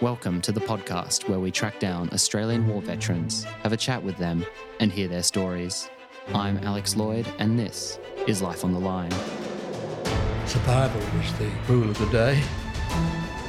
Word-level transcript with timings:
Welcome 0.00 0.40
to 0.42 0.52
the 0.52 0.60
podcast 0.60 1.28
where 1.28 1.38
we 1.38 1.50
track 1.50 1.78
down 1.78 2.08
Australian 2.12 2.66
war 2.66 2.80
veterans, 2.80 3.44
have 3.62 3.72
a 3.72 3.76
chat 3.76 4.02
with 4.02 4.16
them, 4.16 4.44
and 4.78 4.90
hear 4.90 5.08
their 5.08 5.22
stories. 5.22 5.90
I'm 6.34 6.56
Alex 6.58 6.96
Lloyd, 6.96 7.26
and 7.38 7.58
this 7.58 7.98
is 8.26 8.40
Life 8.40 8.64
on 8.64 8.72
the 8.72 8.78
Line. 8.78 9.10
Survival 10.46 11.00
was 11.18 11.32
the 11.38 11.50
rule 11.68 11.90
of 11.90 11.98
the 11.98 12.06
day. 12.06 12.42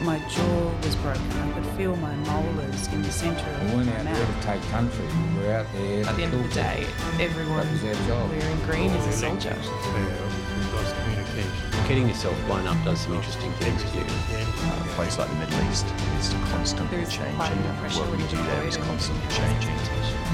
My 0.02 0.20
jaw 0.30 0.72
was 0.84 0.96
broken. 0.98 1.22
I 1.32 1.52
could 1.54 1.66
feel 1.78 1.96
my 1.98 2.16
molars 2.16 2.88
in 2.88 3.02
the 3.04 3.12
centre 3.12 3.40
of 3.46 3.62
We 3.62 3.68
my 3.68 3.76
weren't 3.76 3.90
out 3.90 4.04
there 4.04 4.14
mouth. 4.14 4.42
to 4.42 4.48
take 4.48 4.62
country. 4.72 5.06
We 5.38 5.44
were 5.48 5.54
out 5.54 5.68
there 5.74 6.06
At 6.06 6.16
the 6.18 6.24
end 6.24 6.34
of 6.34 6.44
the 6.44 6.54
day, 6.54 6.86
everyone 7.20 7.58
That 7.58 7.72
was 7.72 7.84
our 8.00 8.08
job. 8.08 8.30
wearing 8.32 8.60
green 8.66 8.90
is 8.92 9.08
a 9.08 9.12
soldier. 9.12 9.56
We've 9.56 10.74
lost 10.74 10.96
communication. 10.96 11.81
Getting 11.92 12.08
yourself 12.08 12.46
blown 12.46 12.66
up 12.68 12.82
does 12.86 13.02
some 13.02 13.16
interesting 13.16 13.52
things 13.60 13.84
to 13.84 13.98
you. 13.98 14.06
a 14.06 14.94
place 14.96 15.20
like 15.20 15.30
the 15.30 15.36
Middle 15.36 15.70
East 15.70 15.86
is 16.20 16.30
constantly 16.50 17.00
There's 17.00 17.12
changing. 17.12 17.36
quite 17.36 17.52
enough 17.52 17.98
What 17.98 18.10
we 18.12 18.18
do 18.28 18.38
there 18.38 18.64
is 18.66 18.78
constantly 18.78 19.28
changing. 19.28 19.76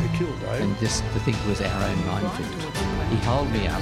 We 0.03 0.15
killed 0.15 0.39
Dave. 0.39 0.61
And 0.61 0.77
this, 0.77 0.99
the 1.15 1.19
thing 1.21 1.33
was 1.49 1.59
our 1.59 1.83
own 1.83 2.05
minefield. 2.05 2.61
He 3.09 3.15
held 3.25 3.49
me 3.49 3.65
up 3.65 3.81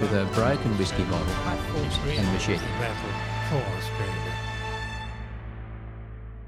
with 0.00 0.12
a 0.12 0.30
broken 0.34 0.78
whiskey 0.78 1.02
bottle 1.02 1.26
and 1.26 2.32
machete. 2.32 2.64
battle 2.78 3.10
for 3.50 3.76
Australia. 3.76 4.32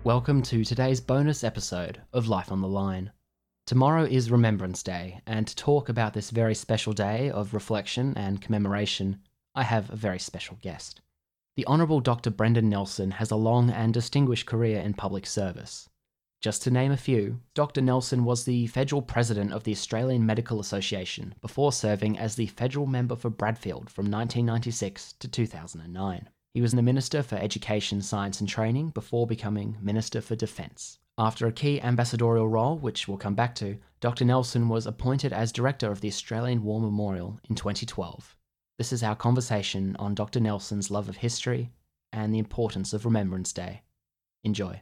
Welcome 0.04 0.42
to 0.42 0.64
today's 0.64 1.00
bonus 1.00 1.42
episode 1.42 2.02
of 2.12 2.28
Life 2.28 2.52
on 2.52 2.60
the 2.60 2.68
Line. 2.68 3.10
Tomorrow 3.66 4.04
is 4.04 4.30
Remembrance 4.30 4.84
Day, 4.84 5.22
and 5.26 5.44
to 5.44 5.56
talk 5.56 5.88
about 5.88 6.14
this 6.14 6.30
very 6.30 6.54
special 6.54 6.92
day 6.92 7.30
of 7.30 7.52
reflection 7.52 8.14
and 8.16 8.40
commemoration, 8.40 9.18
I 9.58 9.64
have 9.64 9.90
a 9.90 9.96
very 9.96 10.20
special 10.20 10.56
guest. 10.62 11.00
The 11.56 11.66
Honourable 11.66 11.98
Dr. 11.98 12.30
Brendan 12.30 12.68
Nelson 12.68 13.10
has 13.10 13.32
a 13.32 13.34
long 13.34 13.70
and 13.70 13.92
distinguished 13.92 14.46
career 14.46 14.78
in 14.78 14.94
public 14.94 15.26
service. 15.26 15.88
Just 16.40 16.62
to 16.62 16.70
name 16.70 16.92
a 16.92 16.96
few, 16.96 17.40
Dr. 17.54 17.80
Nelson 17.80 18.24
was 18.24 18.44
the 18.44 18.68
federal 18.68 19.02
president 19.02 19.52
of 19.52 19.64
the 19.64 19.72
Australian 19.72 20.24
Medical 20.24 20.60
Association 20.60 21.34
before 21.40 21.72
serving 21.72 22.16
as 22.16 22.36
the 22.36 22.46
federal 22.46 22.86
member 22.86 23.16
for 23.16 23.30
Bradfield 23.30 23.90
from 23.90 24.04
1996 24.04 25.14
to 25.14 25.26
2009. 25.26 26.28
He 26.54 26.60
was 26.60 26.70
the 26.70 26.80
Minister 26.80 27.24
for 27.24 27.34
Education, 27.34 28.00
Science 28.00 28.38
and 28.38 28.48
Training 28.48 28.90
before 28.90 29.26
becoming 29.26 29.76
Minister 29.82 30.20
for 30.20 30.36
Defence. 30.36 31.00
After 31.18 31.48
a 31.48 31.52
key 31.52 31.82
ambassadorial 31.82 32.48
role, 32.48 32.78
which 32.78 33.08
we'll 33.08 33.18
come 33.18 33.34
back 33.34 33.56
to, 33.56 33.78
Dr. 33.98 34.24
Nelson 34.24 34.68
was 34.68 34.86
appointed 34.86 35.32
as 35.32 35.50
Director 35.50 35.90
of 35.90 36.00
the 36.00 36.06
Australian 36.06 36.62
War 36.62 36.80
Memorial 36.80 37.40
in 37.50 37.56
2012. 37.56 38.36
This 38.78 38.92
is 38.92 39.02
our 39.02 39.16
conversation 39.16 39.96
on 39.98 40.14
Dr. 40.14 40.38
Nelson's 40.38 40.88
love 40.88 41.08
of 41.08 41.16
history 41.16 41.72
and 42.12 42.32
the 42.32 42.38
importance 42.38 42.92
of 42.92 43.04
Remembrance 43.04 43.52
Day. 43.52 43.82
Enjoy. 44.44 44.80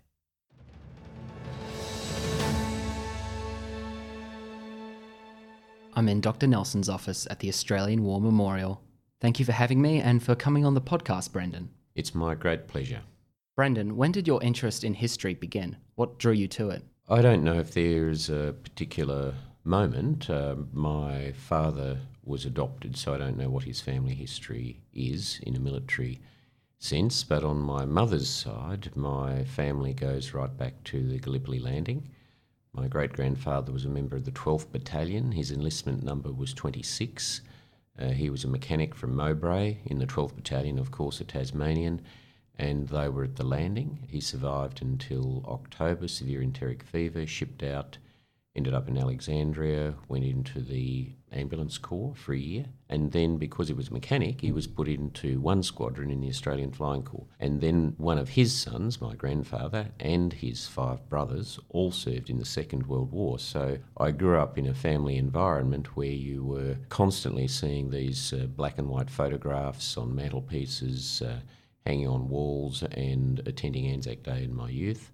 I'm 5.95 6.11
in 6.11 6.21
Dr. 6.21 6.47
Nelson's 6.47 6.91
office 6.91 7.27
at 7.31 7.41
the 7.41 7.49
Australian 7.49 8.05
War 8.05 8.21
Memorial. 8.21 8.83
Thank 9.23 9.39
you 9.39 9.47
for 9.47 9.53
having 9.53 9.81
me 9.81 10.01
and 10.01 10.23
for 10.23 10.35
coming 10.35 10.67
on 10.67 10.75
the 10.75 10.83
podcast, 10.83 11.33
Brendan. 11.33 11.71
It's 11.95 12.15
my 12.15 12.35
great 12.35 12.69
pleasure. 12.69 13.01
Brendan, 13.57 13.97
when 13.97 14.13
did 14.13 14.27
your 14.27 14.43
interest 14.43 14.85
in 14.85 14.93
history 14.93 15.33
begin? 15.33 15.79
What 15.95 16.19
drew 16.19 16.35
you 16.35 16.49
to 16.49 16.69
it? 16.69 16.83
I 17.09 17.23
don't 17.23 17.43
know 17.43 17.59
if 17.59 17.73
there's 17.73 18.29
a 18.29 18.55
particular 18.63 19.33
moment. 19.65 20.29
Uh, 20.29 20.57
my 20.75 21.33
father 21.33 21.99
was 22.27 22.45
adopted, 22.45 22.97
so 22.97 23.15
I 23.15 23.19
don't 23.19 23.39
know 23.39 23.49
what 23.49 23.65
his 23.65 23.81
family 23.81 24.15
history 24.15 24.81
is 24.93 25.41
in 25.45 25.57
a 25.57 25.61
military 25.61 26.21
sense. 26.79 27.25
But 27.25 27.45
on 27.45 27.59
my 27.59 27.85
mother's 27.85 28.29
side, 28.29 28.91
my 28.97 29.45
family 29.45 29.93
goes 29.93 30.35
right 30.35 30.55
back 30.57 30.83
to 30.85 31.07
the 31.07 31.19
Gallipoli 31.19 31.59
landing. 31.59 32.11
My 32.73 32.89
great 32.89 33.13
grandfather 33.13 33.73
was 33.73 33.85
a 33.87 33.89
member 33.89 34.17
of 34.17 34.25
the 34.25 34.33
12th 34.33 34.71
Battalion. 34.71 35.33
His 35.33 35.51
enlistment 35.51 36.03
number 36.03 36.33
was 36.33 36.53
26. 36.53 37.41
Uh, 37.99 38.09
he 38.09 38.29
was 38.29 38.45
a 38.45 38.49
mechanic 38.49 38.95
from 38.95 39.17
Mowbray 39.17 39.79
in 39.87 39.99
the 39.99 40.07
12th 40.07 40.37
Battalion, 40.37 40.79
of 40.79 40.91
course, 40.91 41.21
a 41.21 41.25
Tasmanian, 41.25 42.03
and 42.59 42.89
they 42.89 43.09
were 43.09 43.25
at 43.25 43.37
the 43.37 43.47
landing. 43.47 44.07
He 44.09 44.21
survived 44.21 44.83
until 44.83 45.43
October, 45.47 46.09
severe 46.09 46.43
enteric 46.43 46.83
fever, 46.83 47.27
shipped 47.27 47.63
out, 47.63 47.97
ended 48.57 48.75
up 48.75 48.89
in 48.89 48.97
Alexandria, 48.97 49.95
went 50.09 50.25
into 50.25 50.61
the 50.61 51.13
ambulance 51.31 51.77
corps 51.77 52.15
for 52.17 52.33
a 52.33 52.39
year, 52.39 52.65
and 52.89 53.13
then 53.13 53.37
because 53.37 53.69
he 53.69 53.75
was 53.75 53.89
a 53.89 53.93
mechanic, 53.93 54.41
he 54.41 54.51
was 54.51 54.67
put 54.67 54.89
into 54.89 55.41
one 55.41 55.63
squadron 55.63 56.11
in 56.11 56.21
the 56.21 56.29
Australian 56.29 56.73
Flying 56.73 57.03
Corps. 57.03 57.27
And 57.39 57.61
then 57.61 57.95
one 57.99 58.19
of 58.19 58.31
his 58.31 58.55
sons, 58.55 59.01
my 59.01 59.15
grandfather, 59.15 59.89
and 60.01 60.33
his 60.33 60.67
five 60.67 61.09
brothers 61.09 61.59
all 61.69 61.93
served 61.93 62.31
in 62.31 62.39
the 62.39 62.45
Second 62.45 62.87
World 62.87 63.13
War. 63.13 63.39
So 63.39 63.79
I 63.99 64.11
grew 64.11 64.39
up 64.39 64.57
in 64.57 64.67
a 64.67 64.75
family 64.75 65.17
environment 65.17 65.97
where 65.97 66.07
you 66.07 66.45
were 66.45 66.77
constantly 66.89 67.49
seeing 67.49 67.91
these 67.91 68.33
uh, 68.33 68.47
black 68.47 68.79
and 68.79 68.89
white 68.89 69.11
photographs 69.11 69.97
on 69.97 70.15
mantelpieces, 70.15 71.21
uh, 71.23 71.41
hanging 71.85 72.09
on 72.09 72.29
walls, 72.29 72.83
and 72.83 73.41
attending 73.47 73.87
Anzac 73.87 74.23
Day 74.23 74.45
in 74.45 74.55
my 74.55 74.71
youth. 74.71 75.13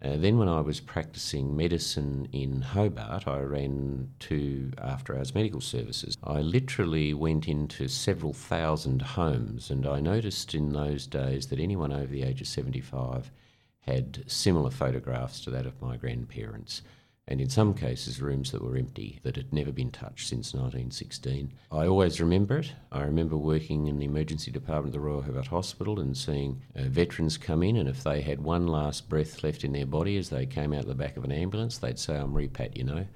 Uh, 0.00 0.16
then, 0.16 0.38
when 0.38 0.48
I 0.48 0.60
was 0.60 0.78
practicing 0.78 1.56
medicine 1.56 2.28
in 2.32 2.60
Hobart, 2.62 3.26
I 3.26 3.40
ran 3.40 4.10
two 4.20 4.70
after 4.78 5.16
hours 5.16 5.34
medical 5.34 5.60
services. 5.60 6.16
I 6.22 6.40
literally 6.40 7.12
went 7.14 7.48
into 7.48 7.88
several 7.88 8.32
thousand 8.32 9.02
homes, 9.02 9.70
and 9.70 9.84
I 9.86 9.98
noticed 9.98 10.54
in 10.54 10.72
those 10.72 11.08
days 11.08 11.48
that 11.48 11.58
anyone 11.58 11.92
over 11.92 12.06
the 12.06 12.22
age 12.22 12.40
of 12.40 12.46
75 12.46 13.32
had 13.80 14.22
similar 14.28 14.70
photographs 14.70 15.40
to 15.40 15.50
that 15.50 15.66
of 15.66 15.82
my 15.82 15.96
grandparents, 15.96 16.82
and 17.30 17.42
in 17.42 17.50
some 17.50 17.74
cases, 17.74 18.22
rooms 18.22 18.52
that 18.52 18.62
were 18.62 18.78
empty, 18.78 19.20
that 19.22 19.36
had 19.36 19.52
never 19.52 19.70
been 19.70 19.90
touched 19.90 20.26
since 20.26 20.54
1916. 20.54 21.52
I 21.70 21.86
always 21.86 22.22
remember 22.22 22.60
it. 22.60 22.72
I 22.90 23.02
remember 23.02 23.36
working 23.36 23.86
in 23.86 23.98
the 23.98 24.06
emergency 24.06 24.50
department 24.50 24.86
of 24.86 24.92
the 24.94 25.06
Royal 25.06 25.20
Hobart 25.20 25.48
Hospital 25.48 26.00
and 26.00 26.16
seeing 26.16 26.62
uh, 26.74 26.84
veterans 26.84 27.36
come 27.36 27.62
in, 27.62 27.76
and 27.76 27.86
if 27.86 28.02
they 28.02 28.22
had 28.22 28.40
one 28.40 28.66
last 28.66 29.10
breath 29.10 29.44
left 29.44 29.62
in 29.62 29.72
their 29.72 29.84
body 29.84 30.16
as 30.16 30.30
they 30.30 30.46
came 30.46 30.72
out 30.72 30.86
the 30.86 30.94
back 30.94 31.18
of 31.18 31.24
an 31.24 31.30
ambulance, 31.30 31.76
they'd 31.76 31.98
say, 31.98 32.16
I'm 32.16 32.32
repat, 32.32 32.74
you 32.78 32.84
know. 32.84 33.06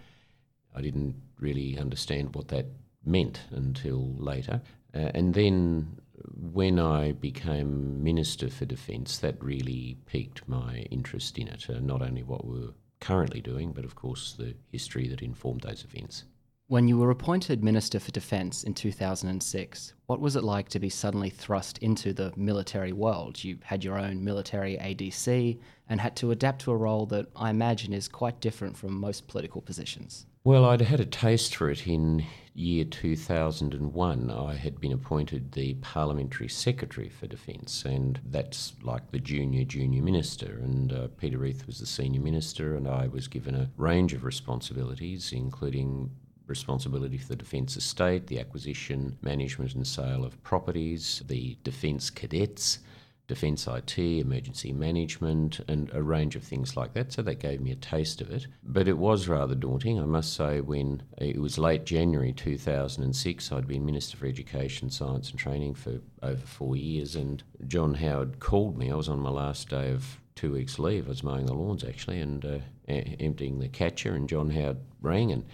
I 0.76 0.82
didn't 0.82 1.16
really 1.40 1.78
understand 1.78 2.34
what 2.34 2.48
that 2.48 2.66
meant 3.06 3.40
until 3.50 4.14
later. 4.18 4.60
Uh, 4.94 5.10
and 5.14 5.32
then 5.32 5.98
when 6.36 6.78
I 6.78 7.12
became 7.12 8.04
Minister 8.04 8.50
for 8.50 8.66
Defence, 8.66 9.18
that 9.18 9.42
really 9.42 9.96
piqued 10.04 10.46
my 10.46 10.86
interest 10.90 11.38
in 11.38 11.48
it, 11.48 11.66
uh, 11.70 11.80
not 11.80 12.02
only 12.02 12.22
what 12.22 12.44
we're 12.44 12.72
currently 13.02 13.40
doing, 13.40 13.72
but 13.72 13.84
of 13.84 13.94
course 13.94 14.32
the 14.32 14.54
history 14.70 15.08
that 15.08 15.20
informed 15.20 15.62
those 15.62 15.84
events. 15.84 16.24
When 16.68 16.88
you 16.88 16.96
were 16.96 17.10
appointed 17.10 17.62
Minister 17.62 18.00
for 18.00 18.12
Defence 18.12 18.62
in 18.62 18.72
2006, 18.72 19.92
what 20.06 20.20
was 20.20 20.36
it 20.36 20.44
like 20.44 20.70
to 20.70 20.78
be 20.78 20.88
suddenly 20.88 21.28
thrust 21.28 21.76
into 21.78 22.14
the 22.14 22.32
military 22.36 22.92
world? 22.92 23.42
You 23.44 23.58
had 23.64 23.84
your 23.84 23.98
own 23.98 24.24
military 24.24 24.78
ADC 24.78 25.58
and 25.88 26.00
had 26.00 26.16
to 26.16 26.30
adapt 26.30 26.62
to 26.62 26.70
a 26.70 26.76
role 26.76 27.04
that 27.06 27.26
I 27.36 27.50
imagine 27.50 27.92
is 27.92 28.08
quite 28.08 28.40
different 28.40 28.76
from 28.76 28.98
most 28.98 29.26
political 29.26 29.60
positions. 29.60 30.24
Well, 30.44 30.64
I'd 30.64 30.80
had 30.80 30.98
a 30.98 31.04
taste 31.04 31.54
for 31.54 31.70
it 31.70 31.86
in 31.86 32.24
year 32.52 32.84
2001. 32.84 34.28
I 34.28 34.54
had 34.56 34.80
been 34.80 34.90
appointed 34.90 35.52
the 35.52 35.74
Parliamentary 35.74 36.48
Secretary 36.48 37.08
for 37.08 37.28
Defence, 37.28 37.84
and 37.84 38.18
that's 38.24 38.72
like 38.82 39.12
the 39.12 39.20
junior, 39.20 39.62
junior 39.62 40.02
minister. 40.02 40.58
And 40.60 40.92
uh, 40.92 41.06
Peter 41.16 41.38
Reith 41.38 41.64
was 41.68 41.78
the 41.78 41.86
senior 41.86 42.20
minister, 42.20 42.74
and 42.74 42.88
I 42.88 43.06
was 43.06 43.28
given 43.28 43.54
a 43.54 43.70
range 43.76 44.14
of 44.14 44.24
responsibilities, 44.24 45.32
including 45.32 46.10
responsibility 46.48 47.18
for 47.18 47.28
the 47.28 47.36
defence 47.36 47.76
estate, 47.76 48.26
the 48.26 48.40
acquisition, 48.40 49.16
management, 49.22 49.76
and 49.76 49.86
sale 49.86 50.24
of 50.24 50.42
properties, 50.42 51.22
the 51.28 51.56
defence 51.62 52.10
cadets. 52.10 52.80
Defence 53.28 53.66
IT, 53.66 53.98
emergency 53.98 54.72
management, 54.72 55.60
and 55.68 55.90
a 55.92 56.02
range 56.02 56.36
of 56.36 56.42
things 56.42 56.76
like 56.76 56.92
that. 56.94 57.12
So 57.12 57.22
that 57.22 57.38
gave 57.38 57.60
me 57.60 57.70
a 57.70 57.76
taste 57.76 58.20
of 58.20 58.30
it. 58.30 58.46
But 58.62 58.88
it 58.88 58.98
was 58.98 59.28
rather 59.28 59.54
daunting, 59.54 59.98
I 60.00 60.04
must 60.04 60.34
say, 60.34 60.60
when 60.60 61.02
it 61.18 61.40
was 61.40 61.58
late 61.58 61.86
January 61.86 62.32
2006. 62.32 63.52
I'd 63.52 63.66
been 63.66 63.86
Minister 63.86 64.16
for 64.16 64.26
Education, 64.26 64.90
Science 64.90 65.30
and 65.30 65.38
Training 65.38 65.74
for 65.74 66.00
over 66.22 66.46
four 66.46 66.76
years, 66.76 67.16
and 67.16 67.42
John 67.66 67.94
Howard 67.94 68.40
called 68.40 68.76
me. 68.76 68.90
I 68.90 68.96
was 68.96 69.08
on 69.08 69.20
my 69.20 69.30
last 69.30 69.68
day 69.68 69.92
of 69.92 70.20
two 70.34 70.52
weeks' 70.52 70.78
leave. 70.78 71.06
I 71.06 71.10
was 71.10 71.22
mowing 71.22 71.46
the 71.46 71.54
lawns 71.54 71.84
actually 71.84 72.20
and 72.20 72.44
uh, 72.44 72.58
emptying 72.88 73.58
the 73.58 73.68
catcher, 73.68 74.14
and 74.14 74.28
John 74.28 74.50
Howard 74.50 74.78
rang 75.00 75.32
and 75.32 75.44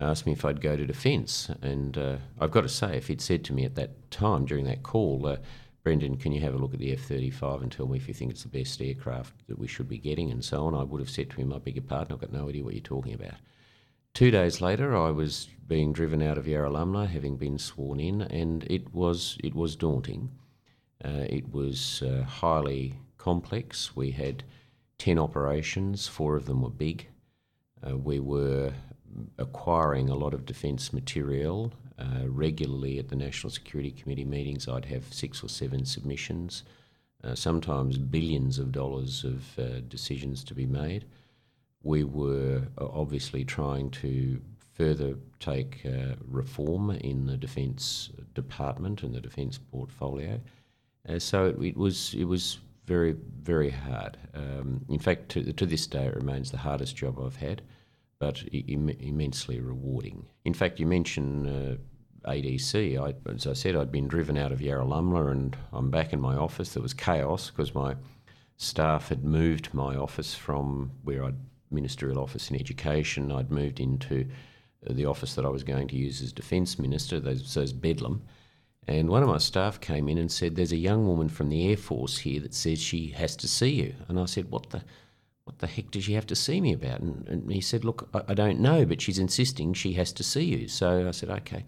asked 0.00 0.26
me 0.26 0.32
if 0.32 0.44
I'd 0.44 0.60
go 0.60 0.76
to 0.76 0.86
defence. 0.86 1.50
And 1.62 1.96
uh, 1.96 2.16
I've 2.38 2.50
got 2.50 2.62
to 2.62 2.68
say, 2.68 2.96
if 2.96 3.08
he'd 3.08 3.20
said 3.20 3.44
to 3.44 3.52
me 3.52 3.64
at 3.64 3.74
that 3.76 4.10
time 4.10 4.44
during 4.44 4.64
that 4.66 4.82
call, 4.82 5.26
uh, 5.26 5.36
Brendan, 5.86 6.16
can 6.16 6.32
you 6.32 6.40
have 6.40 6.52
a 6.52 6.58
look 6.58 6.74
at 6.74 6.80
the 6.80 6.92
F 6.92 7.02
35 7.02 7.62
and 7.62 7.70
tell 7.70 7.86
me 7.86 7.96
if 7.96 8.08
you 8.08 8.12
think 8.12 8.32
it's 8.32 8.42
the 8.42 8.48
best 8.48 8.82
aircraft 8.82 9.46
that 9.46 9.56
we 9.56 9.68
should 9.68 9.88
be 9.88 9.98
getting 9.98 10.32
and 10.32 10.44
so 10.44 10.66
on? 10.66 10.74
I 10.74 10.82
would 10.82 11.00
have 11.00 11.08
said 11.08 11.30
to 11.30 11.36
him, 11.36 11.52
I 11.52 11.58
beg 11.58 11.76
your 11.76 11.84
pardon, 11.84 12.12
I've 12.12 12.20
got 12.20 12.32
no 12.32 12.48
idea 12.48 12.64
what 12.64 12.74
you're 12.74 12.82
talking 12.82 13.14
about. 13.14 13.34
Two 14.12 14.32
days 14.32 14.60
later, 14.60 14.96
I 14.96 15.12
was 15.12 15.48
being 15.68 15.92
driven 15.92 16.22
out 16.22 16.38
of 16.38 16.46
Yarralumla, 16.46 17.06
having 17.06 17.36
been 17.36 17.56
sworn 17.56 18.00
in, 18.00 18.22
and 18.22 18.64
it 18.68 18.92
was 18.92 19.38
it 19.44 19.54
was 19.54 19.76
daunting. 19.76 20.30
Uh, 21.04 21.26
it 21.28 21.52
was 21.52 22.02
uh, 22.02 22.24
highly 22.24 22.94
complex. 23.16 23.94
We 23.94 24.10
had 24.10 24.42
10 24.98 25.20
operations, 25.20 26.08
four 26.08 26.34
of 26.34 26.46
them 26.46 26.62
were 26.62 26.70
big. 26.70 27.06
Uh, 27.88 27.96
we 27.96 28.18
were 28.18 28.72
acquiring 29.38 30.08
a 30.08 30.16
lot 30.16 30.34
of 30.34 30.46
defence 30.46 30.92
material 30.92 31.72
uh, 31.98 32.28
regularly 32.28 32.98
at 32.98 33.08
the 33.08 33.16
National 33.16 33.50
Security 33.50 33.90
Committee 33.90 34.24
meetings. 34.24 34.68
I'd 34.68 34.84
have 34.86 35.12
six 35.12 35.42
or 35.42 35.48
seven 35.48 35.84
submissions, 35.84 36.62
uh, 37.24 37.34
sometimes 37.34 37.98
billions 37.98 38.58
of 38.58 38.72
dollars 38.72 39.24
of 39.24 39.58
uh, 39.58 39.80
decisions 39.88 40.44
to 40.44 40.54
be 40.54 40.66
made. 40.66 41.06
We 41.82 42.04
were 42.04 42.62
uh, 42.78 42.86
obviously 42.86 43.44
trying 43.44 43.90
to 43.92 44.40
further 44.74 45.14
take 45.40 45.86
uh, 45.86 46.16
reform 46.28 46.90
in 46.90 47.26
the 47.26 47.36
defence 47.36 48.10
department 48.34 49.02
and 49.02 49.14
the 49.14 49.20
defence 49.20 49.58
portfolio. 49.58 50.40
So 51.18 51.46
it, 51.46 51.62
it, 51.62 51.76
was 51.76 52.14
it 52.14 52.24
was 52.24 52.58
very 52.84 53.14
very 53.40 53.70
hard. 53.70 54.18
Um, 54.34 54.84
in 54.88 54.98
fact, 54.98 55.28
to, 55.30 55.52
to 55.52 55.64
this 55.64 55.86
day, 55.86 56.06
it 56.06 56.16
remains 56.16 56.50
the 56.50 56.58
hardest 56.58 56.96
job 56.96 57.18
I've 57.18 57.36
had 57.36 57.62
but 58.18 58.42
Im- 58.52 58.88
immensely 58.88 59.60
rewarding. 59.60 60.26
In 60.44 60.54
fact, 60.54 60.80
you 60.80 60.86
mentioned 60.86 61.46
uh, 61.46 62.30
ADC. 62.30 63.00
I, 63.00 63.14
as 63.30 63.46
I 63.46 63.52
said, 63.52 63.76
I'd 63.76 63.92
been 63.92 64.08
driven 64.08 64.36
out 64.36 64.52
of 64.52 64.60
Yarralumla 64.60 65.30
and 65.30 65.56
I'm 65.72 65.90
back 65.90 66.12
in 66.12 66.20
my 66.20 66.36
office. 66.36 66.72
There 66.72 66.82
was 66.82 66.94
chaos 66.94 67.50
because 67.50 67.74
my 67.74 67.96
staff 68.56 69.08
had 69.10 69.24
moved 69.24 69.74
my 69.74 69.96
office 69.96 70.34
from 70.34 70.92
where 71.04 71.24
I'd 71.24 71.36
ministerial 71.70 72.18
office 72.18 72.50
in 72.50 72.56
education. 72.56 73.30
I'd 73.30 73.50
moved 73.50 73.80
into 73.80 74.26
uh, 74.88 74.92
the 74.92 75.06
office 75.06 75.34
that 75.34 75.44
I 75.44 75.48
was 75.48 75.64
going 75.64 75.88
to 75.88 75.96
use 75.96 76.22
as 76.22 76.32
defence 76.32 76.78
minister, 76.78 77.20
those, 77.20 77.54
those 77.54 77.72
Bedlam. 77.72 78.22
And 78.88 79.08
one 79.08 79.22
of 79.22 79.28
my 79.28 79.38
staff 79.38 79.80
came 79.80 80.08
in 80.08 80.16
and 80.16 80.30
said, 80.30 80.54
There's 80.54 80.72
a 80.72 80.76
young 80.76 81.06
woman 81.06 81.28
from 81.28 81.48
the 81.48 81.68
Air 81.68 81.76
Force 81.76 82.18
here 82.18 82.40
that 82.40 82.54
says 82.54 82.80
she 82.80 83.08
has 83.08 83.34
to 83.36 83.48
see 83.48 83.70
you. 83.70 83.94
And 84.08 84.18
I 84.18 84.26
said, 84.26 84.50
What 84.50 84.70
the? 84.70 84.82
What 85.46 85.60
the 85.60 85.68
heck 85.68 85.92
does 85.92 86.02
she 86.02 86.14
have 86.14 86.26
to 86.26 86.34
see 86.34 86.60
me 86.60 86.72
about? 86.72 86.98
And, 86.98 87.26
and 87.28 87.52
he 87.52 87.60
said, 87.60 87.84
look, 87.84 88.08
I, 88.12 88.22
I, 88.28 88.34
don't 88.34 88.58
know, 88.58 88.84
but 88.84 89.00
she's 89.00 89.20
insisting 89.20 89.74
she 89.74 89.92
has 89.92 90.12
to 90.14 90.24
see 90.24 90.42
you. 90.42 90.66
So 90.66 91.06
I 91.06 91.12
said, 91.12 91.30
okay. 91.30 91.64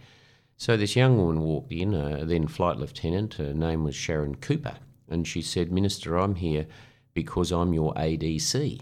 So 0.57 0.77
this 0.77 0.97
young 0.97 1.17
woman 1.17 1.41
walked 1.43 1.71
in, 1.71 1.95
uh, 1.95 2.25
then 2.25 2.49
flight 2.49 2.77
lieutenant, 2.77 3.35
her 3.35 3.55
name 3.55 3.85
was 3.85 3.95
Sharon 3.95 4.35
Cooper, 4.35 4.79
and 5.09 5.29
she 5.29 5.41
said, 5.41 5.71
Minister, 5.71 6.19
I'm 6.19 6.35
here 6.35 6.67
because 7.15 7.53
I'm 7.53 7.73
your 7.73 7.95
ADC. 7.95 8.81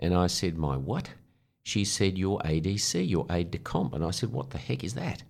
And 0.00 0.12
I 0.12 0.26
said, 0.26 0.58
my 0.58 0.76
what? 0.76 1.10
She 1.62 1.84
said, 1.84 2.18
your 2.18 2.40
ADC, 2.40 3.08
your 3.08 3.26
aide 3.30 3.52
de 3.52 3.58
camp. 3.58 3.94
And 3.94 4.04
I 4.04 4.10
said, 4.10 4.32
what 4.32 4.50
the 4.50 4.58
heck 4.58 4.82
is 4.82 4.94
that? 4.94 5.22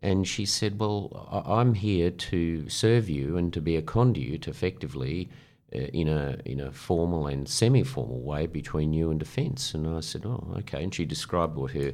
And 0.00 0.28
she 0.28 0.46
said, 0.46 0.78
well, 0.78 1.44
I'm 1.44 1.74
here 1.74 2.12
to 2.12 2.68
serve 2.68 3.08
you 3.08 3.36
and 3.36 3.52
to 3.52 3.60
be 3.60 3.74
a 3.74 3.82
conduit 3.82 4.46
effectively 4.46 5.28
in 5.72 6.08
a 6.08 6.38
in 6.44 6.60
a 6.60 6.72
formal 6.72 7.26
and 7.26 7.48
semi-formal 7.48 8.20
way 8.22 8.46
between 8.46 8.92
you 8.92 9.10
and 9.10 9.18
defence. 9.18 9.74
And 9.74 9.86
I 9.86 10.00
said, 10.00 10.24
oh, 10.24 10.54
okay. 10.58 10.82
And 10.82 10.94
she 10.94 11.04
described 11.04 11.56
what 11.56 11.72
her 11.72 11.92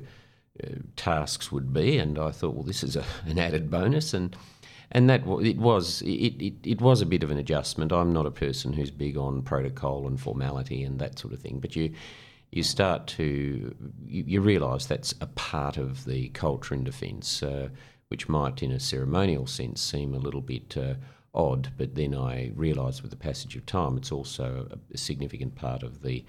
uh, 0.62 0.68
tasks 0.96 1.50
would 1.50 1.72
be, 1.72 1.98
and 1.98 2.18
I 2.18 2.30
thought, 2.30 2.54
well, 2.54 2.62
this 2.62 2.84
is 2.84 2.96
a, 2.96 3.04
an 3.26 3.38
added 3.38 3.70
bonus, 3.70 4.14
and 4.14 4.36
and 4.90 5.10
that 5.10 5.22
it 5.26 5.58
was 5.58 6.02
it, 6.02 6.40
it, 6.40 6.54
it 6.62 6.80
was 6.80 7.02
a 7.02 7.06
bit 7.06 7.22
of 7.22 7.30
an 7.30 7.38
adjustment. 7.38 7.92
I'm 7.92 8.12
not 8.12 8.26
a 8.26 8.30
person 8.30 8.72
who's 8.72 8.90
big 8.90 9.16
on 9.16 9.42
protocol 9.42 10.06
and 10.06 10.20
formality 10.20 10.84
and 10.84 10.98
that 11.00 11.18
sort 11.18 11.34
of 11.34 11.40
thing, 11.40 11.58
but 11.58 11.74
you 11.74 11.92
you 12.52 12.62
start 12.62 13.08
to 13.08 13.74
you, 14.04 14.24
you 14.26 14.40
realise 14.40 14.86
that's 14.86 15.14
a 15.20 15.26
part 15.26 15.76
of 15.76 16.04
the 16.04 16.28
culture 16.28 16.74
in 16.74 16.84
defence, 16.84 17.42
uh, 17.42 17.70
which 18.06 18.28
might, 18.28 18.62
in 18.62 18.70
a 18.70 18.78
ceremonial 18.78 19.48
sense, 19.48 19.82
seem 19.82 20.14
a 20.14 20.18
little 20.18 20.40
bit 20.40 20.76
uh, 20.76 20.94
odd, 21.34 21.70
but 21.76 21.94
then 21.94 22.14
I 22.14 22.52
realised 22.54 23.02
with 23.02 23.10
the 23.10 23.16
passage 23.16 23.56
of 23.56 23.66
time 23.66 23.96
it's 23.96 24.12
also 24.12 24.68
a, 24.92 24.98
significant 24.98 25.54
part 25.54 25.82
of 25.82 26.02
the 26.02 26.24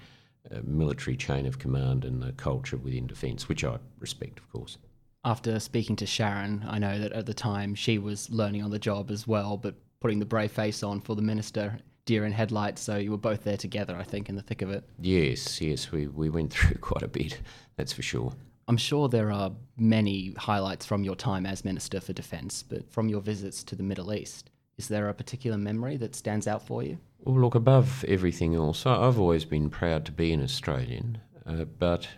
uh, 0.50 0.58
military 0.64 1.16
chain 1.16 1.46
of 1.46 1.58
command 1.58 2.04
and 2.04 2.22
the 2.22 2.32
culture 2.32 2.76
within 2.76 3.06
defence, 3.06 3.48
which 3.48 3.64
I 3.64 3.78
respect, 3.98 4.38
of 4.38 4.50
course. 4.50 4.78
After 5.24 5.58
speaking 5.58 5.96
to 5.96 6.06
Sharon, 6.06 6.64
I 6.68 6.78
know 6.78 6.98
that 6.98 7.12
at 7.12 7.26
the 7.26 7.34
time 7.34 7.74
she 7.74 7.98
was 7.98 8.30
learning 8.30 8.62
on 8.62 8.70
the 8.70 8.78
job 8.78 9.10
as 9.10 9.26
well, 9.26 9.56
but 9.56 9.74
putting 10.00 10.18
the 10.18 10.26
brave 10.26 10.52
face 10.52 10.82
on 10.82 11.00
for 11.00 11.16
the 11.16 11.22
minister, 11.22 11.78
deer 12.04 12.24
in 12.24 12.32
headlights, 12.32 12.82
so 12.82 12.96
you 12.96 13.10
were 13.10 13.16
both 13.16 13.42
there 13.42 13.56
together, 13.56 13.96
I 13.96 14.04
think, 14.04 14.28
in 14.28 14.36
the 14.36 14.42
thick 14.42 14.62
of 14.62 14.70
it. 14.70 14.84
Yes, 15.00 15.60
yes, 15.60 15.90
we, 15.90 16.06
we 16.06 16.30
went 16.30 16.52
through 16.54 16.78
quite 16.78 17.02
a 17.02 17.08
bit, 17.08 17.40
that's 17.76 17.92
for 17.92 18.02
sure. 18.02 18.32
I'm 18.68 18.76
sure 18.76 19.08
there 19.08 19.30
are 19.30 19.52
many 19.76 20.34
highlights 20.36 20.86
from 20.86 21.04
your 21.04 21.14
time 21.14 21.46
as 21.46 21.64
Minister 21.64 22.00
for 22.00 22.12
Defence, 22.12 22.64
but 22.64 22.90
from 22.90 23.08
your 23.08 23.20
visits 23.20 23.62
to 23.64 23.76
the 23.76 23.84
Middle 23.84 24.12
East, 24.12 24.50
is 24.78 24.88
there 24.88 25.08
a 25.08 25.14
particular 25.14 25.56
memory 25.56 25.96
that 25.96 26.14
stands 26.14 26.46
out 26.46 26.66
for 26.66 26.82
you? 26.82 26.98
Well, 27.20 27.40
look, 27.40 27.54
above 27.54 28.04
everything 28.06 28.54
else, 28.54 28.86
I've 28.86 29.18
always 29.18 29.44
been 29.44 29.70
proud 29.70 30.04
to 30.06 30.12
be 30.12 30.32
an 30.32 30.42
Australian, 30.42 31.18
uh, 31.46 31.64
but 31.64 32.08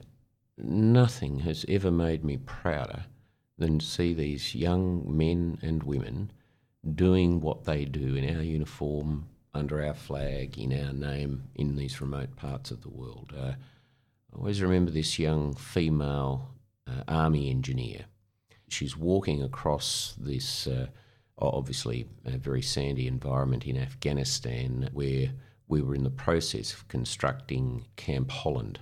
nothing 0.56 1.40
has 1.40 1.64
ever 1.68 1.90
made 1.90 2.24
me 2.24 2.36
prouder 2.36 3.04
than 3.56 3.78
to 3.78 3.86
see 3.86 4.12
these 4.12 4.54
young 4.54 5.04
men 5.16 5.58
and 5.62 5.82
women 5.82 6.32
doing 6.94 7.40
what 7.40 7.64
they 7.64 7.84
do 7.84 8.16
in 8.16 8.36
our 8.36 8.42
uniform, 8.42 9.28
under 9.54 9.84
our 9.84 9.94
flag, 9.94 10.58
in 10.58 10.72
our 10.72 10.92
name, 10.92 11.44
in 11.54 11.76
these 11.76 12.00
remote 12.00 12.36
parts 12.36 12.70
of 12.70 12.82
the 12.82 12.88
world. 12.88 13.32
Uh, 13.36 13.52
I 14.32 14.36
always 14.36 14.62
remember 14.62 14.90
this 14.90 15.18
young 15.18 15.54
female 15.54 16.50
uh, 16.86 17.02
army 17.08 17.50
engineer. 17.50 18.04
She's 18.68 18.96
walking 18.96 19.42
across 19.42 20.14
this 20.18 20.66
uh, 20.66 20.88
obviously 21.40 22.06
a 22.24 22.36
very 22.36 22.62
sandy 22.62 23.06
environment 23.06 23.66
in 23.66 23.76
Afghanistan 23.76 24.88
where 24.92 25.30
we 25.68 25.82
were 25.82 25.94
in 25.94 26.04
the 26.04 26.10
process 26.10 26.72
of 26.72 26.88
constructing 26.88 27.86
Camp 27.96 28.30
Holland. 28.30 28.80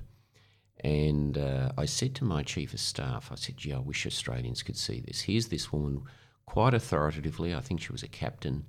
And 0.80 1.36
uh, 1.36 1.72
I 1.76 1.86
said 1.86 2.14
to 2.16 2.24
my 2.24 2.42
chief 2.42 2.72
of 2.72 2.80
staff, 2.80 3.30
I 3.32 3.34
said, 3.34 3.56
gee, 3.56 3.72
I 3.72 3.78
wish 3.78 4.06
Australians 4.06 4.62
could 4.62 4.76
see 4.76 5.00
this. 5.00 5.22
Here's 5.22 5.48
this 5.48 5.72
woman 5.72 6.02
quite 6.46 6.74
authoritatively, 6.74 7.54
I 7.54 7.60
think 7.60 7.80
she 7.80 7.92
was 7.92 8.02
a 8.02 8.08
captain, 8.08 8.66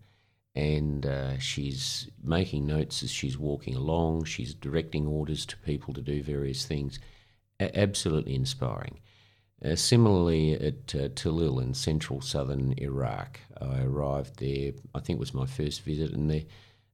and 0.55 1.05
uh, 1.05 1.37
she's 1.37 2.09
making 2.23 2.65
notes 2.65 3.03
as 3.03 3.11
she's 3.11 3.37
walking 3.37 3.75
along. 3.75 4.23
She's 4.23 4.55
directing 4.55 5.05
orders 5.05 5.45
to 5.45 5.57
people 5.57 5.93
to 5.93 6.01
do 6.01 6.23
various 6.23 6.65
things. 6.65 6.99
A- 7.59 7.77
absolutely 7.77 8.33
inspiring. 8.33 8.99
Uh, 9.63 9.75
similarly, 9.75 10.53
at 10.53 10.93
uh, 10.93 11.09
Tallil 11.09 11.61
in 11.61 11.73
central 11.73 12.21
southern 12.21 12.75
Iraq, 12.77 13.39
I 13.59 13.81
arrived 13.81 14.39
there. 14.39 14.73
I 14.93 14.99
think 14.99 15.17
it 15.17 15.19
was 15.19 15.33
my 15.33 15.47
first 15.47 15.81
visit, 15.81 16.11
and 16.11 16.29
there. 16.29 16.43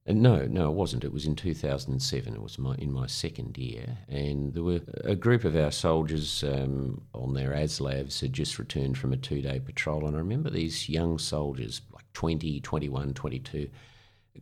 And 0.06 0.20
no, 0.22 0.44
no, 0.44 0.68
it 0.68 0.74
wasn't. 0.74 1.04
It 1.04 1.14
was 1.14 1.24
in 1.24 1.34
2007. 1.34 2.34
It 2.34 2.42
was 2.42 2.58
my 2.58 2.74
in 2.76 2.92
my 2.92 3.06
second 3.06 3.56
year, 3.56 3.98
and 4.08 4.52
there 4.52 4.62
were 4.62 4.80
a 5.02 5.14
group 5.14 5.44
of 5.44 5.56
our 5.56 5.70
soldiers 5.70 6.44
um, 6.44 7.02
on 7.14 7.32
their 7.32 7.52
ASLAVs 7.52 8.20
had 8.20 8.32
just 8.32 8.58
returned 8.58 8.98
from 8.98 9.14
a 9.14 9.18
two-day 9.18 9.60
patrol, 9.60 10.06
and 10.06 10.14
I 10.14 10.18
remember 10.18 10.50
these 10.50 10.88
young 10.90 11.18
soldiers, 11.18 11.80
like 11.92 12.04
20, 12.12 12.60
21, 12.60 13.14
22, 13.14 13.70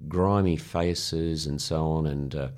grimy 0.08 0.56
faces 0.56 1.46
and 1.46 1.60
so 1.60 1.84
on, 1.86 2.06
and 2.06 2.34
uh, 2.34 2.48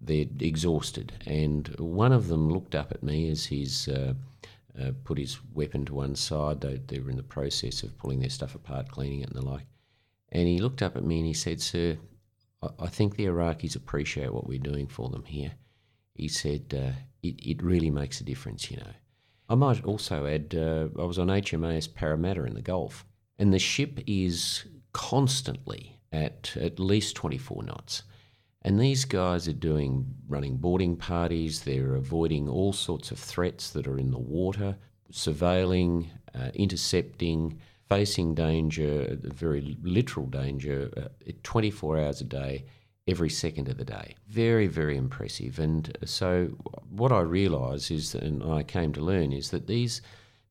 they're 0.00 0.26
exhausted. 0.40 1.12
And 1.26 1.68
one 1.78 2.12
of 2.12 2.28
them 2.28 2.50
looked 2.50 2.74
up 2.74 2.92
at 2.92 3.02
me 3.02 3.30
as 3.30 3.46
he's 3.46 3.88
uh, 3.88 4.14
uh, 4.80 4.92
put 5.04 5.18
his 5.18 5.38
weapon 5.52 5.84
to 5.86 5.94
one 5.94 6.14
side. 6.14 6.60
They, 6.60 6.80
they 6.86 7.00
were 7.00 7.10
in 7.10 7.16
the 7.16 7.22
process 7.22 7.82
of 7.82 7.98
pulling 7.98 8.20
their 8.20 8.30
stuff 8.30 8.54
apart, 8.54 8.90
cleaning 8.90 9.20
it, 9.20 9.30
and 9.30 9.36
the 9.36 9.44
like. 9.44 9.66
And 10.30 10.46
he 10.46 10.58
looked 10.58 10.82
up 10.82 10.96
at 10.96 11.04
me 11.04 11.18
and 11.18 11.26
he 11.26 11.34
said, 11.34 11.60
Sir, 11.60 11.98
I, 12.62 12.68
I 12.80 12.86
think 12.88 13.16
the 13.16 13.26
Iraqis 13.26 13.76
appreciate 13.76 14.32
what 14.32 14.46
we're 14.46 14.58
doing 14.58 14.86
for 14.86 15.08
them 15.08 15.24
here. 15.24 15.52
He 16.14 16.28
said, 16.28 16.74
uh, 16.74 16.98
it, 17.22 17.36
it 17.38 17.62
really 17.62 17.90
makes 17.90 18.20
a 18.20 18.24
difference, 18.24 18.70
you 18.70 18.76
know. 18.78 18.92
I 19.48 19.54
might 19.54 19.84
also 19.84 20.26
add, 20.26 20.54
uh, 20.54 20.88
I 21.00 21.04
was 21.04 21.18
on 21.18 21.28
HMAS 21.28 21.94
Parramatta 21.94 22.44
in 22.44 22.54
the 22.54 22.62
Gulf, 22.62 23.06
and 23.38 23.52
the 23.52 23.58
ship 23.58 24.00
is 24.06 24.64
constantly 24.92 26.00
at 26.12 26.56
at 26.56 26.78
least 26.78 27.16
24 27.16 27.62
knots. 27.62 28.02
And 28.62 28.78
these 28.78 29.04
guys 29.04 29.46
are 29.46 29.52
doing 29.52 30.06
running 30.28 30.56
boarding 30.56 30.96
parties, 30.96 31.62
they're 31.62 31.94
avoiding 31.94 32.48
all 32.48 32.72
sorts 32.72 33.10
of 33.10 33.18
threats 33.18 33.70
that 33.70 33.86
are 33.86 33.98
in 33.98 34.10
the 34.10 34.18
water, 34.18 34.76
surveilling, 35.12 36.08
uh, 36.34 36.50
intercepting, 36.54 37.58
facing 37.88 38.34
danger, 38.34 39.16
very 39.22 39.78
literal 39.82 40.26
danger, 40.26 40.90
uh, 40.96 41.32
24 41.42 41.98
hours 41.98 42.20
a 42.20 42.24
day, 42.24 42.64
every 43.06 43.30
second 43.30 43.68
of 43.68 43.78
the 43.78 43.84
day. 43.84 44.14
Very, 44.28 44.66
very 44.66 44.96
impressive. 44.96 45.58
And 45.58 45.96
so, 46.04 46.46
what 46.90 47.10
I 47.10 47.20
realise 47.20 47.90
is, 47.90 48.14
and 48.14 48.42
I 48.42 48.62
came 48.62 48.92
to 48.92 49.00
learn, 49.00 49.32
is 49.32 49.50
that 49.50 49.66
these, 49.66 50.02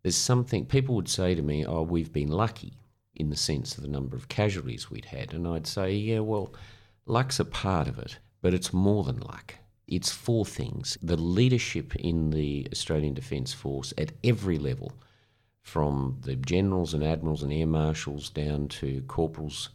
there's 0.01 0.15
something, 0.15 0.65
people 0.65 0.95
would 0.95 1.09
say 1.09 1.35
to 1.35 1.41
me, 1.41 1.65
oh, 1.65 1.83
we've 1.83 2.11
been 2.11 2.31
lucky 2.31 2.73
in 3.15 3.29
the 3.29 3.35
sense 3.35 3.77
of 3.77 3.83
the 3.83 3.89
number 3.89 4.15
of 4.15 4.27
casualties 4.27 4.89
we'd 4.89 5.05
had. 5.05 5.33
And 5.33 5.47
I'd 5.47 5.67
say, 5.67 5.93
yeah, 5.93 6.19
well, 6.19 6.53
Luck's 7.09 7.39
a 7.39 7.45
part 7.45 7.87
of 7.87 7.97
it, 7.97 8.19
but 8.41 8.53
it's 8.53 8.73
more 8.73 9.03
than 9.05 9.19
luck. 9.21 9.55
It's 9.87 10.11
four 10.11 10.45
things 10.45 10.97
the 11.01 11.15
leadership 11.15 11.95
in 11.95 12.31
the 12.31 12.67
Australian 12.71 13.13
Defence 13.13 13.53
Force 13.53 13.93
at 13.97 14.11
every 14.25 14.57
level, 14.57 14.91
from 15.61 16.17
the 16.21 16.35
generals 16.35 16.93
and 16.93 17.03
admirals 17.03 17.43
and 17.43 17.53
air 17.53 17.65
marshals 17.65 18.29
down 18.29 18.67
to 18.69 19.01
corporals 19.07 19.69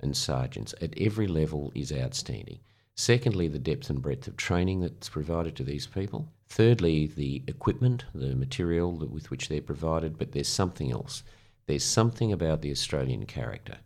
and 0.00 0.16
sergeants, 0.16 0.74
at 0.80 0.94
every 0.98 1.26
level 1.26 1.72
is 1.74 1.92
outstanding. 1.92 2.60
Secondly, 2.94 3.48
the 3.48 3.58
depth 3.58 3.90
and 3.90 4.00
breadth 4.00 4.26
of 4.26 4.36
training 4.36 4.80
that's 4.80 5.10
provided 5.10 5.54
to 5.56 5.64
these 5.64 5.86
people. 5.86 6.28
Thirdly, 6.48 7.06
the 7.06 7.42
equipment, 7.46 8.06
the 8.14 8.34
material 8.34 8.92
with 8.92 9.30
which 9.30 9.48
they're 9.48 9.60
provided. 9.60 10.18
But 10.18 10.32
there's 10.32 10.48
something 10.48 10.90
else. 10.90 11.22
There's 11.66 11.84
something 11.84 12.32
about 12.32 12.62
the 12.62 12.72
Australian 12.72 13.26
character. 13.26 13.76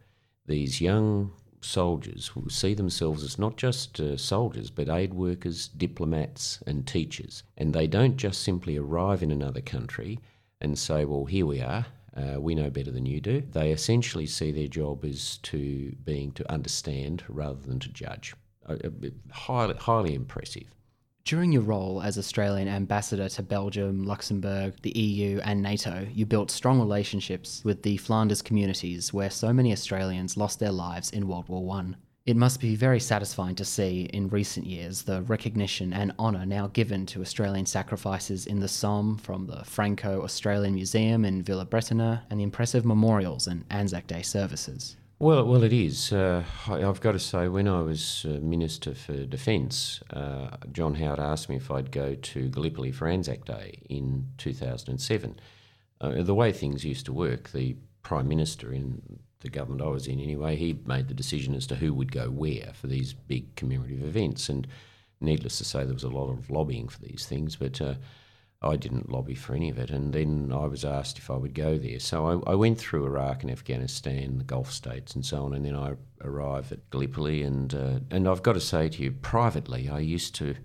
These 0.47 0.81
young 0.81 1.33
soldiers 1.65 2.29
who 2.29 2.49
see 2.49 2.75
themselves 2.75 3.23
as 3.23 3.39
not 3.39 3.57
just 3.57 4.01
uh, 4.01 4.17
soldiers, 4.17 4.71
but 4.71 4.89
aid 4.89 5.15
workers, 5.15 5.69
diplomats, 5.69 6.63
and 6.67 6.87
teachers. 6.87 7.43
And 7.57 7.73
they 7.73 7.87
don't 7.87 8.17
just 8.17 8.43
simply 8.43 8.77
arrive 8.77 9.23
in 9.23 9.31
another 9.31 9.61
country 9.61 10.19
and 10.61 10.79
say, 10.79 11.05
well, 11.05 11.25
here 11.25 11.47
we 11.47 11.61
are, 11.61 11.87
uh, 12.17 12.41
we 12.41 12.55
know 12.55 12.71
better 12.71 12.91
than 12.91 13.07
you 13.07 13.21
do. 13.21 13.43
They 13.53 13.73
essentially 13.73 14.27
see 14.27 14.53
their 14.53 14.69
job 14.69 15.05
as 15.05 15.39
to 15.39 15.93
being 16.05 16.33
to 16.33 16.53
understand 16.53 17.25
rather 17.29 17.61
than 17.61 17.81
to 17.81 17.89
judge. 17.89 18.35
Uh, 18.69 18.77
uh 18.85 18.91
highly, 19.33 19.75
highly 19.75 20.15
impressive. 20.15 20.73
During 21.25 21.53
your 21.53 21.63
role 21.63 22.03
as 22.03 22.19
Australian 22.19 22.67
ambassador 22.67 23.29
to 23.29 23.43
Belgium, 23.45 24.05
Luxembourg, 24.05 24.75
the 24.83 24.99
EU, 24.99 25.39
and 25.45 25.63
NATO, 25.63 26.09
you 26.13 26.27
built 26.27 26.51
strong 26.51 26.81
relationships 26.81 27.63
with 27.65 27.83
the 27.83 27.97
Flanders 27.99 28.43
communities 28.43 29.13
where 29.13 29.31
so 29.31 29.53
many 29.53 29.73
Australians 29.73 30.37
lost 30.37 30.59
their 30.59 30.73
lives 30.73 31.11
in 31.11 31.29
World 31.29 31.49
War 31.49 31.65
One. 31.65 31.97
It 32.27 32.37
must 32.37 32.61
be 32.61 32.75
very 32.75 32.99
satisfying 32.99 33.55
to 33.57 33.65
see 33.65 34.11
in 34.13 34.31
recent 34.31 34.67
years 34.67 35.03
the 35.03 35.23
recognition 35.23 35.93
and 35.93 36.13
honour 36.19 36.45
now 36.45 36.67
given 36.67 37.07
to 37.07 37.21
Australian 37.21 37.67
sacrifices 37.67 38.47
in 38.47 38.59
the 38.59 38.69
Somme 38.69 39.17
from 39.17 39.47
the 39.47 39.65
Franco 39.65 40.23
Australian 40.23 40.75
Museum 40.75 41.25
in 41.25 41.43
Villers-Bretonneux 41.43 42.21
and 42.31 42.41
the 42.41 42.45
impressive 42.45 42.85
memorials 42.85 43.47
and 43.47 43.65
Anzac 43.71 44.09
Day 44.09 44.23
services. 44.23 44.97
Well, 45.23 45.45
well, 45.47 45.63
it 45.63 45.73
is. 45.73 46.13
Uh, 46.13 46.43
I've 46.67 47.01
got 47.01 47.13
to 47.13 47.21
say, 47.21 47.47
when 47.47 47.69
I 47.69 47.81
was 47.81 48.27
uh, 48.29 48.41
Minister 48.43 48.93
for 48.93 49.25
Defence, 49.25 50.01
uh, 50.13 50.57
John 50.73 50.97
Howard 50.97 51.21
asked 51.21 51.49
me 51.49 51.55
if 51.55 51.71
I'd 51.71 51.93
go 51.93 52.17
to 52.17 52.49
Gallipoli 52.49 52.91
for 52.91 53.07
Anzac 53.07 53.45
Day 53.45 53.79
in 53.89 54.27
2007. 54.39 55.39
Uh, 56.01 56.23
the 56.23 56.35
way 56.35 56.51
things 56.51 56.85
used 56.85 57.07
to 57.07 57.13
work, 57.13 57.53
the 57.53 57.77
Prime 58.03 58.27
Minister 58.27 58.73
in 58.73 59.21
the 59.43 59.49
government 59.49 59.83
I 59.83 59.91
was 59.91 60.09
in 60.09 60.19
anyway, 60.19 60.57
he 60.57 60.81
made 60.87 61.07
the 61.07 61.15
decision 61.15 61.55
as 61.55 61.69
to 61.69 61.77
who 61.77 61.95
would 61.95 62.11
go 62.11 62.29
where 62.29 62.73
for 62.75 62.89
these 62.89 63.13
big 63.13 63.55
commemorative 63.55 64.03
events. 64.03 64.49
And 64.49 64.67
needless 65.21 65.57
to 65.59 65.65
say, 65.65 65.85
there 65.85 65.95
was 65.95 66.03
a 66.03 66.09
lot 66.09 66.31
of 66.31 66.51
lobbying 66.51 66.89
for 66.89 66.99
these 66.99 67.27
things, 67.27 67.55
but 67.55 67.81
uh, 67.81 67.95
I 68.63 68.77
didn't 68.77 69.11
lobby 69.11 69.35
for 69.35 69.55
any 69.55 69.71
of 69.71 69.79
it. 69.79 69.91
And 69.91 70.13
then 70.13 70.53
I 70.55 70.67
was 70.67 70.85
asked 70.85 71.19
if 71.19 71.31
I 71.31 71.35
would 71.37 71.55
go 71.55 71.79
there. 71.79 71.99
So 71.99 72.27
I, 72.47 72.53
I, 72.53 72.55
went 72.55 72.79
through 72.79 73.07
Iraq 73.07 73.43
and 73.43 73.51
Afghanistan, 73.51 74.39
the 74.39 74.45
Gulf 74.45 74.73
states, 74.73 75.15
and 75.15 75.25
so 75.25 75.45
on. 75.45 75.55
And 75.55 75.65
then 75.65 75.75
I 75.75 75.95
arrived 76.23 76.73
at 76.73 76.89
Gallipoli. 76.91 77.43
And, 77.43 77.75
uh, 77.75 78.01
and 78.11 78.29
I've 78.29 78.43
got 78.43 78.53
to 78.53 78.61
say 78.61 78.89
to 78.89 79.03
you, 79.03 79.11
privately, 79.11 79.89
I 79.89 79.99
used 79.99 80.35
to 80.37 80.57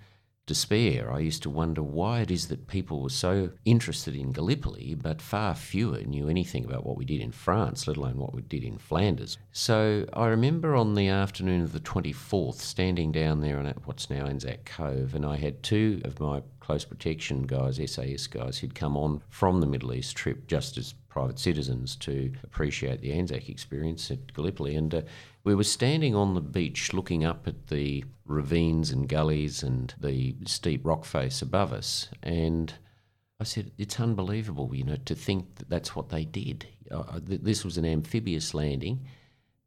despair. 0.47 1.13
I 1.13 1.19
used 1.19 1.43
to 1.43 1.49
wonder 1.49 1.83
why 1.83 2.21
it 2.21 2.31
is 2.31 2.47
that 2.47 2.67
people 2.67 3.03
were 3.03 3.09
so 3.09 3.51
interested 3.65 4.15
in 4.15 4.31
Gallipoli, 4.31 4.95
but 4.95 5.21
far 5.21 5.53
fewer 5.53 5.99
knew 5.99 6.29
anything 6.29 6.65
about 6.65 6.85
what 6.85 6.97
we 6.97 7.05
did 7.05 7.21
in 7.21 7.31
France, 7.31 7.87
let 7.87 7.97
alone 7.97 8.17
what 8.17 8.33
we 8.33 8.41
did 8.41 8.63
in 8.63 8.77
Flanders. 8.77 9.37
So 9.51 10.05
I 10.13 10.27
remember 10.27 10.75
on 10.75 10.95
the 10.95 11.09
afternoon 11.09 11.61
of 11.61 11.73
the 11.73 11.79
24th, 11.81 12.55
standing 12.55 13.11
down 13.11 13.41
there 13.41 13.59
on 13.59 13.71
what's 13.85 14.09
now 14.09 14.25
Anzac 14.25 14.65
Cove, 14.65 15.13
and 15.13 15.25
I 15.25 15.35
had 15.35 15.61
two 15.61 16.01
of 16.05 16.19
my 16.19 16.41
close 16.61 16.85
protection 16.85 17.43
guys, 17.43 17.79
SAS 17.85 18.27
guys, 18.27 18.57
who'd 18.57 18.75
come 18.75 18.97
on 18.97 19.21
from 19.29 19.59
the 19.59 19.67
Middle 19.67 19.93
East 19.93 20.15
trip 20.15 20.47
just 20.47 20.77
as 20.77 20.93
private 21.17 21.39
citizens 21.39 21.95
to 21.95 22.31
appreciate 22.43 23.01
the 23.01 23.11
Anzac 23.11 23.49
experience 23.49 24.11
at 24.11 24.31
Gallipoli. 24.35 24.75
And 24.75 24.93
uh, 24.93 25.01
we 25.43 25.55
were 25.55 25.63
standing 25.63 26.13
on 26.13 26.35
the 26.35 26.41
beach 26.41 26.93
looking 26.93 27.25
up 27.25 27.47
at 27.47 27.67
the 27.69 28.05
ravines 28.27 28.91
and 28.91 29.09
gullies 29.09 29.63
and 29.63 29.91
the 29.99 30.35
steep 30.45 30.85
rock 30.85 31.05
face 31.05 31.41
above 31.41 31.73
us. 31.73 32.09
And 32.21 32.71
I 33.39 33.45
said, 33.45 33.71
It's 33.79 33.99
unbelievable, 33.99 34.75
you 34.75 34.83
know, 34.83 34.97
to 35.05 35.15
think 35.15 35.55
that 35.55 35.71
that's 35.71 35.95
what 35.95 36.09
they 36.09 36.23
did. 36.23 36.67
Uh, 36.91 37.19
this 37.19 37.65
was 37.65 37.79
an 37.79 37.85
amphibious 37.85 38.53
landing, 38.53 39.03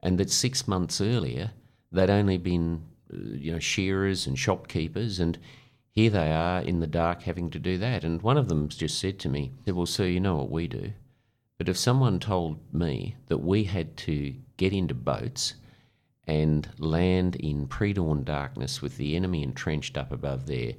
and 0.04 0.18
that 0.18 0.30
six 0.30 0.68
months 0.68 1.00
earlier 1.00 1.50
they'd 1.90 2.10
only 2.10 2.38
been, 2.38 2.84
uh, 3.12 3.16
you 3.18 3.50
know, 3.50 3.58
shearers 3.58 4.24
and 4.24 4.38
shopkeepers. 4.38 5.18
And 5.18 5.36
here 5.90 6.10
they 6.10 6.30
are 6.30 6.60
in 6.60 6.78
the 6.78 6.86
dark 6.86 7.22
having 7.22 7.50
to 7.50 7.58
do 7.58 7.76
that. 7.78 8.04
And 8.04 8.22
one 8.22 8.36
of 8.36 8.48
them 8.48 8.68
just 8.68 9.00
said 9.00 9.18
to 9.18 9.28
me, 9.28 9.50
Well, 9.66 9.84
sir, 9.84 10.06
you 10.06 10.20
know 10.20 10.36
what 10.36 10.52
we 10.52 10.68
do. 10.68 10.92
But 11.60 11.68
if 11.68 11.76
someone 11.76 12.20
told 12.20 12.58
me 12.72 13.16
that 13.26 13.42
we 13.44 13.64
had 13.64 13.94
to 13.98 14.34
get 14.56 14.72
into 14.72 14.94
boats 14.94 15.56
and 16.26 16.66
land 16.78 17.36
in 17.36 17.66
pre 17.66 17.92
dawn 17.92 18.24
darkness 18.24 18.80
with 18.80 18.96
the 18.96 19.14
enemy 19.14 19.42
entrenched 19.42 19.98
up 19.98 20.10
above 20.10 20.46
there, 20.46 20.72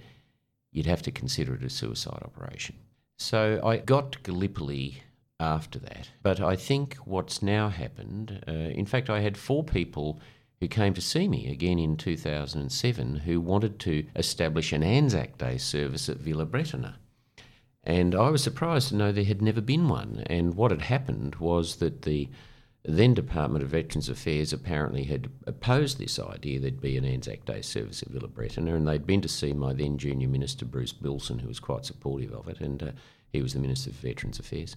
you'd 0.71 0.88
have 0.88 1.03
to 1.03 1.11
consider 1.11 1.53
it 1.53 1.63
a 1.63 1.69
suicide 1.69 2.23
operation. 2.23 2.77
So 3.19 3.61
I 3.63 3.77
got 3.77 4.13
to 4.13 4.19
Gallipoli 4.21 5.03
after 5.39 5.77
that. 5.77 6.09
But 6.23 6.41
I 6.41 6.55
think 6.55 6.95
what's 7.05 7.43
now 7.43 7.69
happened, 7.69 8.43
uh, 8.47 8.51
in 8.51 8.88
fact, 8.88 9.07
I 9.07 9.19
had 9.19 9.38
four 9.38 9.63
people 9.63 10.19
who 10.61 10.67
came 10.67 10.95
to 10.95 11.01
see 11.01 11.27
me 11.27 11.51
again 11.51 11.77
in 11.77 11.95
2007 11.95 13.17
who 13.17 13.39
wanted 13.39 13.77
to 13.81 14.07
establish 14.15 14.73
an 14.73 14.81
Anzac 14.81 15.38
Day 15.38 15.59
service 15.59 16.09
at 16.09 16.17
Villers-Bretonneux. 16.17 16.95
And 17.83 18.13
I 18.13 18.29
was 18.29 18.43
surprised 18.43 18.89
to 18.89 18.95
know 18.95 19.11
there 19.11 19.23
had 19.23 19.41
never 19.41 19.61
been 19.61 19.89
one. 19.89 20.23
And 20.27 20.53
what 20.55 20.71
had 20.71 20.83
happened 20.83 21.35
was 21.35 21.77
that 21.77 22.03
the 22.03 22.29
then 22.83 23.13
Department 23.13 23.63
of 23.63 23.69
Veterans 23.69 24.09
Affairs 24.09 24.51
apparently 24.51 25.03
had 25.03 25.29
opposed 25.45 25.97
this 25.97 26.19
idea 26.19 26.59
there'd 26.59 26.81
be 26.81 26.97
an 26.97 27.05
Anzac 27.05 27.45
Day 27.45 27.61
service 27.61 28.01
at 28.01 28.09
Villers-Bretonneux, 28.09 28.75
and 28.75 28.88
they'd 28.88 29.05
been 29.05 29.21
to 29.21 29.27
see 29.27 29.53
my 29.53 29.73
then 29.73 29.97
junior 29.97 30.27
minister, 30.27 30.65
Bruce 30.65 30.93
Billson, 30.93 31.39
who 31.39 31.47
was 31.47 31.59
quite 31.59 31.85
supportive 31.85 32.31
of 32.31 32.47
it, 32.47 32.59
and 32.59 32.81
uh, 32.81 32.91
he 33.31 33.41
was 33.41 33.53
the 33.53 33.59
Minister 33.59 33.91
for 33.91 34.07
Veterans 34.07 34.39
Affairs. 34.39 34.75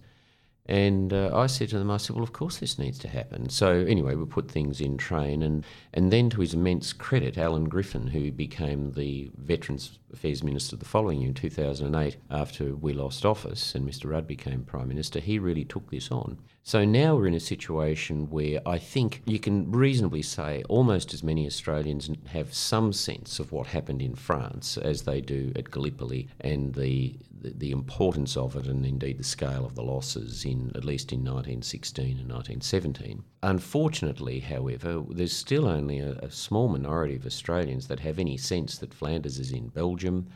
And 0.66 1.12
uh, 1.12 1.30
I 1.34 1.46
said 1.46 1.68
to 1.70 1.78
them, 1.78 1.90
I 1.90 1.98
said, 1.98 2.16
well, 2.16 2.22
of 2.22 2.32
course 2.32 2.56
this 2.56 2.78
needs 2.78 2.98
to 3.00 3.08
happen. 3.08 3.50
So 3.50 3.84
anyway, 3.86 4.14
we 4.14 4.24
put 4.24 4.50
things 4.50 4.80
in 4.80 4.96
train. 4.96 5.42
And, 5.42 5.64
and 5.92 6.10
then 6.10 6.30
to 6.30 6.40
his 6.40 6.54
immense 6.54 6.94
credit, 6.94 7.36
Alan 7.36 7.68
Griffin, 7.68 8.06
who 8.06 8.32
became 8.32 8.92
the 8.92 9.30
Veterans 9.36 9.98
Affairs 10.12 10.42
Minister 10.42 10.76
the 10.76 10.86
following 10.86 11.20
year 11.20 11.28
in 11.28 11.34
2008, 11.34 12.16
after 12.30 12.74
we 12.74 12.94
lost 12.94 13.26
office 13.26 13.74
and 13.74 13.86
Mr 13.86 14.10
Rudd 14.10 14.26
became 14.26 14.64
Prime 14.64 14.88
Minister, 14.88 15.20
he 15.20 15.38
really 15.38 15.64
took 15.64 15.90
this 15.90 16.10
on. 16.10 16.38
So 16.66 16.82
now 16.86 17.14
we're 17.14 17.26
in 17.26 17.34
a 17.34 17.40
situation 17.40 18.30
where 18.30 18.58
I 18.64 18.78
think 18.78 19.20
you 19.26 19.38
can 19.38 19.70
reasonably 19.70 20.22
say 20.22 20.62
almost 20.66 21.12
as 21.12 21.22
many 21.22 21.46
Australians 21.46 22.08
have 22.28 22.54
some 22.54 22.90
sense 22.94 23.38
of 23.38 23.52
what 23.52 23.66
happened 23.66 24.00
in 24.00 24.14
France 24.14 24.78
as 24.78 25.02
they 25.02 25.20
do 25.20 25.52
at 25.56 25.70
Gallipoli 25.70 26.26
and 26.40 26.74
the, 26.74 27.16
the, 27.38 27.70
importance 27.70 28.34
of 28.34 28.56
it 28.56 28.64
and 28.64 28.86
indeed 28.86 29.18
the 29.18 29.24
scale 29.24 29.66
of 29.66 29.74
the 29.74 29.82
losses 29.82 30.46
in 30.46 30.72
at 30.74 30.86
least 30.86 31.12
in 31.12 31.18
1916 31.18 32.18
and 32.18 32.32
1917. 32.32 33.22
Unfortunately, 33.42 34.40
however, 34.40 35.02
there's 35.10 35.36
still 35.36 35.68
only 35.68 35.98
a, 35.98 36.12
a 36.12 36.30
small 36.30 36.68
minority 36.68 37.16
of 37.16 37.26
Australians 37.26 37.88
that 37.88 38.00
have 38.00 38.18
any 38.18 38.38
sense 38.38 38.78
that 38.78 38.94
Flanders 38.94 39.38
is 39.38 39.52
in 39.52 39.68
Belgium, 39.68 40.28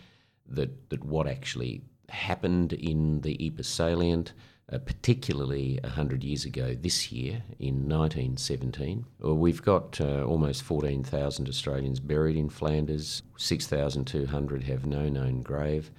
that, 0.46 0.90
that 0.90 1.02
what 1.02 1.26
actually 1.26 1.80
happened 2.10 2.74
in 2.74 3.22
the 3.22 3.46
Ypres 3.46 3.66
salient 3.66 4.34
uh, 4.72 4.78
particularly 4.78 5.78
100 5.82 6.22
years 6.22 6.44
ago 6.44 6.74
this 6.74 7.10
year 7.10 7.42
in 7.58 7.88
1917. 7.88 9.04
Well, 9.20 9.36
we've 9.36 9.62
got 9.62 10.00
uh, 10.00 10.24
almost 10.24 10.62
14,000 10.62 11.48
Australians 11.48 12.00
buried 12.00 12.36
in 12.36 12.48
Flanders, 12.48 13.22
6,200 13.36 14.64
have 14.64 14.86
no 14.86 15.08
known 15.08 15.42
grave, 15.42 15.90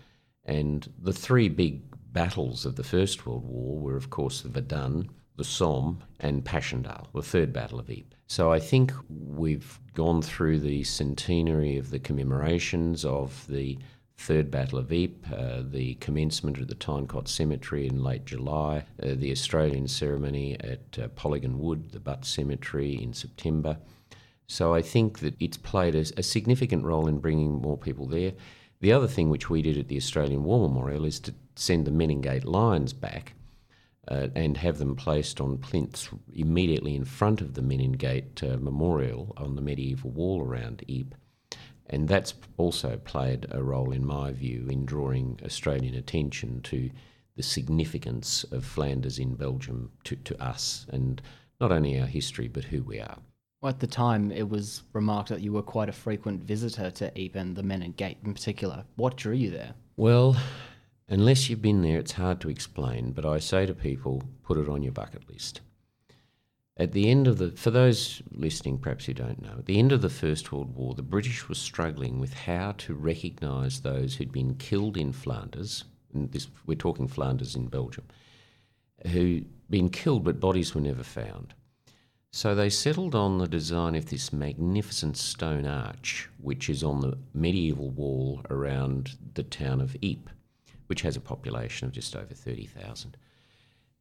and 0.46 0.92
the 1.02 1.14
three 1.14 1.50
big 1.50 1.82
battles 2.12 2.66
of 2.66 2.76
the 2.76 2.84
First 2.84 3.26
World 3.26 3.46
War 3.46 3.80
were, 3.80 3.98
of 3.98 4.10
course, 4.10 4.42
the 4.42 4.50
Verdun, 4.50 5.10
the 5.38 5.44
Somme, 5.44 6.04
and 6.20 6.44
Passchendaele, 6.44 7.08
the 7.14 7.22
Third 7.22 7.54
Battle 7.54 7.80
of 7.80 7.90
Ypres. 7.90 8.20
So 8.28 8.52
I 8.52 8.60
think 8.60 8.92
we've 9.10 9.80
gone 9.96 10.22
through 10.22 10.60
the 10.60 10.84
centenary 10.84 11.78
of 11.78 11.90
the 11.90 12.00
commemorations 12.00 13.04
of 13.04 13.46
the 13.48 13.80
Third 14.20 14.52
Battle 14.52 14.80
of 14.80 14.92
Ypres, 14.92 15.32
uh, 15.32 15.64
the 15.66 15.96
commencement 15.96 16.58
of 16.58 16.68
the 16.68 16.76
Tyne 16.76 17.08
Cot 17.08 17.30
Cemetery 17.30 17.88
in 17.88 18.04
late 18.04 18.26
July, 18.26 18.84
uh, 19.02 19.16
the 19.16 19.32
Australian 19.32 19.88
ceremony 19.88 20.60
at 20.60 21.00
uh, 21.02 21.08
Polygon 21.10 21.58
Wood, 21.58 21.92
the 21.94 22.02
Butt 22.02 22.26
Cemetery 22.26 23.02
in 23.02 23.14
September. 23.14 23.78
So 24.46 24.74
I 24.74 24.82
think 24.82 25.20
that 25.20 25.36
it's 25.40 25.56
played 25.56 25.96
a, 25.96 26.06
a, 26.18 26.24
significant 26.24 26.84
role 26.84 27.08
in 27.08 27.20
bringing 27.20 27.62
more 27.62 27.78
people 27.78 28.08
there. 28.08 28.34
The 28.82 28.92
other 28.92 29.08
thing 29.08 29.30
which 29.30 29.50
we 29.50 29.62
did 29.62 29.78
at 29.78 29.88
the 29.88 29.98
Australian 29.98 30.44
War 30.44 30.68
Memorial 30.68 31.06
is 31.06 31.22
to 31.22 31.34
send 31.56 31.88
the 31.88 31.92
Menin 31.92 32.20
Gate 32.20 32.44
lions 32.46 32.92
back 32.92 33.36
uh, 34.10 34.28
and 34.36 34.58
have 34.58 34.80
them 34.80 34.98
placed 34.98 35.40
on 35.40 35.60
plinths 35.60 36.10
immediately 36.34 36.94
in 36.94 37.06
front 37.06 37.40
of 37.40 37.54
the 37.54 37.62
Menin 37.62 37.94
Gate 37.94 38.44
uh, 38.44 38.58
Memorial 38.58 39.34
on 39.38 39.56
the 39.56 39.62
medieval 39.62 40.12
wall 40.12 40.44
around 40.44 40.84
Ypres. 40.90 41.18
And 41.90 42.08
that's 42.08 42.34
also 42.58 42.98
played 42.98 43.48
a 43.52 43.64
role, 43.64 43.92
in 43.92 44.06
my 44.06 44.32
view, 44.32 44.68
in 44.70 44.86
drawing 44.86 45.40
Australian 45.44 45.96
attention 45.96 46.62
to 46.64 46.90
the 47.36 47.44
significance 47.44 48.44
of 48.52 48.66
Flanders 48.66 49.18
in 49.18 49.36
Belgium 49.36 49.92
to, 50.04 50.16
to 50.18 50.44
us, 50.44 50.86
and 50.92 51.22
not 51.60 51.72
only 51.72 52.00
our 52.00 52.06
history, 52.06 52.48
but 52.48 52.66
who 52.66 52.84
we 52.84 53.00
are. 53.00 53.18
Well, 53.62 53.72
at 53.72 53.80
the 53.80 53.88
time, 53.88 54.32
it 54.32 54.48
was 54.48 54.84
remarked 54.94 55.30
that 55.30 55.42
you 55.42 55.52
were 55.52 55.62
quite 55.62 55.90
a 55.90 55.94
frequent 55.94 56.44
visitor 56.44 56.92
to 56.92 57.12
Ypres 57.20 57.56
the 57.56 57.64
Menin 57.64 57.94
Gate 57.94 58.18
in 58.24 58.34
particular. 58.34 58.86
What 58.96 59.18
drew 59.18 59.34
you 59.34 59.50
there? 59.50 59.74
Well, 59.98 60.38
unless 61.10 61.50
you've 61.50 61.62
been 61.62 61.82
there, 61.82 62.00
it's 62.00 62.14
hard 62.14 62.40
to 62.42 62.50
explain, 62.50 63.12
but 63.12 63.26
I 63.26 63.40
say 63.40 63.66
to 63.66 63.74
people, 63.74 64.24
put 64.44 64.58
it 64.58 64.70
on 64.70 64.84
your 64.84 64.94
bucket 64.94 65.30
list. 65.30 65.62
At 66.80 66.94
the 66.94 67.10
end 67.10 67.28
of 67.28 67.40
the, 67.40 67.52
for 67.52 67.72
those 67.72 68.22
listening 68.32 68.78
perhaps 68.78 69.06
who 69.06 69.14
don't 69.14 69.42
know, 69.42 69.56
at 69.58 69.66
the 69.66 69.78
end 69.78 69.92
of 69.92 70.02
the 70.02 70.10
First 70.10 70.54
World 70.54 70.74
War, 70.74 70.94
the 70.94 71.02
British 71.02 71.50
were 71.50 71.56
struggling 71.56 72.20
with 72.20 72.34
how 72.34 72.72
to 72.78 72.94
recognise 72.94 73.82
those 73.82 74.16
who'd 74.16 74.32
been 74.32 74.56
killed 74.56 74.96
in 74.96 75.12
Flanders, 75.12 75.84
and 76.14 76.32
this, 76.32 76.48
we're 76.66 76.76
talking 76.76 77.10
Flanders 77.10 77.54
in 77.54 77.68
Belgium, 77.68 78.06
who'd 79.08 79.46
been 79.70 79.90
killed 79.90 80.24
but 80.24 80.40
bodies 80.40 80.74
were 80.74 80.80
never 80.80 81.04
found. 81.04 81.54
So 82.32 82.56
they 82.56 82.70
settled 82.70 83.14
on 83.14 83.40
the 83.40 83.48
design 83.48 83.96
of 83.96 84.06
this 84.06 84.32
magnificent 84.32 85.18
stone 85.18 85.66
arch, 85.66 86.30
which 86.38 86.70
is 86.70 86.82
on 86.82 87.02
the 87.02 87.18
medieval 87.34 87.90
wall 87.90 88.42
around 88.50 89.18
the 89.34 89.44
town 89.44 89.82
of 89.82 89.98
Ypres, 90.02 90.34
which 90.88 91.02
has 91.02 91.18
a 91.18 91.22
population 91.22 91.88
of 91.88 91.94
just 91.94 92.16
over 92.16 92.34
30,000. 92.34 93.18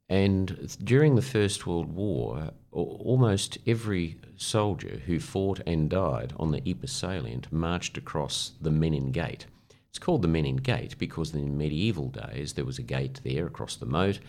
And 0.09 0.77
during 0.83 1.17
the 1.17 1.23
First 1.23 1.67
World 1.67 1.95
War, 1.95 2.51
almost 2.73 3.59
every 3.67 4.19
soldier 4.37 5.03
who 5.07 5.21
fought 5.21 5.61
and 5.67 5.91
died 5.91 6.33
on 6.37 6.51
the 6.51 6.63
Ypres 6.69 6.93
salient 6.93 7.53
marched 7.53 7.99
across 7.99 8.53
the 8.61 8.71
Menin 8.71 9.13
Gate. 9.13 9.47
It's 9.91 9.99
called 9.99 10.23
the 10.23 10.29
Menin 10.29 10.57
Gate 10.57 10.97
because 10.99 11.35
in 11.35 11.59
medieval 11.59 12.09
days 12.09 12.55
there 12.55 12.65
was 12.65 12.79
a 12.79 12.83
gate 12.83 13.21
there 13.23 13.47
across 13.47 13.77
the 13.77 13.87
moat, 13.87 14.21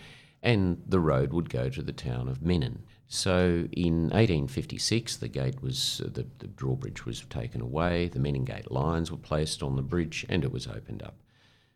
and 0.42 0.82
the 0.86 1.00
road 1.00 1.32
would 1.32 1.48
go 1.48 1.68
to 1.68 1.82
the 1.82 1.92
town 1.92 2.28
of 2.28 2.42
Menin. 2.42 2.82
So 3.08 3.68
in 3.72 4.04
1856, 4.10 5.16
the 5.16 5.28
gate 5.28 5.62
was 5.62 6.00
uh, 6.04 6.10
the, 6.12 6.26
the, 6.38 6.46
drawbridge 6.46 7.04
was 7.04 7.24
taken 7.28 7.60
away, 7.60 8.08
the 8.08 8.20
Menin 8.20 8.44
Gate 8.44 8.70
lines 8.70 9.10
were 9.10 9.16
placed 9.16 9.62
on 9.62 9.76
the 9.76 9.82
bridge, 9.82 10.24
and 10.28 10.44
it 10.44 10.52
was 10.52 10.66
opened 10.66 11.02
up. 11.02 11.16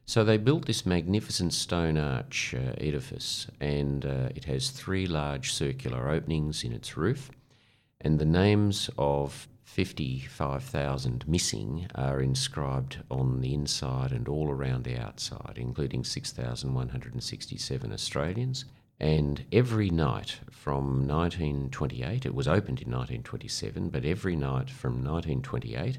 So 0.06 0.22
they 0.22 0.36
built 0.36 0.66
this 0.66 0.84
magnificent 0.84 1.54
stone 1.54 1.96
arch 1.96 2.54
uh, 2.54 2.74
edifice, 2.78 3.46
and 3.58 4.04
uh, 4.04 4.28
it 4.34 4.44
has 4.44 4.70
three 4.70 5.06
large 5.06 5.52
circular 5.52 6.10
openings 6.10 6.62
in 6.62 6.72
its 6.72 6.96
roof, 6.96 7.30
and 8.00 8.18
the 8.18 8.26
names 8.26 8.90
of 8.98 9.48
55,000 9.64 11.26
missing 11.26 11.88
are 11.94 12.20
inscribed 12.20 12.98
on 13.10 13.40
the 13.40 13.54
inside 13.54 14.12
and 14.12 14.28
all 14.28 14.50
around 14.50 14.84
the 14.84 14.98
outside, 14.98 15.54
including 15.56 16.04
6,167 16.04 17.92
Australians. 17.92 18.66
And 19.00 19.44
every 19.50 19.90
night 19.90 20.38
from 20.50 21.08
1928, 21.08 22.26
it 22.26 22.34
was 22.34 22.46
opened 22.46 22.82
in 22.82 22.90
1927, 22.90 23.88
but 23.88 24.04
every 24.04 24.36
night 24.36 24.70
from 24.70 25.02
1928, 25.02 25.98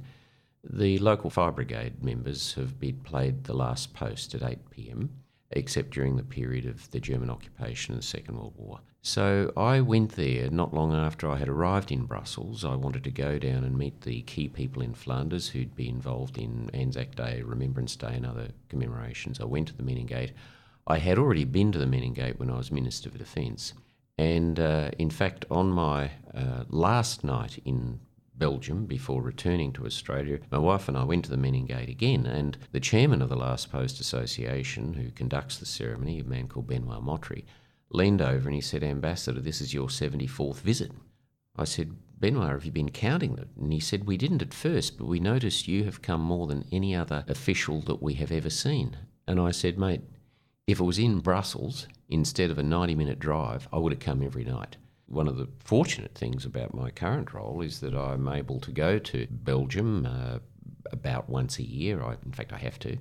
the 0.70 0.98
local 1.00 1.30
fire 1.30 1.52
brigade 1.52 2.04
members 2.04 2.54
have 2.54 2.80
been 2.80 3.00
played 3.02 3.44
the 3.44 3.54
last 3.54 3.94
post 3.94 4.34
at 4.34 4.44
8 4.44 4.70
pm, 4.70 5.10
except 5.52 5.92
during 5.92 6.16
the 6.16 6.24
period 6.24 6.66
of 6.66 6.90
the 6.92 7.00
German 7.00 7.30
occupation 7.30 7.94
and 7.94 8.02
the 8.02 8.08
Second 8.08 8.38
World 8.38 8.54
War. 8.58 8.80
So 9.02 9.54
I 9.56 9.82
went 9.82 10.14
there 10.14 10.50
not 10.50 10.74
long 10.74 10.92
after 10.92 11.30
I 11.30 11.38
had 11.38 11.48
arrived 11.48 11.92
in 11.92 12.06
Brussels. 12.06 12.66
I 12.66 12.74
wanted 12.74 13.04
to 13.04 13.12
go 13.12 13.38
down 13.38 13.64
and 13.64 13.78
meet 13.78 14.02
the 14.02 14.24
key 14.24 14.48
people 14.48 14.82
in 14.82 14.96
Flanders 14.96 15.50
who'd 15.50 15.76
be 15.76 15.88
involved 15.88 16.40
in 16.40 16.72
Anzac 16.74 17.14
Day, 17.14 17.44
Remembrance 17.44 17.96
Day, 17.96 18.16
and 18.16 18.26
other 18.26 18.48
commemorations. 18.68 19.40
I 19.40 19.46
went 19.46 19.68
to 19.68 19.78
the 19.78 19.84
Menin 19.84 20.08
Gate. 20.08 20.32
I 20.88 20.98
had 20.98 21.20
already 21.20 21.44
been 21.44 21.72
to 21.72 21.78
the 21.78 21.86
Menin 21.86 22.14
Gate 22.14 22.40
when 22.40 22.50
I 22.50 22.58
was 22.58 22.72
Minister 22.72 23.12
for 23.12 23.20
Defence. 23.20 23.74
And 24.18 24.60
uh, 24.60 24.90
in 24.98 25.12
fact, 25.12 25.46
on 25.52 25.70
my 25.70 26.10
uh, 26.34 26.64
last 26.70 27.24
night 27.24 27.60
in 27.64 28.00
Belgium 28.38 28.86
before 28.86 29.22
returning 29.22 29.72
to 29.74 29.86
Australia, 29.86 30.40
my 30.52 30.58
wife 30.58 30.88
and 30.88 30.98
I 30.98 31.04
went 31.04 31.26
to 31.26 31.32
the 31.32 31.38
Menin 31.38 31.66
Gate 31.66 31.90
again. 31.90 32.26
And 32.26 32.58
the 32.72 32.80
chairman 32.80 33.22
of 33.22 33.30
the 33.30 33.36
Last 33.36 33.72
Post 33.72 34.00
Association, 34.00 34.94
who 34.94 35.12
conducts 35.12 35.58
the 35.58 35.66
ceremony, 35.66 36.20
a 36.20 36.24
man 36.24 36.48
called 36.48 36.68
Benoit 36.68 37.04
Mottrie, 37.04 37.46
leaned 37.90 38.22
over 38.22 38.48
and 38.48 38.56
he 38.56 38.62
said, 38.62 38.84
Ambassador, 38.84 39.40
this 39.40 39.62
is 39.62 39.74
your 39.74 39.88
74th 39.88 40.58
visit. 40.58 40.92
I 41.56 41.64
said, 41.64 41.96
Benoit, 42.20 42.52
have 42.52 42.66
you 42.66 42.72
been 42.72 42.92
counting 42.92 43.36
them? 43.36 43.50
And 43.60 43.72
he 43.72 43.80
said, 43.80 44.06
We 44.06 44.18
didn't 44.18 44.42
at 44.42 44.54
first, 44.54 44.98
but 44.98 45.08
we 45.08 45.20
noticed 45.20 45.68
you 45.68 45.84
have 45.86 46.02
come 46.02 46.22
more 46.22 46.48
than 46.48 46.66
any 46.72 46.96
other 46.96 47.24
official 47.28 47.82
that 47.82 48.02
we 48.02 48.16
have 48.16 48.32
ever 48.32 48.50
seen. 48.50 48.98
And 49.28 49.40
I 49.40 49.52
said, 49.52 49.78
Mate, 49.78 50.02
if 50.68 50.80
it 50.80 50.84
was 50.84 51.00
in 51.00 51.20
Brussels 51.20 51.88
instead 52.10 52.50
of 52.50 52.58
a 52.58 52.64
90 52.64 52.96
minute 52.96 53.20
drive, 53.20 53.68
I 53.72 53.78
would 53.78 53.92
have 53.92 54.00
come 54.00 54.24
every 54.24 54.44
night. 54.44 54.78
One 55.08 55.28
of 55.28 55.38
the 55.38 55.48
fortunate 55.60 56.16
things 56.16 56.46
about 56.46 56.74
my 56.74 56.90
current 56.90 57.34
role 57.34 57.62
is 57.62 57.80
that 57.82 57.94
I'm 57.94 58.28
able 58.28 58.60
to 58.62 58.72
go 58.72 58.98
to 59.00 59.28
Belgium 59.30 60.06
uh, 60.06 60.40
about 60.92 61.30
once 61.30 61.60
a 61.60 61.64
year. 61.64 62.02
I, 62.04 62.16
in 62.26 62.32
fact, 62.32 62.54
I 62.54 62.58
have 62.58 62.80
to 62.80 62.98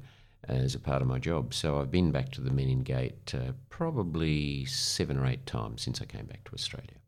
as 0.48 0.74
a 0.74 0.78
part 0.78 1.02
of 1.02 1.08
my 1.08 1.18
job. 1.18 1.54
So 1.54 1.80
I've 1.80 1.90
been 1.90 2.10
back 2.10 2.30
to 2.32 2.40
the 2.40 2.50
Menin 2.50 2.82
Gate 2.82 3.34
uh, 3.34 3.52
probably 3.70 4.64
seven 4.66 5.18
or 5.18 5.26
eight 5.26 5.46
times 5.46 5.82
since 5.82 6.00
I 6.00 6.04
came 6.04 6.26
back 6.26 6.44
to 6.44 6.52
Australia. 6.52 6.98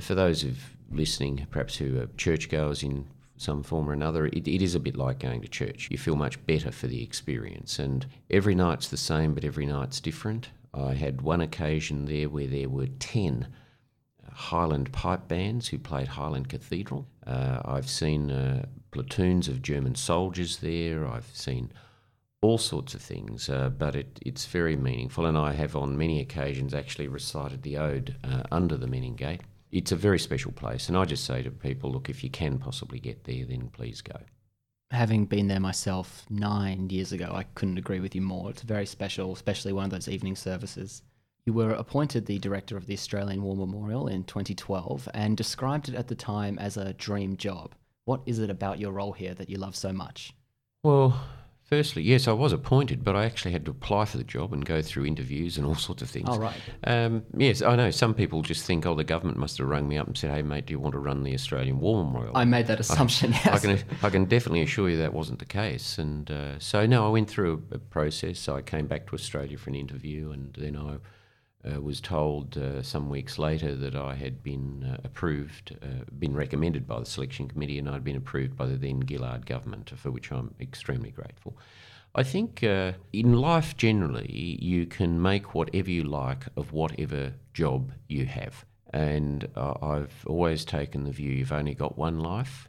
For 0.00 0.14
those 0.14 0.44
of 0.44 0.58
listening, 0.90 1.46
perhaps 1.50 1.76
who 1.76 2.00
are 2.00 2.08
churchgoers 2.16 2.82
in 2.82 3.06
some 3.36 3.62
form 3.62 3.88
or 3.88 3.92
another, 3.92 4.26
it, 4.26 4.46
it 4.48 4.62
is 4.62 4.74
a 4.74 4.80
bit 4.80 4.96
like 4.96 5.20
going 5.20 5.40
to 5.42 5.48
church. 5.48 5.88
You 5.90 5.98
feel 5.98 6.16
much 6.16 6.44
better 6.46 6.72
for 6.72 6.86
the 6.86 7.02
experience, 7.02 7.78
and 7.78 8.06
every 8.30 8.54
night's 8.54 8.88
the 8.88 8.96
same, 8.96 9.34
but 9.34 9.44
every 9.44 9.66
night's 9.66 10.00
different. 10.00 10.50
I 10.72 10.94
had 10.94 11.20
one 11.20 11.40
occasion 11.40 12.06
there 12.06 12.28
where 12.28 12.48
there 12.48 12.68
were 12.68 12.86
10 12.86 13.46
Highland 14.34 14.92
pipe 14.92 15.28
bands 15.28 15.68
who 15.68 15.78
played 15.78 16.08
Highland 16.08 16.48
Cathedral. 16.48 17.06
Uh, 17.26 17.60
I've 17.64 17.88
seen 17.88 18.30
uh, 18.30 18.66
platoons 18.90 19.48
of 19.48 19.62
German 19.62 19.94
soldiers 19.94 20.58
there. 20.58 21.06
I've 21.06 21.30
seen 21.32 21.72
all 22.42 22.58
sorts 22.58 22.94
of 22.94 23.00
things, 23.00 23.48
uh, 23.48 23.70
but 23.70 23.96
it, 23.96 24.18
it's 24.26 24.46
very 24.46 24.76
meaningful. 24.76 25.24
And 25.24 25.38
I 25.38 25.52
have 25.52 25.74
on 25.74 25.96
many 25.96 26.20
occasions 26.20 26.74
actually 26.74 27.08
recited 27.08 27.62
the 27.62 27.78
ode 27.78 28.16
uh, 28.22 28.42
under 28.50 28.76
the 28.76 28.86
Menin 28.86 29.14
Gate 29.14 29.40
it's 29.74 29.90
a 29.90 29.96
very 29.96 30.20
special 30.20 30.52
place. 30.52 30.88
And 30.88 30.96
I 30.96 31.04
just 31.04 31.24
say 31.24 31.42
to 31.42 31.50
people, 31.50 31.90
look, 31.90 32.08
if 32.08 32.22
you 32.22 32.30
can 32.30 32.58
possibly 32.58 33.00
get 33.00 33.24
there, 33.24 33.44
then 33.44 33.70
please 33.72 34.00
go. 34.00 34.16
Having 34.92 35.26
been 35.26 35.48
there 35.48 35.58
myself 35.58 36.24
nine 36.30 36.88
years 36.90 37.10
ago, 37.10 37.32
I 37.34 37.42
couldn't 37.56 37.78
agree 37.78 37.98
with 37.98 38.14
you 38.14 38.20
more. 38.20 38.50
It's 38.50 38.62
very 38.62 38.86
special, 38.86 39.32
especially 39.32 39.72
one 39.72 39.86
of 39.86 39.90
those 39.90 40.06
evening 40.06 40.36
services. 40.36 41.02
You 41.46 41.52
were 41.52 41.72
appointed 41.72 42.24
the 42.24 42.38
director 42.38 42.74
of 42.78 42.86
the 42.86 42.94
Australian 42.94 43.42
War 43.42 43.54
Memorial 43.54 44.08
in 44.08 44.24
2012 44.24 45.10
and 45.12 45.36
described 45.36 45.90
it 45.90 45.94
at 45.94 46.08
the 46.08 46.14
time 46.14 46.58
as 46.58 46.78
a 46.78 46.94
dream 46.94 47.36
job. 47.36 47.74
What 48.06 48.22
is 48.24 48.38
it 48.38 48.48
about 48.48 48.78
your 48.78 48.92
role 48.92 49.12
here 49.12 49.34
that 49.34 49.50
you 49.50 49.58
love 49.58 49.76
so 49.76 49.92
much? 49.92 50.32
Well, 50.82 51.20
Firstly, 51.64 52.02
yes, 52.02 52.28
I 52.28 52.32
was 52.32 52.52
appointed, 52.52 53.02
but 53.02 53.16
I 53.16 53.24
actually 53.24 53.52
had 53.52 53.64
to 53.64 53.70
apply 53.70 54.04
for 54.04 54.18
the 54.18 54.24
job 54.24 54.52
and 54.52 54.62
go 54.62 54.82
through 54.82 55.06
interviews 55.06 55.56
and 55.56 55.66
all 55.66 55.74
sorts 55.74 56.02
of 56.02 56.10
things. 56.10 56.28
Oh, 56.30 56.38
right. 56.38 56.54
Um, 56.84 57.22
yes, 57.34 57.62
I 57.62 57.74
know. 57.74 57.90
Some 57.90 58.12
people 58.12 58.42
just 58.42 58.66
think, 58.66 58.84
oh, 58.84 58.94
the 58.94 59.02
government 59.02 59.38
must 59.38 59.56
have 59.56 59.66
rung 59.66 59.88
me 59.88 59.96
up 59.96 60.06
and 60.06 60.16
said, 60.16 60.30
hey, 60.30 60.42
mate, 60.42 60.66
do 60.66 60.72
you 60.72 60.78
want 60.78 60.92
to 60.92 60.98
run 60.98 61.24
the 61.24 61.32
Australian 61.32 61.80
War 61.80 62.04
Memorial? 62.04 62.36
I 62.36 62.44
made 62.44 62.66
that 62.66 62.80
assumption, 62.80 63.32
I, 63.32 63.40
yes. 63.46 63.46
I 63.46 63.58
can, 63.58 63.84
I 64.02 64.10
can 64.10 64.24
definitely 64.26 64.60
assure 64.60 64.90
you 64.90 64.98
that 64.98 65.14
wasn't 65.14 65.38
the 65.38 65.46
case. 65.46 65.96
And 65.96 66.30
uh, 66.30 66.58
so, 66.58 66.84
no, 66.84 67.06
I 67.06 67.08
went 67.08 67.30
through 67.30 67.62
a, 67.72 67.76
a 67.76 67.78
process. 67.78 68.46
I 68.46 68.60
came 68.60 68.86
back 68.86 69.06
to 69.06 69.14
Australia 69.14 69.56
for 69.56 69.70
an 69.70 69.76
interview, 69.76 70.32
and 70.32 70.54
then 70.58 70.76
I 70.76 70.98
uh, 71.66 71.80
was 71.80 72.00
told 72.00 72.56
uh, 72.58 72.82
some 72.82 73.08
weeks 73.08 73.38
later 73.38 73.74
that 73.74 73.94
I 73.94 74.14
had 74.14 74.42
been 74.42 74.84
uh, 74.84 75.00
approved, 75.04 75.76
uh, 75.82 76.04
been 76.18 76.34
recommended 76.34 76.86
by 76.86 77.00
the 77.00 77.06
selection 77.06 77.48
committee, 77.48 77.78
and 77.78 77.88
I'd 77.88 78.04
been 78.04 78.16
approved 78.16 78.56
by 78.56 78.66
the 78.66 78.76
then 78.76 79.02
Gillard 79.06 79.46
government, 79.46 79.92
for 79.96 80.10
which 80.10 80.30
I'm 80.30 80.54
extremely 80.60 81.10
grateful. 81.10 81.56
I 82.14 82.22
think 82.22 82.62
uh, 82.62 82.92
in 83.12 83.32
life 83.32 83.76
generally, 83.76 84.58
you 84.60 84.86
can 84.86 85.20
make 85.20 85.54
whatever 85.54 85.90
you 85.90 86.04
like 86.04 86.44
of 86.56 86.72
whatever 86.72 87.32
job 87.52 87.92
you 88.08 88.26
have. 88.26 88.64
And 88.92 89.48
uh, 89.56 89.74
I've 89.82 90.24
always 90.26 90.64
taken 90.64 91.04
the 91.04 91.10
view 91.10 91.32
you've 91.32 91.50
only 91.50 91.74
got 91.74 91.98
one 91.98 92.20
life. 92.20 92.68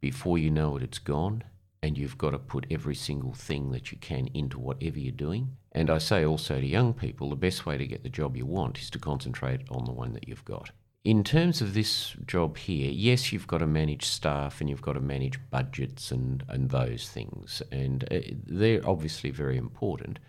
Before 0.00 0.36
you 0.36 0.50
know 0.50 0.76
it, 0.76 0.82
it's 0.82 0.98
gone 0.98 1.44
and 1.82 1.98
you've 1.98 2.18
got 2.18 2.30
to 2.30 2.38
put 2.38 2.66
every 2.70 2.94
single 2.94 3.32
thing 3.32 3.72
that 3.72 3.90
you 3.90 3.98
can 3.98 4.28
into 4.28 4.58
whatever 4.58 4.98
you're 4.98 5.12
doing. 5.12 5.56
And 5.72 5.88
I 5.88 5.98
say 5.98 6.24
also 6.24 6.60
to 6.60 6.66
young 6.66 6.92
people 6.92 7.30
the 7.30 7.36
best 7.36 7.64
way 7.64 7.78
to 7.78 7.86
get 7.86 8.02
the 8.02 8.10
job 8.10 8.36
you 8.36 8.46
want 8.46 8.78
is 8.78 8.90
to 8.90 8.98
concentrate 8.98 9.62
on 9.70 9.84
the 9.86 9.92
one 9.92 10.12
that 10.12 10.28
you've 10.28 10.44
got. 10.44 10.70
In 11.04 11.24
terms 11.24 11.60
of 11.60 11.74
this 11.74 12.14
job 12.26 12.56
here, 12.56 12.90
yes, 12.92 13.32
you've 13.32 13.48
got 13.48 13.58
to 13.58 13.66
manage 13.66 14.04
staff 14.04 14.60
and 14.60 14.70
you've 14.70 14.82
got 14.82 14.92
to 14.92 15.00
manage 15.00 15.40
budgets 15.50 16.12
and, 16.12 16.44
and 16.48 16.70
those 16.70 17.08
things, 17.08 17.60
and 17.72 18.04
uh, 18.12 18.20
they're 18.46 18.88
obviously 18.88 19.30
very 19.30 19.56
important. 19.56 20.20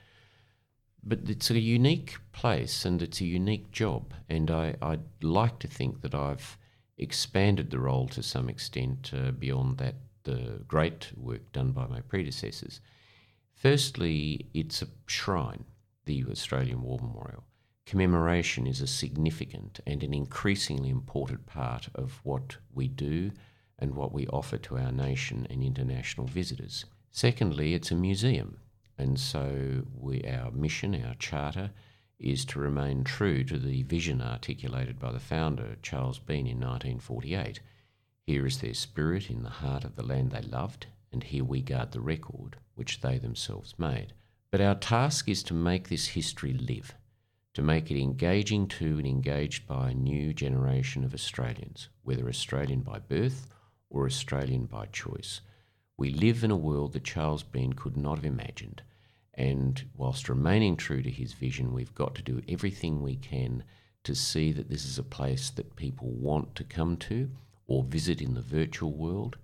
But 1.04 1.20
it's 1.28 1.52
a 1.52 1.60
unique 1.60 2.16
place 2.32 2.86
and 2.86 3.04
it's 3.04 3.22
a 3.22 3.26
unique 3.26 3.72
job, 3.72 4.14
and 4.30 4.50
I, 4.50 4.76
I'd 4.82 5.04
like 5.22 5.60
to 5.60 5.68
think 5.68 6.02
that 6.02 6.16
I've 6.16 6.58
expanded 6.98 7.70
the 7.70 7.80
role 7.80 8.08
to 8.08 8.24
some 8.24 8.50
extent 8.50 9.12
uh, 9.14 9.32
beyond 9.32 9.78
that 9.78 9.96
the 10.24 10.64
great 10.68 11.12
work 11.18 11.52
done 11.52 11.72
by 11.72 11.86
my 11.86 12.02
predecessors. 12.02 12.80
Firstly, 13.64 14.50
it's 14.54 14.82
a 14.82 14.90
shrine, 15.06 15.64
the 16.04 16.26
Australian 16.30 16.82
War 16.82 17.00
Memorial. 17.02 17.46
commemoration 17.86 18.68
is 18.68 18.82
a 18.82 18.88
significant 18.88 19.80
and 19.88 20.04
an 20.04 20.14
increasingly 20.14 20.90
important 20.90 21.46
part 21.46 21.88
of 21.96 22.20
what 22.24 22.58
we 22.74 22.90
do 22.90 23.32
and 23.80 23.96
what 23.96 24.12
we 24.12 24.28
offer 24.28 24.58
to 24.58 24.78
our 24.78 24.92
nation 24.92 25.48
and 25.50 25.64
international 25.64 26.28
visitors. 26.28 26.84
Secondly, 27.10 27.74
it's 27.74 27.90
a 27.90 27.96
museum, 27.96 28.58
and 28.98 29.18
so 29.18 29.84
we, 29.96 30.26
our 30.26 30.52
mission, 30.52 31.02
our 31.02 31.16
charter, 31.16 31.72
is 32.20 32.44
to 32.44 32.60
remain 32.60 33.06
true 33.06 33.46
to 33.46 33.58
the 33.58 33.84
vision 33.84 34.22
articulated 34.22 35.00
by 35.00 35.14
the 35.14 35.22
founder, 35.22 35.78
Charles 35.82 36.20
Bean, 36.20 36.48
in 36.48 36.60
1948. 36.60 37.62
Here 38.28 38.46
is 38.46 38.60
their 38.60 38.74
spirit 38.74 39.30
in 39.30 39.44
the 39.44 39.50
heart 39.50 39.86
of 39.86 39.96
the 39.96 40.06
land 40.06 40.32
they 40.32 40.42
loved, 40.42 40.88
and 41.14 41.24
here 41.24 41.44
we 41.44 41.62
guard 41.62 41.92
the 41.92 42.02
record 42.02 42.58
which 42.76 43.02
they 43.02 43.18
themselves 43.18 43.76
made. 43.78 44.14
But 44.52 44.62
our 44.62 44.76
task 44.76 45.30
is 45.30 45.44
to 45.44 45.54
make 45.54 45.90
this 45.90 46.08
history 46.08 46.54
live, 46.54 46.96
to 47.54 47.62
make 47.62 47.90
it 47.90 48.02
engaging 48.02 48.68
to 48.68 48.98
and 48.98 49.08
engaged 49.08 49.68
by 49.68 49.92
a 49.92 49.96
new 49.96 50.34
generation 50.34 51.04
of 51.04 51.14
Australians, 51.14 51.90
whether 52.04 52.28
Australian 52.28 52.82
by 52.82 53.00
birth 53.00 53.48
or 53.90 54.06
Australian 54.06 54.66
by 54.66 54.88
choice. 54.88 55.42
We 55.98 56.10
live 56.10 56.44
in 56.44 56.52
a 56.52 56.58
world 56.58 56.94
that 56.94 57.04
Charles 57.04 57.44
Bean 57.44 57.74
could 57.74 57.96
not 57.96 58.18
have 58.18 58.26
imagined, 58.26 58.82
and 59.34 59.84
whilst 59.96 60.30
remaining 60.30 60.76
true 60.76 61.02
to 61.02 61.10
his 61.10 61.34
vision, 61.34 61.74
we've 61.74 61.96
got 61.96 62.16
to 62.16 62.22
do 62.22 62.42
everything 62.48 63.02
we 63.02 63.16
can 63.16 63.64
to 64.04 64.16
see 64.16 64.52
that 64.52 64.70
this 64.70 64.86
is 64.86 65.00
a 65.00 65.04
place 65.04 65.50
that 65.52 65.76
people 65.76 66.10
want 66.10 66.56
to 66.56 66.64
come 66.64 66.98
to 66.98 67.30
or 67.68 67.84
visit 67.84 68.22
in 68.22 68.34
the 68.34 68.42
virtual 68.42 68.92
world, 68.92 69.38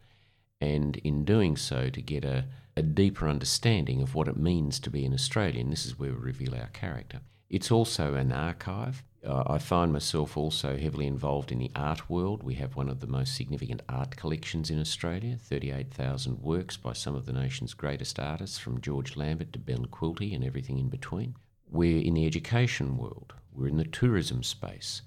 and 0.62 0.98
in 0.98 1.24
doing 1.24 1.56
so, 1.56 1.90
to 1.90 2.02
get 2.02 2.26
a, 2.26 2.46
a 2.76 2.82
deeper 2.82 3.28
understanding 3.28 4.02
of 4.02 4.16
what 4.16 4.28
it 4.28 4.38
means 4.38 4.80
to 4.80 4.90
be 4.90 5.06
an 5.06 5.14
Australian. 5.14 5.70
This 5.70 5.86
is 5.86 5.98
where 5.98 6.12
we 6.12 6.18
reveal 6.18 6.56
our 6.56 6.70
character. 6.74 7.22
It's 7.50 7.72
also 7.72 8.14
an 8.14 8.32
archive. 8.32 9.04
Uh, 9.26 9.44
I 9.48 9.58
find 9.58 9.92
myself 9.92 10.38
also 10.38 10.78
heavily 10.78 11.08
involved 11.08 11.52
in 11.52 11.60
the 11.60 11.72
art 11.76 12.10
world. 12.10 12.44
We 12.44 12.56
have 12.56 12.76
one 12.76 12.90
of 12.90 13.00
the 13.00 13.08
most 13.08 13.36
significant 13.36 13.82
art 13.90 14.16
collections 14.16 14.70
in 14.70 14.80
Australia 14.80 15.38
38,000 15.38 16.42
works 16.42 16.78
by 16.78 16.94
some 16.94 17.16
of 17.16 17.26
the 17.26 17.34
nation's 17.34 17.74
greatest 17.74 18.20
artists, 18.20 18.58
from 18.58 18.82
George 18.82 19.18
Lambert 19.18 19.52
to 19.54 19.60
Ben 19.60 19.86
Quilty 19.88 20.34
and 20.34 20.44
everything 20.44 20.78
in 20.78 20.90
between. 20.90 21.36
We're 21.70 22.02
in 22.02 22.14
the 22.14 22.26
education 22.26 22.98
world, 22.98 23.34
we're 23.52 23.68
in 23.68 23.78
the 23.78 23.84
tourism 23.84 24.44
space, 24.44 25.02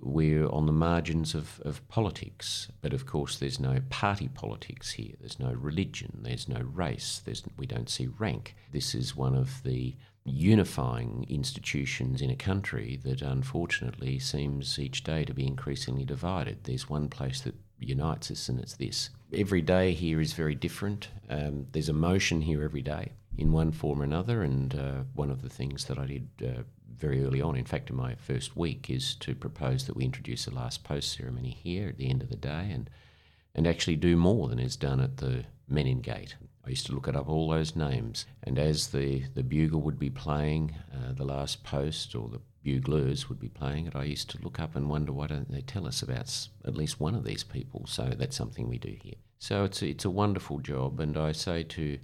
we're 0.00 0.48
on 0.48 0.66
the 0.66 0.72
margins 0.72 1.34
of, 1.34 1.60
of 1.64 1.86
politics, 1.88 2.68
but 2.82 2.92
of 2.92 3.06
course, 3.06 3.36
there's 3.36 3.60
no 3.60 3.80
party 3.90 4.28
politics 4.28 4.92
here. 4.92 5.14
There's 5.20 5.38
no 5.38 5.52
religion. 5.52 6.20
There's 6.22 6.48
no 6.48 6.60
race. 6.60 7.22
There's, 7.24 7.42
we 7.56 7.66
don't 7.66 7.88
see 7.88 8.06
rank. 8.06 8.54
This 8.72 8.94
is 8.94 9.16
one 9.16 9.34
of 9.34 9.62
the 9.62 9.96
unifying 10.24 11.26
institutions 11.28 12.22
in 12.22 12.30
a 12.30 12.36
country 12.36 12.98
that 13.04 13.22
unfortunately 13.22 14.18
seems 14.18 14.78
each 14.78 15.04
day 15.04 15.24
to 15.24 15.34
be 15.34 15.46
increasingly 15.46 16.04
divided. 16.04 16.64
There's 16.64 16.88
one 16.88 17.08
place 17.08 17.40
that 17.42 17.54
unites 17.78 18.30
us, 18.30 18.48
and 18.48 18.58
it's 18.58 18.76
this. 18.76 19.10
Every 19.32 19.62
day 19.62 19.92
here 19.92 20.20
is 20.20 20.32
very 20.32 20.54
different. 20.54 21.08
Um, 21.28 21.66
there's 21.72 21.88
emotion 21.88 22.40
here 22.40 22.62
every 22.62 22.82
day 22.82 23.12
in 23.36 23.52
one 23.52 23.72
form 23.72 24.00
or 24.00 24.04
another, 24.04 24.42
and 24.42 24.74
uh, 24.74 25.02
one 25.14 25.30
of 25.30 25.42
the 25.42 25.48
things 25.48 25.84
that 25.86 25.98
I 25.98 26.06
did 26.06 26.28
uh, 26.42 26.62
very 26.98 27.24
early 27.24 27.40
on, 27.40 27.56
in 27.56 27.64
fact, 27.64 27.90
in 27.90 27.96
my 27.96 28.14
first 28.14 28.56
week, 28.56 28.90
is 28.90 29.14
to 29.16 29.34
propose 29.34 29.86
that 29.86 29.96
we 29.96 30.04
introduce 30.04 30.46
a 30.46 30.54
last 30.54 30.84
post 30.84 31.12
ceremony 31.12 31.50
here 31.50 31.88
at 31.88 31.98
the 31.98 32.08
end 32.08 32.22
of 32.22 32.28
the 32.28 32.36
day 32.36 32.70
and, 32.70 32.90
and 33.54 33.66
actually 33.66 33.96
do 33.96 34.16
more 34.16 34.48
than 34.48 34.58
is 34.58 34.76
done 34.76 35.00
at 35.00 35.18
the 35.18 35.44
Menin 35.68 36.00
Gate. 36.00 36.36
I 36.66 36.70
used 36.70 36.86
to 36.86 36.92
look 36.92 37.08
it 37.08 37.16
up 37.16 37.28
all 37.28 37.50
those 37.50 37.76
names, 37.76 38.24
and 38.42 38.58
as 38.58 38.88
the, 38.88 39.24
the 39.34 39.42
bugle 39.42 39.82
would 39.82 39.98
be 39.98 40.10
playing 40.10 40.74
uh, 40.92 41.12
the 41.12 41.24
last 41.24 41.62
post, 41.62 42.14
or 42.14 42.28
the 42.28 42.40
buglers 42.64 43.28
would 43.28 43.38
be 43.38 43.50
playing 43.50 43.86
it, 43.86 43.94
I 43.94 44.04
used 44.04 44.30
to 44.30 44.42
look 44.42 44.58
up 44.58 44.74
and 44.74 44.88
wonder 44.88 45.12
why 45.12 45.26
don't 45.26 45.50
they 45.50 45.60
tell 45.60 45.86
us 45.86 46.00
about 46.00 46.48
at 46.64 46.76
least 46.76 47.00
one 47.00 47.14
of 47.14 47.24
these 47.24 47.44
people. 47.44 47.84
So 47.86 48.14
that's 48.16 48.36
something 48.36 48.66
we 48.66 48.78
do 48.78 48.96
here. 49.02 49.16
So 49.38 49.64
it's 49.64 49.82
a, 49.82 49.88
it's 49.88 50.06
a 50.06 50.10
wonderful 50.10 50.60
job, 50.60 51.00
and 51.00 51.18
I 51.18 51.32
say 51.32 51.64
to 51.64 51.98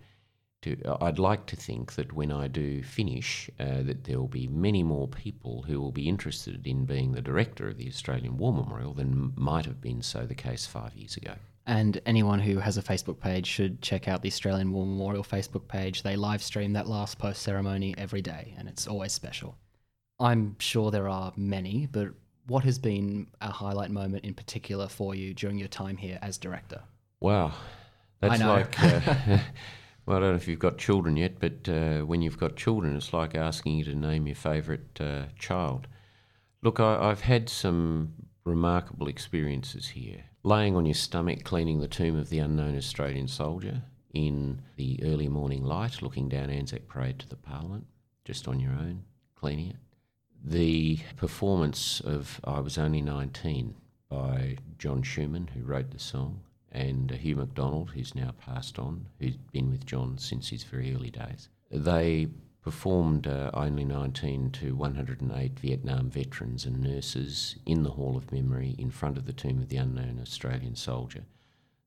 to, 0.63 0.77
I'd 1.01 1.19
like 1.19 1.47
to 1.47 1.57
think 1.57 1.95
that 1.95 2.13
when 2.13 2.31
I 2.31 2.49
do 2.49 2.83
finish, 2.83 3.51
uh, 3.59 3.83
that 3.83 4.05
there 4.05 4.19
will 4.19 4.29
be 4.29 4.47
many 4.47 4.83
more 4.83 5.09
people 5.09 5.63
who 5.63 5.81
will 5.81 5.93
be 5.93 6.09
interested 6.09 6.67
in 6.67 6.85
being 6.85 7.13
the 7.13 7.23
director 7.23 7.69
of 7.69 7.79
the 7.79 7.89
Australian 7.89 8.37
War 8.37 8.53
Memorial 8.53 8.93
than 8.93 9.33
might 9.37 9.67
have 9.67 9.81
been 9.81 10.03
so 10.03 10.27
the 10.27 10.35
case 10.35 10.67
five 10.67 10.95
years 10.95 11.17
ago. 11.17 11.35
And 11.67 12.01
anyone 12.07 12.41
who 12.41 12.59
has 12.59 12.77
a 12.77 12.83
Facebook 12.83 13.21
page 13.21 13.47
should 13.47 13.81
check 13.81 14.09
out 14.09 14.23
the 14.23 14.29
Australian 14.29 14.73
War 14.73 14.85
Memorial 14.85 15.23
Facebook 15.23 15.69
page. 15.69 16.03
They 16.03 16.17
live 16.17 16.43
stream 16.43 16.73
that 16.73 16.89
last 16.89 17.19
post 17.19 17.43
ceremony 17.43 17.95
every 17.97 18.23
day, 18.23 18.55
and 18.59 18.69
it's 18.69 18.87
always 18.87 19.13
special. 19.13 19.57
I'm 20.19 20.57
sure 20.59 20.91
there 20.91 21.09
are 21.09 21.33
many, 21.37 21.89
but 21.91 22.09
what 22.47 22.65
has 22.65 22.79
been 22.79 23.29
a 23.41 23.51
highlight 23.51 23.91
moment 23.91 24.25
in 24.25 24.35
particular 24.35 24.89
for 24.89 25.15
you 25.15 25.33
during 25.33 25.59
your 25.59 25.69
time 25.69 25.97
here 25.97 26.19
as 26.21 26.37
director? 26.39 26.83
Wow, 27.21 27.53
that's 28.21 28.41
like. 28.43 28.83
Uh, 28.83 29.39
well, 30.11 30.19
I 30.19 30.23
don't 30.23 30.31
know 30.31 30.37
if 30.39 30.49
you've 30.49 30.59
got 30.59 30.77
children 30.77 31.17
yet, 31.17 31.39
but 31.39 31.69
uh, 31.69 32.01
when 32.01 32.21
you've 32.21 32.37
got 32.37 32.57
children, 32.57 32.97
it's 32.97 33.13
like 33.13 33.37
asking 33.37 33.77
you 33.77 33.85
to 33.85 33.95
name 33.95 34.27
your 34.27 34.35
favourite 34.35 35.01
uh, 35.01 35.27
child. 35.39 35.87
Look, 36.63 36.81
I, 36.81 37.11
I've 37.11 37.21
had 37.21 37.49
some 37.49 38.15
remarkable 38.45 39.07
experiences 39.07 39.91
here. 39.91 40.25
Laying 40.43 40.75
on 40.75 40.85
your 40.85 40.97
stomach, 40.97 41.45
cleaning 41.45 41.79
the 41.79 41.87
tomb 41.87 42.19
of 42.19 42.29
the 42.29 42.41
unknown 42.41 42.77
Australian 42.77 43.29
soldier 43.29 43.85
in 44.13 44.63
the 44.75 44.99
early 45.05 45.29
morning 45.29 45.63
light, 45.63 46.03
looking 46.03 46.29
down 46.29 46.51
Anzac 46.51 46.89
Parade 46.89 47.21
to 47.21 47.29
the 47.29 47.37
Parliament, 47.37 47.87
just 48.25 48.49
on 48.49 48.59
your 48.59 48.73
own, 48.73 49.05
cleaning 49.37 49.69
it. 49.69 49.77
The 50.43 50.99
performance 51.19 52.01
of 52.01 52.41
I 52.43 52.59
Was 52.59 52.79
Only 52.79 53.01
19 53.01 53.77
by 54.09 54.57
John 54.77 55.05
Schumann, 55.05 55.51
who 55.55 55.63
wrote 55.63 55.93
the 55.93 56.01
song, 56.01 56.41
and 56.73 57.11
Hugh 57.11 57.37
McDonald, 57.37 57.91
who's 57.91 58.15
now 58.15 58.33
passed 58.39 58.79
on, 58.79 59.07
who's 59.19 59.37
been 59.37 59.71
with 59.71 59.87
John 59.87 60.19
since 60.19 60.49
his 60.49 60.65
very 60.65 60.95
early 60.95 61.11
days. 61.11 61.49
They 61.71 62.29
performed 62.63 63.27
uh, 63.27 63.51
Only 63.55 63.85
19 63.85 64.51
to 64.53 64.75
108 64.75 65.59
Vietnam 65.59 66.11
veterans 66.11 66.67
and 66.67 66.81
nurses 66.81 67.57
in 67.65 67.83
the 67.83 67.91
Hall 67.91 68.17
of 68.17 68.33
Memory 68.33 68.75
in 68.79 68.91
front 68.91 69.17
of 69.17 69.27
the 69.27 69.33
tomb 69.33 69.59
of 69.59 69.69
the 69.69 69.77
unknown 69.77 70.19
Australian 70.21 70.77
soldier, 70.77 71.25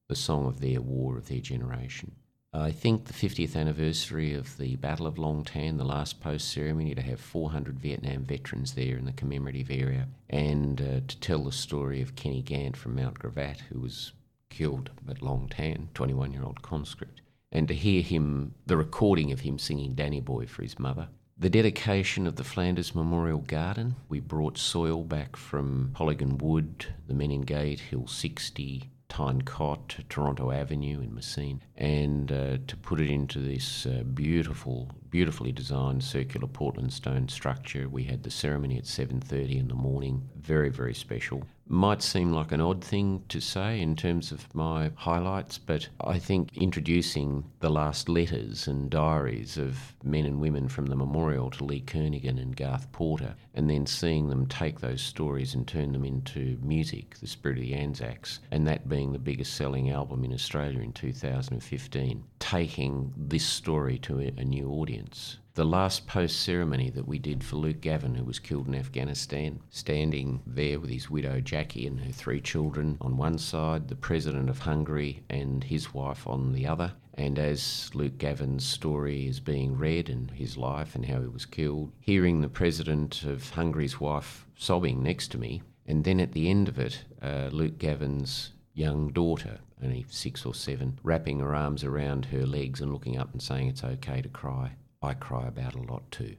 the 0.08 0.16
song 0.16 0.48
of 0.48 0.60
their 0.60 0.82
war, 0.82 1.18
of 1.18 1.28
their 1.28 1.40
generation. 1.40 2.14
I 2.56 2.72
think 2.72 3.06
the 3.06 3.14
50th 3.14 3.56
anniversary 3.56 4.36
of 4.36 4.58
the 4.58 4.76
Battle 4.76 5.08
of 5.08 5.18
Long 5.18 5.44
Tan, 5.44 5.78
the 5.78 5.84
last 5.84 6.22
post 6.22 6.52
ceremony, 6.52 6.94
to 6.94 7.02
have 7.02 7.20
400 7.20 7.80
Vietnam 7.80 8.24
veterans 8.24 8.76
there 8.76 8.96
in 8.96 9.06
the 9.06 9.12
commemorative 9.12 9.72
area, 9.72 10.08
and 10.30 10.80
uh, 10.80 11.02
to 11.08 11.20
tell 11.20 11.46
the 11.46 11.52
story 11.52 12.00
of 12.00 12.16
Kenny 12.16 12.44
Gant 12.44 12.78
from 12.78 12.96
Mount 12.96 13.18
Gravatt, 13.18 13.62
who 13.72 13.80
was 13.80 14.12
killed 14.54 14.92
at 15.10 15.22
Long 15.22 15.50
Tan, 15.50 15.90
21 15.94 16.32
year 16.32 16.44
old 16.44 16.62
conscript, 16.62 17.22
and 17.52 17.68
to 17.68 17.74
hear 17.74 18.02
him, 18.02 18.54
the 18.66 18.78
recording 18.78 19.32
of 19.32 19.42
him 19.42 19.58
singing 19.58 19.96
Danny 19.96 20.22
Boy 20.22 20.46
for 20.46 20.62
his 20.62 20.78
mother. 20.80 21.08
The 21.38 21.50
dedication 21.50 22.28
of 22.28 22.36
the 22.36 22.44
Flanders 22.44 22.94
Memorial 22.94 23.40
Garden. 23.40 23.96
We 24.08 24.20
brought 24.20 24.58
soil 24.58 25.04
back 25.04 25.36
from 25.36 25.90
Polygon 25.94 26.38
Wood, 26.38 26.86
the 27.08 27.16
Menin 27.16 27.42
Gate, 27.42 27.80
Hill 27.80 28.08
60, 28.08 28.92
Tyne 29.10 29.42
Cot, 29.42 29.98
Toronto 30.10 30.52
Avenue 30.52 31.02
in 31.02 31.14
Messines, 31.14 31.62
and 31.76 32.32
uh, 32.32 32.58
to 32.66 32.78
put 32.78 33.02
it 33.02 33.10
into 33.10 33.40
this 33.40 33.86
uh, 33.86 34.04
beautiful, 34.14 34.90
beautifully 35.10 35.52
designed 35.52 36.04
circular 36.04 36.48
Portland 36.48 36.94
stone 36.94 37.28
structure. 37.28 37.90
We 37.90 38.04
had 38.04 38.24
the 38.24 38.32
ceremony 38.32 38.78
at 38.78 38.86
7:30 38.86 39.60
in 39.60 39.68
the 39.68 39.76
morning. 39.76 40.30
Very, 40.36 40.70
very 40.70 40.94
special 40.94 41.44
might 41.68 42.02
seem 42.02 42.32
like 42.32 42.52
an 42.52 42.62
odd 42.62 42.84
thing 42.84 43.24
to 43.30 43.40
say 43.40 43.80
in 43.80 43.96
terms 43.96 44.32
of 44.32 44.54
my 44.54 44.92
highlights, 44.96 45.58
but 45.58 45.88
I 46.02 46.20
think 46.20 46.56
introducing 46.58 47.46
the 47.62 47.70
last 47.70 48.10
letters 48.10 48.68
and 48.68 48.90
diaries 48.90 49.58
of 49.58 49.94
men 50.04 50.26
and 50.26 50.42
women 50.42 50.68
from 50.68 50.88
the 50.88 50.96
memorial 50.96 51.50
to 51.52 51.64
Lee 51.64 51.82
Kernaghan 51.82 52.40
and 52.40 52.56
Garth 52.56 52.92
Porter, 52.92 53.36
and 53.54 53.70
then 53.70 53.86
seeing 53.86 54.30
them 54.30 54.46
take 54.46 54.80
those 54.80 55.02
stories 55.02 55.56
and 55.56 55.68
turn 55.68 55.94
them 55.94 56.06
into 56.06 56.58
music, 56.62 57.18
The 57.20 57.28
Spirit 57.28 57.58
of 57.60 57.64
the 57.64 57.76
Anzacs, 57.76 58.40
and 58.52 58.68
that 58.68 58.90
being 58.90 59.14
the 59.14 59.20
biggest 59.20 59.54
selling 59.54 59.90
album 59.90 60.24
in 60.24 60.34
Australia 60.34 60.82
in 60.82 60.94
2015, 60.94 62.24
taking 62.40 63.14
this 63.16 63.46
story 63.46 63.98
to 64.00 64.20
a 64.20 64.44
new 64.44 64.70
audience 64.70 65.38
the 65.56 65.64
last 65.64 66.08
post 66.08 66.40
ceremony 66.42 66.90
that 66.90 67.08
we 67.08 67.20
did 67.20 67.44
for 67.44 67.58
Luke 67.58 67.80
Gavin, 67.80 68.16
who 68.16 68.24
was 68.24 68.40
killed 68.40 68.68
in 68.68 68.74
Afghanistan, 68.74 69.60
standing 69.70 70.42
there 70.48 70.80
with 70.80 70.90
his 70.90 71.12
widow 71.12 71.40
Jackie 71.40 71.86
and 71.86 72.00
her 72.00 72.12
three 72.12 72.42
children 72.42 72.98
on 73.00 73.18
one 73.18 73.38
side, 73.38 73.88
the 73.88 73.96
president 73.96 74.50
of 74.50 74.60
Hungary 74.60 75.24
and 75.30 75.64
his 75.64 75.94
wife 75.94 76.26
on 76.26 76.54
the 76.54 76.66
other. 76.66 76.94
And 77.14 77.38
as 77.38 77.92
Luke 77.94 78.18
Gavin's 78.18 78.66
story 78.66 79.28
is 79.28 79.40
being 79.40 79.78
read 79.78 80.10
and 80.10 80.32
his 80.32 80.58
life 80.58 80.96
and 80.96 81.06
how 81.06 81.22
he 81.22 81.28
was 81.28 81.46
killed, 81.46 81.92
hearing 82.00 82.42
the 82.42 82.50
president 82.50 83.22
of 83.22 83.52
Hungary's 83.52 84.00
wife 84.00 84.48
sobbing 84.56 85.04
next 85.04 85.28
to 85.30 85.38
me, 85.38 85.62
and 85.86 86.04
then 86.04 86.20
at 86.20 86.32
the 86.32 86.50
end 86.50 86.68
of 86.68 86.80
it, 86.80 87.04
uh, 87.22 87.50
Luke 87.52 87.78
Gavin's 87.78 88.54
young 88.74 89.10
daughter, 89.12 89.60
only 89.84 90.06
six 90.10 90.48
or 90.48 90.56
seven, 90.56 90.98
wrapping 91.04 91.42
her 91.42 91.54
arms 91.54 91.84
around 91.84 92.26
her 92.26 92.48
legs 92.48 92.82
and 92.82 92.92
looking 92.92 93.20
up 93.20 93.32
and 93.32 93.42
saying 93.42 93.68
it's 93.68 93.84
okay 93.84 94.20
to 94.20 94.30
cry. 94.30 94.72
I 95.04 95.14
cry 95.14 95.48
about 95.48 95.76
a 95.76 95.82
lot 95.82 96.10
too. 96.12 96.36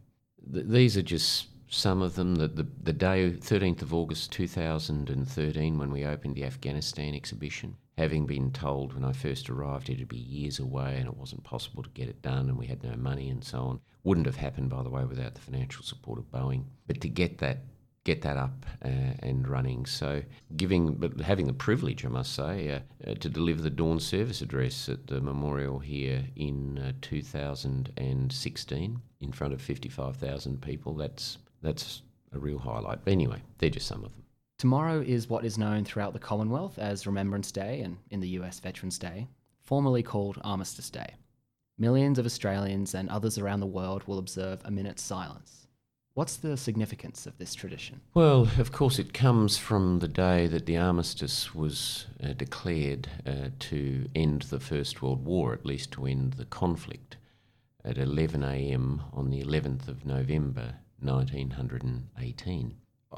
Th- 0.53 0.67
these 0.67 0.97
are 0.97 1.03
just 1.03 1.49
some 1.69 2.03
of 2.03 2.15
them. 2.15 2.37
The, 2.37 2.49
the, 2.49 2.67
the 2.83 2.93
day, 2.93 3.31
13th 3.31 3.83
of 3.83 3.93
August 3.93 4.33
2013, 4.33 5.79
when 5.79 5.91
we 5.91 6.05
opened 6.05 6.35
the 6.35 6.45
Afghanistan 6.45 7.15
exhibition, 7.15 7.77
having 7.99 8.27
been 8.27 8.51
told 8.51 8.95
when 8.95 9.05
I 9.05 9.13
first 9.13 9.51
arrived 9.51 9.91
it'd 9.91 10.09
be 10.09 10.17
years 10.17 10.59
away 10.59 10.97
and 10.97 11.07
it 11.07 11.17
wasn't 11.17 11.45
possible 11.45 11.83
to 11.83 11.91
get 11.91 12.09
it 12.09 12.23
done 12.23 12.49
and 12.49 12.59
we 12.59 12.67
had 12.67 12.83
no 12.83 12.97
money 12.97 13.29
and 13.29 13.45
so 13.45 13.59
on. 13.59 13.81
Wouldn't 14.03 14.27
have 14.27 14.37
happened, 14.37 14.71
by 14.71 14.83
the 14.83 14.91
way, 14.91 15.05
without 15.05 15.35
the 15.35 15.41
financial 15.41 15.83
support 15.83 16.19
of 16.19 16.31
Boeing. 16.31 16.65
But 16.87 17.01
to 17.03 17.09
get 17.09 17.39
that 17.39 17.65
get 18.05 18.23
that 18.23 18.37
up 18.37 18.67
uh, 18.85 19.15
and 19.21 19.49
running. 19.49 19.87
So, 19.87 20.23
giving, 20.57 20.95
but 20.95 21.21
having 21.21 21.47
the 21.47 21.53
privilege, 21.53 22.05
I 22.05 22.09
must 22.09 22.35
say, 22.35 22.71
uh, 22.71 22.81
uh, 23.11 23.15
to 23.15 23.29
deliver 23.29 23.63
the 23.63 23.71
dawn 23.71 23.99
service 23.99 24.43
address 24.43 24.89
at 24.89 25.07
the 25.07 25.21
memorial 25.21 25.79
here 25.79 26.25
in 26.37 26.79
uh, 26.79 26.93
2016 27.01 29.01
in 29.21 29.33
front 29.33 29.55
of 29.55 29.61
55,000 29.61 30.63
people. 30.63 30.95
That's 30.95 31.39
that's 31.63 32.03
a 32.35 32.39
real 32.39 32.59
highlight. 32.59 33.05
But 33.05 33.13
anyway, 33.13 33.43
they're 33.59 33.71
just 33.71 33.87
some 33.87 34.05
of 34.05 34.13
them. 34.13 34.25
Tomorrow 34.59 35.01
is 35.01 35.29
what 35.29 35.45
is 35.45 35.59
known 35.59 35.85
throughout 35.85 36.13
the 36.13 36.19
Commonwealth 36.19 36.79
as 36.79 37.07
Remembrance 37.07 37.51
Day 37.51 37.81
and 37.81 37.97
in 38.11 38.21
the 38.21 38.29
US 38.41 38.61
Veterans 38.61 38.99
Day, 38.99 39.29
formerly 39.63 40.03
called 40.03 40.41
Armistice 40.45 40.91
Day. 40.91 41.15
Millions 41.79 42.19
of 42.19 42.27
Australians 42.27 42.95
and 42.95 43.09
others 43.09 43.39
around 43.39 43.61
the 43.61 43.67
world 43.67 44.07
will 44.07 44.19
observe 44.19 44.61
a 44.65 44.71
minute's 44.71 45.03
silence. 45.03 45.64
What's 46.15 46.37
the 46.37 46.57
significance 46.57 47.27
of 47.27 47.39
this 47.39 47.57
tradition? 47.57 48.01
Well, 48.15 48.49
of 48.59 48.71
course, 48.71 49.01
it 49.01 49.13
comes 49.13 49.59
from 49.59 49.99
the 49.99 50.07
day 50.07 50.47
that 50.47 50.65
the 50.65 50.77
armistice 50.77 51.57
was 51.57 52.07
uh, 52.23 52.35
declared 52.35 53.09
uh, 53.27 53.49
to 53.59 54.09
end 54.15 54.43
the 54.43 54.61
First 54.61 55.03
World 55.03 55.25
War, 55.25 55.53
at 55.53 55.67
least 55.67 55.91
to 55.93 56.07
end 56.07 56.35
the 56.35 56.45
conflict, 56.45 57.17
at 57.85 57.97
11am 57.97 59.01
on 59.13 59.31
the 59.31 59.43
11th 59.43 59.89
of 59.89 60.07
November 60.07 60.77
1918. 61.01 62.77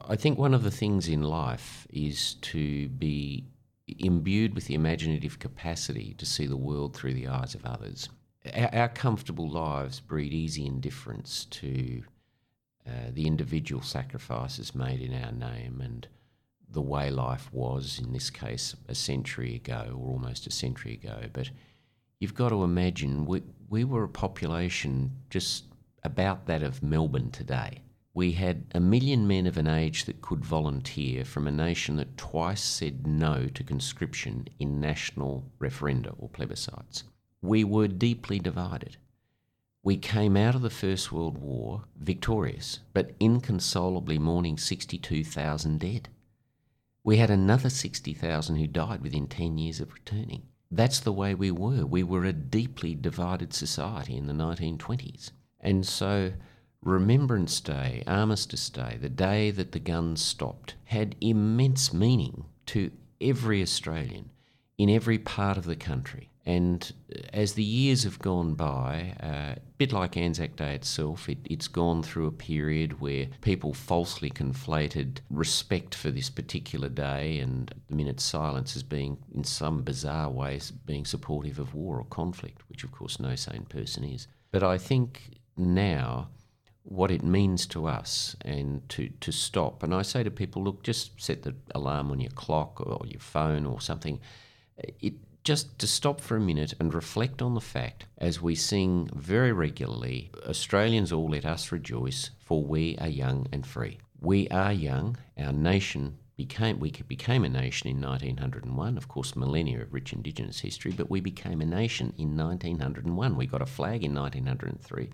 I 0.08 0.16
think 0.16 0.38
one 0.38 0.54
of 0.54 0.62
the 0.62 0.70
things 0.70 1.06
in 1.06 1.22
life 1.22 1.86
is 1.90 2.34
to 2.34 2.88
be 2.88 3.44
imbued 3.86 4.54
with 4.54 4.68
the 4.68 4.74
imaginative 4.74 5.38
capacity 5.38 6.14
to 6.16 6.24
see 6.24 6.46
the 6.46 6.56
world 6.56 6.96
through 6.96 7.14
the 7.14 7.28
eyes 7.28 7.54
of 7.54 7.66
others. 7.66 8.08
Our, 8.54 8.74
our 8.74 8.88
comfortable 8.88 9.50
lives 9.50 10.00
breed 10.00 10.32
easy 10.32 10.64
indifference 10.64 11.44
to 11.44 12.02
uh, 12.86 13.10
the 13.12 13.26
individual 13.26 13.82
sacrifices 13.82 14.74
made 14.74 15.00
in 15.00 15.12
our 15.12 15.32
name 15.32 15.80
and 15.80 16.06
the 16.68 16.82
way 16.82 17.10
life 17.10 17.48
was, 17.52 18.00
in 18.02 18.12
this 18.12 18.30
case, 18.30 18.74
a 18.88 18.94
century 18.94 19.54
ago 19.54 19.98
or 19.98 20.12
almost 20.12 20.46
a 20.46 20.50
century 20.50 20.94
ago. 20.94 21.28
But 21.32 21.50
you've 22.20 22.34
got 22.34 22.50
to 22.50 22.64
imagine 22.64 23.24
we, 23.24 23.42
we 23.68 23.84
were 23.84 24.04
a 24.04 24.08
population 24.08 25.12
just 25.30 25.64
about 26.02 26.46
that 26.46 26.62
of 26.62 26.82
Melbourne 26.82 27.30
today 27.30 27.82
we 28.16 28.32
had 28.32 28.64
a 28.74 28.80
million 28.80 29.28
men 29.28 29.46
of 29.46 29.58
an 29.58 29.66
age 29.66 30.06
that 30.06 30.22
could 30.22 30.42
volunteer 30.42 31.22
from 31.22 31.46
a 31.46 31.50
nation 31.50 31.96
that 31.96 32.16
twice 32.16 32.62
said 32.62 33.06
no 33.06 33.46
to 33.48 33.62
conscription 33.62 34.48
in 34.58 34.80
national 34.80 35.44
referenda 35.60 36.14
or 36.18 36.30
plebiscites. 36.30 37.02
We 37.42 37.62
were 37.62 37.88
deeply 37.88 38.38
divided. 38.38 38.96
We 39.86 39.96
came 39.96 40.36
out 40.36 40.56
of 40.56 40.62
the 40.62 40.68
First 40.68 41.12
World 41.12 41.38
War 41.38 41.84
victorious, 41.96 42.80
but 42.92 43.12
inconsolably 43.20 44.18
mourning 44.18 44.58
62,000 44.58 45.78
dead. 45.78 46.08
We 47.04 47.18
had 47.18 47.30
another 47.30 47.70
60,000 47.70 48.56
who 48.56 48.66
died 48.66 49.00
within 49.00 49.28
10 49.28 49.58
years 49.58 49.78
of 49.78 49.94
returning. 49.94 50.42
That's 50.72 50.98
the 50.98 51.12
way 51.12 51.36
we 51.36 51.52
were. 51.52 51.86
We 51.86 52.02
were 52.02 52.24
a 52.24 52.32
deeply 52.32 52.96
divided 52.96 53.54
society 53.54 54.16
in 54.16 54.26
the 54.26 54.32
1920s. 54.32 55.30
And 55.60 55.86
so 55.86 56.32
Remembrance 56.82 57.60
Day, 57.60 58.02
Armistice 58.08 58.68
Day, 58.68 58.98
the 59.00 59.08
day 59.08 59.52
that 59.52 59.70
the 59.70 59.78
guns 59.78 60.20
stopped, 60.20 60.74
had 60.86 61.14
immense 61.20 61.92
meaning 61.92 62.46
to 62.66 62.90
every 63.20 63.62
Australian 63.62 64.30
in 64.78 64.90
every 64.90 65.20
part 65.20 65.56
of 65.56 65.64
the 65.64 65.76
country. 65.76 66.30
And 66.46 66.92
as 67.32 67.54
the 67.54 67.64
years 67.64 68.04
have 68.04 68.20
gone 68.20 68.54
by, 68.54 69.14
uh, 69.20 69.56
a 69.56 69.60
bit 69.78 69.92
like 69.92 70.16
Anzac 70.16 70.54
Day 70.54 70.76
itself, 70.76 71.28
it, 71.28 71.38
it's 71.44 71.66
gone 71.66 72.04
through 72.04 72.28
a 72.28 72.32
period 72.32 73.00
where 73.00 73.26
people 73.40 73.74
falsely 73.74 74.30
conflated 74.30 75.18
respect 75.28 75.92
for 75.92 76.12
this 76.12 76.30
particular 76.30 76.88
day 76.88 77.40
and 77.40 77.74
the 77.88 77.96
minute's 77.96 78.22
silence 78.22 78.76
as 78.76 78.84
being, 78.84 79.18
in 79.34 79.42
some 79.42 79.82
bizarre 79.82 80.30
ways, 80.30 80.70
being 80.70 81.04
supportive 81.04 81.58
of 81.58 81.74
war 81.74 81.98
or 81.98 82.04
conflict, 82.04 82.62
which 82.68 82.84
of 82.84 82.92
course 82.92 83.18
no 83.18 83.34
sane 83.34 83.66
person 83.68 84.04
is. 84.04 84.28
But 84.52 84.62
I 84.62 84.78
think 84.78 85.40
now 85.56 86.28
what 86.84 87.10
it 87.10 87.24
means 87.24 87.66
to 87.66 87.88
us 87.88 88.36
and 88.42 88.88
to, 88.88 89.08
to 89.20 89.32
stop. 89.32 89.82
And 89.82 89.92
I 89.92 90.02
say 90.02 90.22
to 90.22 90.30
people, 90.30 90.62
look, 90.62 90.84
just 90.84 91.20
set 91.20 91.42
the 91.42 91.56
alarm 91.74 92.12
on 92.12 92.20
your 92.20 92.30
clock 92.30 92.80
or 92.80 93.04
your 93.04 93.18
phone 93.18 93.66
or 93.66 93.80
something. 93.80 94.20
It 95.00 95.14
just 95.46 95.78
to 95.78 95.86
stop 95.86 96.20
for 96.20 96.36
a 96.36 96.40
minute 96.40 96.74
and 96.80 96.92
reflect 96.92 97.40
on 97.40 97.54
the 97.54 97.60
fact, 97.60 98.04
as 98.18 98.42
we 98.42 98.56
sing 98.56 99.08
very 99.14 99.52
regularly, 99.52 100.28
Australians 100.44 101.12
all 101.12 101.28
let 101.30 101.46
us 101.46 101.70
rejoice, 101.70 102.30
for 102.40 102.64
we 102.64 102.98
are 102.98 103.06
young 103.06 103.46
and 103.52 103.64
free. 103.64 103.98
We 104.20 104.48
are 104.48 104.72
young. 104.72 105.16
Our 105.38 105.52
nation 105.52 106.18
became 106.36 106.80
we 106.80 106.90
became 106.90 107.44
a 107.44 107.48
nation 107.48 107.88
in 107.88 108.00
1901. 108.00 108.98
Of 108.98 109.06
course, 109.06 109.36
millennia 109.36 109.82
of 109.82 109.94
rich 109.94 110.12
Indigenous 110.12 110.58
history, 110.58 110.90
but 110.90 111.08
we 111.08 111.20
became 111.20 111.60
a 111.60 111.64
nation 111.64 112.12
in 112.18 112.36
1901. 112.36 113.36
We 113.36 113.46
got 113.46 113.62
a 113.62 113.66
flag 113.66 114.02
in 114.02 114.16
1903 114.16 115.10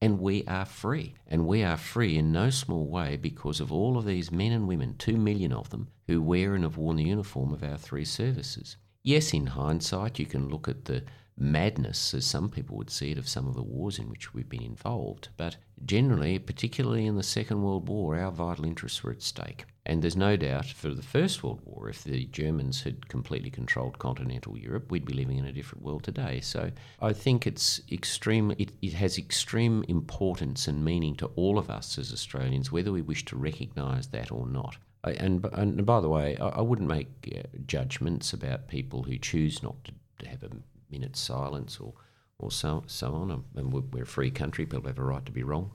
and 0.00 0.20
we 0.20 0.44
are 0.46 0.64
free. 0.64 1.14
And 1.26 1.46
we 1.46 1.64
are 1.64 1.76
free 1.76 2.18
in 2.18 2.30
no 2.30 2.50
small 2.50 2.86
way 2.86 3.16
because 3.16 3.58
of 3.58 3.72
all 3.72 3.98
of 3.98 4.04
these 4.04 4.30
men 4.30 4.52
and 4.52 4.68
women, 4.68 4.94
two 4.96 5.16
million 5.16 5.52
of 5.52 5.70
them, 5.70 5.88
who 6.06 6.22
wear 6.22 6.54
and 6.54 6.62
have 6.62 6.76
worn 6.76 6.96
the 6.96 7.04
uniform 7.04 7.52
of 7.52 7.64
our 7.64 7.78
three 7.78 8.04
services. 8.04 8.76
Yes, 9.02 9.34
in 9.34 9.46
hindsight, 9.48 10.18
you 10.18 10.26
can 10.26 10.48
look 10.48 10.68
at 10.68 10.84
the 10.84 11.02
madness, 11.36 12.14
as 12.14 12.24
some 12.24 12.48
people 12.48 12.76
would 12.76 12.90
see 12.90 13.10
it, 13.10 13.18
of 13.18 13.28
some 13.28 13.48
of 13.48 13.54
the 13.54 13.62
wars 13.62 13.98
in 13.98 14.08
which 14.08 14.32
we've 14.32 14.48
been 14.48 14.62
involved. 14.62 15.28
But 15.36 15.56
generally, 15.84 16.38
particularly 16.38 17.06
in 17.06 17.16
the 17.16 17.22
Second 17.22 17.62
World 17.62 17.88
War, 17.88 18.16
our 18.16 18.30
vital 18.30 18.64
interests 18.64 19.02
were 19.02 19.10
at 19.10 19.22
stake. 19.22 19.64
And 19.84 20.00
there's 20.00 20.16
no 20.16 20.36
doubt 20.36 20.66
for 20.66 20.90
the 20.90 21.02
First 21.02 21.42
World 21.42 21.60
War, 21.64 21.88
if 21.88 22.04
the 22.04 22.26
Germans 22.26 22.82
had 22.82 23.08
completely 23.08 23.50
controlled 23.50 23.98
continental 23.98 24.56
Europe, 24.56 24.92
we'd 24.92 25.04
be 25.04 25.14
living 25.14 25.38
in 25.38 25.46
a 25.46 25.52
different 25.52 25.82
world 25.82 26.04
today. 26.04 26.40
So 26.40 26.70
I 27.00 27.12
think 27.12 27.46
it's 27.46 27.80
extreme, 27.90 28.52
it, 28.58 28.70
it 28.80 28.92
has 28.92 29.18
extreme 29.18 29.84
importance 29.88 30.68
and 30.68 30.84
meaning 30.84 31.16
to 31.16 31.26
all 31.34 31.58
of 31.58 31.68
us 31.68 31.98
as 31.98 32.12
Australians, 32.12 32.70
whether 32.70 32.92
we 32.92 33.02
wish 33.02 33.24
to 33.24 33.36
recognise 33.36 34.06
that 34.08 34.30
or 34.30 34.46
not. 34.46 34.76
And, 35.04 35.44
and 35.52 35.84
by 35.84 36.00
the 36.00 36.08
way, 36.08 36.36
I, 36.36 36.48
I 36.48 36.60
wouldn't 36.60 36.88
make 36.88 37.08
uh, 37.34 37.42
judgments 37.66 38.32
about 38.32 38.68
people 38.68 39.02
who 39.02 39.18
choose 39.18 39.62
not 39.62 39.82
to, 39.84 39.92
to 40.20 40.28
have 40.28 40.42
a 40.44 40.50
minute's 40.90 41.20
silence 41.20 41.78
or, 41.80 41.92
or 42.38 42.50
so, 42.50 42.84
so 42.86 43.14
on. 43.14 43.44
And 43.56 43.72
we're 43.72 44.02
a 44.02 44.06
free 44.06 44.30
country, 44.30 44.64
people 44.64 44.88
have 44.88 44.98
a 44.98 45.04
right 45.04 45.26
to 45.26 45.32
be 45.32 45.42
wrong. 45.42 45.72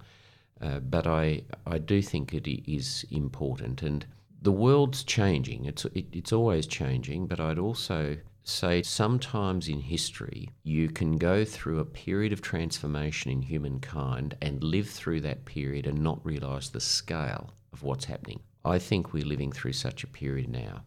Uh, 0.61 0.79
but 0.79 1.05
I, 1.05 1.43
I 1.65 1.77
do 1.77 2.01
think 2.01 2.33
it 2.33 2.47
is 2.49 3.05
important. 3.11 3.83
And 3.83 4.05
the 4.41 4.51
world's 4.51 5.03
changing, 5.03 5.65
it's, 5.65 5.85
it, 5.85 6.05
it's 6.11 6.31
always 6.31 6.65
changing, 6.65 7.27
but 7.27 7.39
I'd 7.39 7.59
also 7.59 8.17
say 8.43 8.81
sometimes 8.81 9.67
in 9.67 9.81
history 9.81 10.49
you 10.63 10.87
can 10.87 11.17
go 11.17 11.43
through 11.43 11.79
a 11.79 11.85
period 11.85 12.31
of 12.31 12.41
transformation 12.41 13.29
in 13.29 13.41
humankind 13.41 14.37
and 14.41 14.63
live 14.63 14.89
through 14.89 15.19
that 15.19 15.43
period 15.43 15.85
and 15.85 15.99
not 15.99 16.25
realise 16.25 16.69
the 16.69 16.79
scale 16.79 17.53
of 17.73 17.83
what's 17.83 18.05
happening. 18.05 18.39
I 18.67 18.79
think 18.79 19.13
we're 19.13 19.25
living 19.25 19.53
through 19.53 19.73
such 19.73 20.03
a 20.03 20.07
period 20.07 20.49
now. 20.49 20.83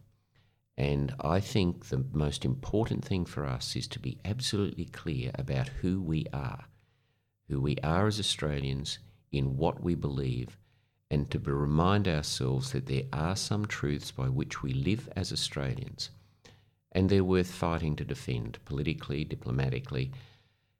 And 0.77 1.15
I 1.19 1.39
think 1.39 1.87
the 1.87 2.05
most 2.13 2.45
important 2.45 3.03
thing 3.03 3.25
for 3.25 3.45
us 3.45 3.75
is 3.75 3.87
to 3.89 3.99
be 3.99 4.19
absolutely 4.23 4.85
clear 4.85 5.31
about 5.35 5.67
who 5.81 5.99
we 5.99 6.27
are, 6.31 6.65
who 7.49 7.59
we 7.59 7.77
are 7.83 8.05
as 8.05 8.19
Australians, 8.19 8.99
in 9.31 9.57
what 9.57 9.81
we 9.81 9.95
believe, 9.95 10.57
and 11.09 11.29
to 11.31 11.39
remind 11.39 12.07
ourselves 12.07 12.71
that 12.71 12.85
there 12.85 13.03
are 13.11 13.35
some 13.35 13.65
truths 13.65 14.11
by 14.11 14.29
which 14.29 14.61
we 14.61 14.73
live 14.73 15.09
as 15.15 15.31
Australians, 15.31 16.11
and 16.91 17.09
they're 17.09 17.23
worth 17.23 17.51
fighting 17.51 17.95
to 17.95 18.05
defend 18.05 18.59
politically, 18.63 19.23
diplomatically, 19.25 20.11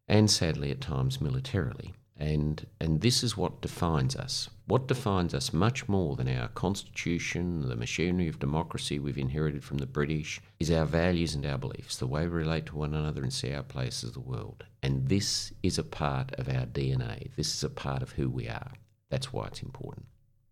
and 0.08 0.30
sadly 0.30 0.70
at 0.72 0.82
times 0.82 1.20
militarily. 1.20 1.94
And, 2.22 2.68
and 2.80 3.02
this 3.02 3.24
is 3.24 3.36
what 3.36 3.62
defines 3.62 4.16
us. 4.16 4.48
What 4.68 4.88
defines 4.88 5.34
us 5.34 5.52
much 5.52 5.90
more 5.90 6.16
than 6.16 6.28
our 6.28 6.50
constitution, 6.50 7.68
the 7.68 7.76
machinery 7.76 8.28
of 8.28 8.38
democracy 8.38 9.00
we've 9.00 9.18
inherited 9.18 9.64
from 9.64 9.80
the 9.80 9.88
British, 9.88 10.40
is 10.60 10.70
our 10.70 10.86
values 10.86 11.34
and 11.34 11.44
our 11.48 11.58
beliefs, 11.58 11.98
the 11.98 12.06
way 12.06 12.22
we 12.22 12.28
relate 12.28 12.68
to 12.68 12.76
one 12.76 12.94
another 12.94 13.24
and 13.24 13.34
see 13.34 13.52
our 13.52 13.64
place 13.64 14.04
as 14.04 14.12
the 14.12 14.20
world. 14.20 14.64
And 14.84 15.10
this 15.10 15.52
is 15.64 15.80
a 15.80 15.84
part 15.84 16.32
of 16.36 16.48
our 16.48 16.68
DNA. 16.68 17.32
This 17.36 17.56
is 17.56 17.64
a 17.64 17.72
part 17.72 18.04
of 18.04 18.12
who 18.12 18.30
we 18.30 18.48
are. 18.48 18.72
That's 19.10 19.34
why 19.34 19.48
it's 19.48 19.64
important. 19.64 20.06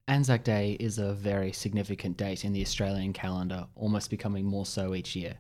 Anzac 0.08 0.44
Day 0.44 0.76
is 0.80 0.98
a 0.98 1.14
very 1.14 1.52
significant 1.52 2.18
date 2.18 2.44
in 2.44 2.52
the 2.52 2.64
Australian 2.64 3.14
calendar, 3.14 3.68
almost 3.76 4.10
becoming 4.10 4.44
more 4.44 4.66
so 4.66 4.96
each 4.96 5.16
year. 5.16 5.36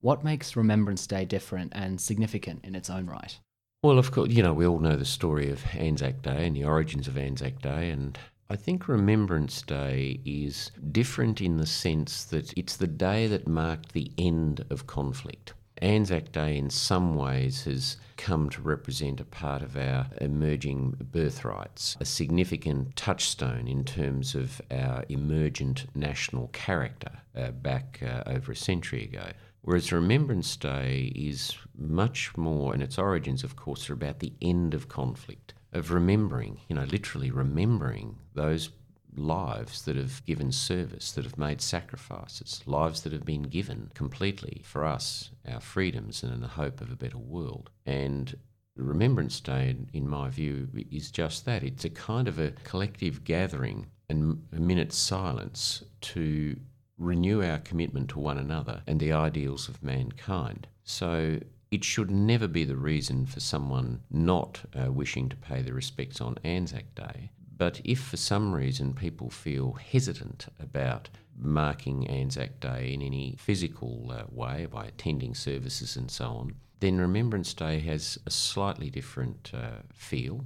What 0.00 0.24
makes 0.24 0.56
Remembrance 0.56 1.06
Day 1.06 1.26
different 1.26 1.74
and 1.76 2.00
significant 2.00 2.64
in 2.64 2.74
its 2.74 2.88
own 2.88 3.06
right? 3.06 3.38
Well, 3.80 4.00
of 4.00 4.10
course, 4.10 4.30
you 4.30 4.42
know, 4.42 4.54
we 4.54 4.66
all 4.66 4.80
know 4.80 4.96
the 4.96 5.04
story 5.04 5.50
of 5.50 5.64
Anzac 5.76 6.22
Day 6.22 6.48
and 6.48 6.56
the 6.56 6.64
origins 6.64 7.06
of 7.06 7.16
Anzac 7.16 7.62
Day, 7.62 7.90
and 7.90 8.18
I 8.50 8.56
think 8.56 8.88
Remembrance 8.88 9.62
Day 9.62 10.20
is 10.24 10.72
different 10.90 11.40
in 11.40 11.58
the 11.58 11.66
sense 11.66 12.24
that 12.24 12.52
it's 12.58 12.76
the 12.76 12.88
day 12.88 13.28
that 13.28 13.46
marked 13.46 13.92
the 13.92 14.10
end 14.18 14.64
of 14.68 14.88
conflict. 14.88 15.54
Anzac 15.80 16.32
Day, 16.32 16.58
in 16.58 16.70
some 16.70 17.14
ways, 17.14 17.62
has 17.66 17.98
come 18.16 18.50
to 18.50 18.62
represent 18.62 19.20
a 19.20 19.24
part 19.24 19.62
of 19.62 19.76
our 19.76 20.08
emerging 20.20 20.96
birthrights, 21.12 21.96
a 22.00 22.04
significant 22.04 22.96
touchstone 22.96 23.68
in 23.68 23.84
terms 23.84 24.34
of 24.34 24.60
our 24.72 25.04
emergent 25.08 25.86
national 25.94 26.48
character 26.48 27.12
uh, 27.36 27.52
back 27.52 28.02
uh, 28.02 28.24
over 28.26 28.50
a 28.50 28.56
century 28.56 29.04
ago. 29.04 29.28
Whereas 29.62 29.92
Remembrance 29.92 30.56
Day 30.56 31.12
is 31.14 31.56
much 31.76 32.36
more, 32.36 32.72
and 32.72 32.82
its 32.82 32.98
origins, 32.98 33.44
of 33.44 33.56
course, 33.56 33.90
are 33.90 33.94
about 33.94 34.20
the 34.20 34.32
end 34.40 34.74
of 34.74 34.88
conflict, 34.88 35.54
of 35.72 35.90
remembering, 35.90 36.60
you 36.68 36.76
know, 36.76 36.84
literally 36.84 37.30
remembering 37.30 38.16
those 38.34 38.70
lives 39.16 39.82
that 39.82 39.96
have 39.96 40.24
given 40.24 40.52
service, 40.52 41.12
that 41.12 41.24
have 41.24 41.38
made 41.38 41.60
sacrifices, 41.60 42.62
lives 42.66 43.02
that 43.02 43.12
have 43.12 43.24
been 43.24 43.42
given 43.42 43.90
completely 43.94 44.62
for 44.64 44.84
us, 44.84 45.30
our 45.46 45.60
freedoms, 45.60 46.22
and 46.22 46.32
in 46.32 46.40
the 46.40 46.48
hope 46.48 46.80
of 46.80 46.90
a 46.90 46.96
better 46.96 47.18
world. 47.18 47.70
And 47.84 48.36
Remembrance 48.76 49.40
Day, 49.40 49.74
in 49.92 50.08
my 50.08 50.30
view, 50.30 50.68
is 50.90 51.10
just 51.10 51.44
that. 51.46 51.64
It's 51.64 51.84
a 51.84 51.90
kind 51.90 52.28
of 52.28 52.38
a 52.38 52.52
collective 52.62 53.24
gathering 53.24 53.86
and 54.08 54.40
a 54.52 54.60
minute's 54.60 54.96
silence 54.96 55.82
to 56.00 56.56
renew 56.98 57.42
our 57.42 57.58
commitment 57.58 58.10
to 58.10 58.18
one 58.18 58.38
another 58.38 58.82
and 58.86 59.00
the 59.00 59.12
ideals 59.12 59.68
of 59.68 59.82
mankind. 59.82 60.66
So 60.84 61.38
it 61.70 61.84
should 61.84 62.10
never 62.10 62.48
be 62.48 62.64
the 62.64 62.76
reason 62.76 63.26
for 63.26 63.40
someone 63.40 64.00
not 64.10 64.60
uh, 64.74 64.90
wishing 64.92 65.28
to 65.28 65.36
pay 65.36 65.62
their 65.62 65.74
respects 65.74 66.20
on 66.20 66.38
Anzac 66.44 66.94
Day. 66.94 67.30
But 67.56 67.80
if 67.84 68.00
for 68.00 68.16
some 68.16 68.54
reason 68.54 68.94
people 68.94 69.30
feel 69.30 69.72
hesitant 69.72 70.46
about 70.60 71.08
marking 71.36 72.08
Anzac 72.08 72.60
Day 72.60 72.92
in 72.92 73.02
any 73.02 73.36
physical 73.38 74.10
uh, 74.10 74.24
way 74.30 74.66
by 74.66 74.86
attending 74.86 75.34
services 75.34 75.96
and 75.96 76.10
so 76.10 76.26
on, 76.26 76.54
then 76.80 76.98
Remembrance 76.98 77.52
Day 77.54 77.80
has 77.80 78.18
a 78.26 78.30
slightly 78.30 78.90
different 78.90 79.50
uh, 79.52 79.82
feel 79.92 80.44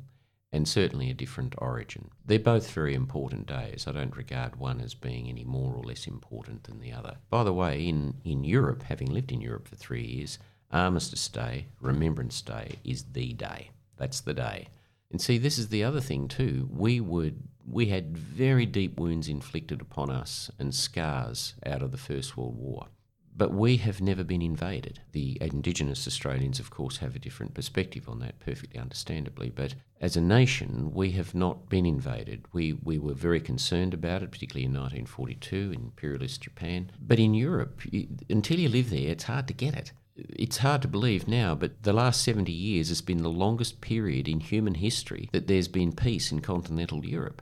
and 0.52 0.68
certainly 0.68 1.10
a 1.10 1.14
different 1.14 1.54
origin. 1.58 2.10
They're 2.26 2.38
both 2.38 2.70
very 2.70 2.94
important 2.94 3.46
days. 3.46 3.86
I 3.88 3.92
don't 3.92 4.16
regard 4.16 4.56
one 4.56 4.80
as 4.80 4.94
being 4.94 5.28
any 5.28 5.44
more 5.44 5.74
or 5.74 5.82
less 5.82 6.06
important 6.06 6.64
than 6.64 6.80
the 6.80 6.92
other. 6.92 7.16
By 7.30 7.42
the 7.42 7.54
way, 7.54 7.88
in, 7.88 8.14
in 8.24 8.44
Europe, 8.44 8.82
having 8.82 9.08
lived 9.08 9.32
in 9.32 9.40
Europe 9.40 9.68
for 9.68 9.76
three 9.76 10.04
years, 10.04 10.38
Armistice 10.70 11.28
Day, 11.28 11.66
Remembrance 11.80 12.42
Day 12.42 12.76
is 12.84 13.04
the 13.12 13.32
day. 13.32 13.70
That's 13.96 14.20
the 14.20 14.34
day. 14.34 14.68
And 15.10 15.20
see, 15.20 15.38
this 15.38 15.58
is 15.58 15.68
the 15.68 15.84
other 15.84 16.00
thing 16.00 16.28
too. 16.28 16.68
We 16.72 17.00
would 17.00 17.42
we 17.64 17.86
had 17.86 18.16
very 18.16 18.66
deep 18.66 18.98
wounds 18.98 19.28
inflicted 19.28 19.80
upon 19.80 20.10
us 20.10 20.50
and 20.58 20.74
scars 20.74 21.54
out 21.64 21.82
of 21.82 21.92
the 21.92 21.96
First 21.96 22.36
World 22.36 22.56
War. 22.58 22.88
But 23.34 23.52
we 23.52 23.78
have 23.78 24.00
never 24.00 24.24
been 24.24 24.42
invaded. 24.42 25.00
The 25.12 25.38
Indigenous 25.40 26.06
Australians, 26.06 26.60
of 26.60 26.70
course, 26.70 26.98
have 26.98 27.16
a 27.16 27.18
different 27.18 27.54
perspective 27.54 28.08
on 28.08 28.18
that, 28.20 28.38
perfectly 28.40 28.78
understandably. 28.78 29.48
But 29.48 29.74
as 30.00 30.16
a 30.16 30.20
nation, 30.20 30.92
we 30.92 31.12
have 31.12 31.34
not 31.34 31.68
been 31.70 31.86
invaded. 31.86 32.44
We, 32.52 32.74
we 32.74 32.98
were 32.98 33.14
very 33.14 33.40
concerned 33.40 33.94
about 33.94 34.22
it, 34.22 34.30
particularly 34.30 34.66
in 34.66 34.72
1942 34.72 35.72
in 35.72 35.80
imperialist 35.84 36.42
Japan. 36.42 36.92
But 37.00 37.18
in 37.18 37.32
Europe, 37.32 37.80
until 38.28 38.58
you 38.58 38.68
live 38.68 38.90
there, 38.90 39.08
it's 39.08 39.24
hard 39.24 39.48
to 39.48 39.54
get 39.54 39.74
it. 39.74 39.92
It's 40.14 40.58
hard 40.58 40.82
to 40.82 40.88
believe 40.88 41.26
now, 41.26 41.54
but 41.54 41.84
the 41.84 41.94
last 41.94 42.22
70 42.22 42.52
years 42.52 42.90
has 42.90 43.00
been 43.00 43.22
the 43.22 43.30
longest 43.30 43.80
period 43.80 44.28
in 44.28 44.40
human 44.40 44.74
history 44.74 45.30
that 45.32 45.46
there's 45.46 45.68
been 45.68 45.92
peace 45.92 46.30
in 46.30 46.40
continental 46.40 47.04
Europe. 47.04 47.40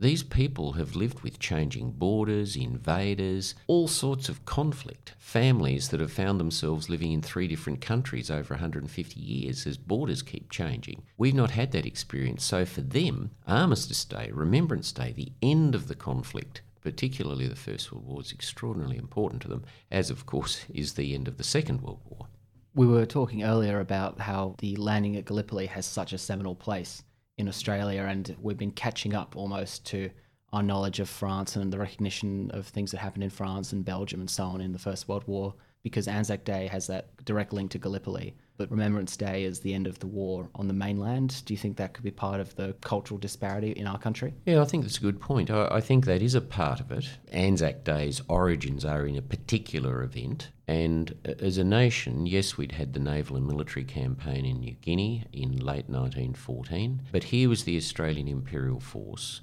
These 0.00 0.22
people 0.22 0.72
have 0.72 0.96
lived 0.96 1.20
with 1.20 1.38
changing 1.38 1.90
borders, 1.90 2.56
invaders, 2.56 3.54
all 3.66 3.86
sorts 3.86 4.30
of 4.30 4.46
conflict. 4.46 5.14
Families 5.18 5.90
that 5.90 6.00
have 6.00 6.10
found 6.10 6.40
themselves 6.40 6.88
living 6.88 7.12
in 7.12 7.20
three 7.20 7.46
different 7.46 7.82
countries 7.82 8.30
over 8.30 8.54
150 8.54 9.20
years 9.20 9.66
as 9.66 9.76
borders 9.76 10.22
keep 10.22 10.50
changing. 10.50 11.02
We've 11.18 11.34
not 11.34 11.50
had 11.50 11.72
that 11.72 11.84
experience, 11.84 12.44
so 12.44 12.64
for 12.64 12.80
them, 12.80 13.32
Armistice 13.46 14.06
Day, 14.06 14.30
Remembrance 14.32 14.90
Day, 14.90 15.12
the 15.12 15.32
end 15.42 15.74
of 15.74 15.86
the 15.86 15.94
conflict, 15.94 16.62
particularly 16.80 17.46
the 17.46 17.54
First 17.54 17.92
World 17.92 18.06
War, 18.06 18.22
is 18.22 18.32
extraordinarily 18.32 18.96
important 18.96 19.42
to 19.42 19.48
them, 19.48 19.64
as 19.90 20.08
of 20.08 20.24
course 20.24 20.64
is 20.72 20.94
the 20.94 21.14
end 21.14 21.28
of 21.28 21.36
the 21.36 21.44
Second 21.44 21.82
World 21.82 22.00
War. 22.06 22.26
We 22.74 22.86
were 22.86 23.04
talking 23.04 23.42
earlier 23.42 23.80
about 23.80 24.20
how 24.20 24.54
the 24.60 24.76
landing 24.76 25.16
at 25.16 25.26
Gallipoli 25.26 25.66
has 25.66 25.84
such 25.84 26.14
a 26.14 26.18
seminal 26.18 26.54
place 26.54 27.02
in 27.40 27.48
Australia, 27.48 28.02
and 28.02 28.36
we've 28.40 28.56
been 28.56 28.70
catching 28.70 29.14
up 29.14 29.34
almost 29.36 29.84
to 29.86 30.10
our 30.52 30.62
knowledge 30.62 31.00
of 31.00 31.08
France 31.08 31.56
and 31.56 31.72
the 31.72 31.78
recognition 31.78 32.50
of 32.52 32.66
things 32.66 32.90
that 32.90 32.98
happened 32.98 33.24
in 33.24 33.30
France 33.30 33.72
and 33.72 33.84
Belgium 33.84 34.20
and 34.20 34.30
so 34.30 34.44
on 34.44 34.60
in 34.60 34.72
the 34.72 34.78
First 34.78 35.08
World 35.08 35.24
War, 35.26 35.54
because 35.82 36.06
Anzac 36.08 36.44
Day 36.44 36.66
has 36.66 36.86
that 36.88 37.24
direct 37.24 37.52
link 37.52 37.70
to 37.72 37.78
Gallipoli. 37.78 38.36
But 38.60 38.70
Remembrance 38.70 39.16
Day 39.16 39.44
is 39.44 39.60
the 39.60 39.72
end 39.72 39.86
of 39.86 40.00
the 40.00 40.06
war 40.06 40.50
on 40.54 40.68
the 40.68 40.74
mainland. 40.74 41.42
Do 41.46 41.54
you 41.54 41.56
think 41.56 41.78
that 41.78 41.94
could 41.94 42.04
be 42.04 42.10
part 42.10 42.40
of 42.40 42.54
the 42.56 42.74
cultural 42.82 43.16
disparity 43.16 43.70
in 43.70 43.86
our 43.86 43.98
country? 43.98 44.34
Yeah, 44.44 44.60
I 44.60 44.66
think 44.66 44.84
that's 44.84 44.98
a 44.98 45.00
good 45.00 45.18
point. 45.18 45.50
I, 45.50 45.66
I 45.70 45.80
think 45.80 46.04
that 46.04 46.20
is 46.20 46.34
a 46.34 46.42
part 46.42 46.78
of 46.78 46.92
it. 46.92 47.08
Anzac 47.32 47.84
Day's 47.84 48.20
origins 48.28 48.84
are 48.84 49.06
in 49.06 49.16
a 49.16 49.22
particular 49.22 50.02
event. 50.02 50.50
And 50.68 51.16
as 51.40 51.56
a 51.56 51.64
nation, 51.64 52.26
yes, 52.26 52.58
we'd 52.58 52.72
had 52.72 52.92
the 52.92 53.00
naval 53.00 53.38
and 53.38 53.46
military 53.46 53.86
campaign 53.86 54.44
in 54.44 54.60
New 54.60 54.74
Guinea 54.74 55.24
in 55.32 55.52
late 55.52 55.88
1914, 55.88 57.00
but 57.10 57.24
here 57.24 57.48
was 57.48 57.64
the 57.64 57.78
Australian 57.78 58.28
Imperial 58.28 58.78
Force. 58.78 59.40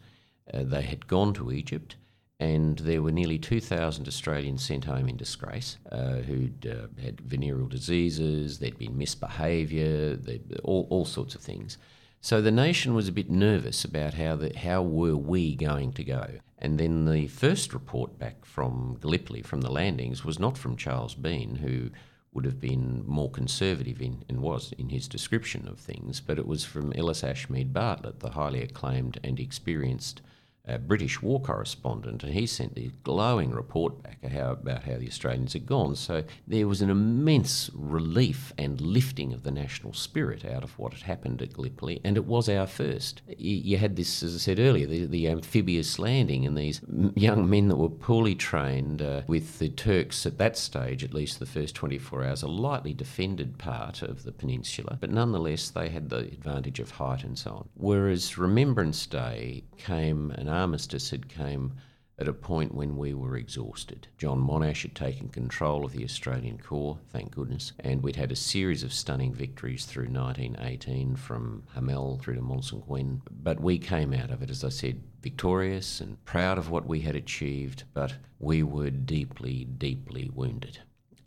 Uh, 0.53 0.61
they 0.61 0.83
had 0.83 1.07
gone 1.07 1.33
to 1.33 1.51
Egypt 1.51 1.95
and 2.39 2.77
there 2.79 3.01
were 3.01 3.11
nearly 3.11 3.39
2,000 3.39 4.07
Australians 4.07 4.63
sent 4.63 4.85
home 4.85 5.09
in 5.09 5.17
disgrace 5.17 5.77
uh, 5.91 6.17
who'd 6.17 6.67
uh, 6.67 7.01
had 7.01 7.19
venereal 7.21 7.67
diseases, 7.67 8.59
there'd 8.59 8.77
been 8.77 8.97
misbehaviour, 8.97 10.17
all, 10.63 10.87
all 10.89 11.05
sorts 11.05 11.33
of 11.33 11.41
things. 11.41 11.77
So 12.21 12.41
the 12.41 12.51
nation 12.51 12.93
was 12.93 13.07
a 13.07 13.11
bit 13.11 13.29
nervous 13.29 13.83
about 13.83 14.15
how 14.15 14.35
the, 14.35 14.55
how 14.55 14.83
were 14.83 15.15
we 15.15 15.55
going 15.55 15.93
to 15.93 16.03
go. 16.03 16.27
And 16.59 16.79
then 16.79 17.05
the 17.05 17.27
first 17.27 17.73
report 17.73 18.19
back 18.19 18.45
from 18.45 18.97
Gallipoli, 19.01 19.41
from 19.41 19.61
the 19.61 19.71
landings, 19.71 20.23
was 20.23 20.39
not 20.39 20.57
from 20.57 20.75
Charles 20.75 21.15
Bean, 21.15 21.55
who 21.55 21.89
would 22.33 22.45
have 22.45 22.59
been 22.59 23.03
more 23.07 23.31
conservative 23.31 24.01
in 24.01 24.23
and 24.29 24.41
was 24.41 24.73
in 24.77 24.89
his 24.89 25.07
description 25.07 25.67
of 25.67 25.79
things, 25.79 26.19
but 26.19 26.37
it 26.37 26.45
was 26.45 26.63
from 26.63 26.93
Ellis 26.93 27.23
Ashmead 27.23 27.73
Bartlett, 27.73 28.19
the 28.19 28.31
highly 28.31 28.61
acclaimed 28.61 29.19
and 29.23 29.39
experienced 29.39 30.21
a 30.67 30.77
British 30.77 31.21
war 31.21 31.41
correspondent, 31.41 32.23
and 32.23 32.33
he 32.33 32.45
sent 32.45 32.75
this 32.75 32.91
glowing 33.03 33.51
report 33.51 34.03
back 34.03 34.17
about 34.23 34.83
how 34.83 34.97
the 34.97 35.07
Australians 35.07 35.53
had 35.53 35.65
gone. 35.65 35.95
So 35.95 36.23
there 36.47 36.67
was 36.67 36.81
an 36.81 36.89
immense 36.89 37.69
relief 37.73 38.53
and 38.57 38.79
lifting 38.81 39.33
of 39.33 39.43
the 39.43 39.51
national 39.51 39.93
spirit 39.93 40.45
out 40.45 40.63
of 40.63 40.77
what 40.77 40.93
had 40.93 41.03
happened 41.03 41.41
at 41.41 41.53
Gallipoli, 41.53 42.01
and 42.03 42.17
it 42.17 42.25
was 42.25 42.49
our 42.49 42.67
first. 42.67 43.21
You, 43.37 43.77
had 43.77 43.95
this, 43.95 44.23
as 44.23 44.35
I 44.35 44.37
said 44.39 44.59
earlier, 44.59 44.87
the, 44.87 45.05
the, 45.05 45.27
amphibious 45.27 45.99
landing, 45.99 46.45
and 46.45 46.57
these 46.57 46.81
young 47.15 47.49
men 47.49 47.67
that 47.67 47.75
were 47.75 47.89
poorly 47.89 48.35
trained 48.35 49.01
uh, 49.01 49.21
with 49.27 49.59
the 49.59 49.69
Turks 49.69 50.25
at 50.25 50.37
that 50.37 50.57
stage, 50.57 51.03
at 51.03 51.13
least 51.13 51.39
the 51.39 51.45
first 51.45 51.75
24 51.75 52.23
hours, 52.23 52.43
a 52.43 52.47
lightly 52.47 52.93
defended 52.93 53.57
part 53.57 54.01
of 54.01 54.23
the 54.23 54.31
peninsula, 54.31 54.97
but 54.99 55.11
nonetheless 55.11 55.69
they 55.69 55.89
had 55.89 56.09
the 56.09 56.19
advantage 56.19 56.79
of 56.79 56.91
height 56.91 57.23
and 57.23 57.37
so 57.37 57.51
on. 57.51 57.69
Whereas 57.75 58.37
Remembrance 58.37 59.05
Day 59.05 59.63
came 59.77 60.31
an 60.31 60.47
armistice 60.57 61.09
had 61.11 61.29
came 61.29 61.73
at 62.19 62.27
a 62.27 62.33
point 62.33 62.73
when 62.73 62.97
we 62.97 63.13
were 63.13 63.37
exhausted. 63.37 64.07
John 64.17 64.39
Monash 64.39 64.81
had 64.81 64.95
taken 64.95 65.29
control 65.29 65.85
of 65.85 65.91
the 65.91 66.03
Australian 66.03 66.57
Corps, 66.57 66.97
thank 67.11 67.31
goodness, 67.31 67.73
and 67.79 68.01
we'd 68.01 68.15
had 68.15 68.31
a 68.31 68.35
series 68.35 68.81
of 68.81 68.91
stunning 68.91 69.33
victories 69.33 69.85
through 69.85 70.09
1918 70.09 71.15
from 71.15 71.63
Hamel 71.75 72.17
through 72.17 72.41
to. 72.41 72.83
Gwen. 72.87 73.21
But 73.29 73.59
we 73.59 73.77
came 73.77 74.13
out 74.13 74.31
of 74.31 74.41
it, 74.41 74.49
as 74.49 74.63
I 74.63 74.69
said, 74.69 75.03
victorious 75.21 76.01
and 76.01 76.23
proud 76.25 76.57
of 76.57 76.71
what 76.71 76.87
we 76.87 77.01
had 77.01 77.15
achieved, 77.15 77.83
but 77.93 78.15
we 78.39 78.63
were 78.63 78.89
deeply, 78.89 79.65
deeply 79.65 80.31
wounded. 80.33 80.79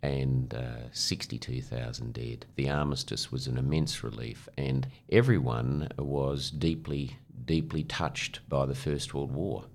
And 0.03 0.53
uh, 0.53 0.91
62,000 0.91 2.11
dead. 2.11 2.47
The 2.55 2.69
armistice 2.69 3.31
was 3.31 3.45
an 3.45 3.57
immense 3.57 4.03
relief, 4.03 4.49
and 4.57 4.87
everyone 5.09 5.89
was 5.97 6.49
deeply, 6.49 7.17
deeply 7.45 7.83
touched 7.83 8.39
by 8.47 8.65
the 8.65 8.75
First 8.75 9.13
World 9.13 9.31
War. 9.31 9.65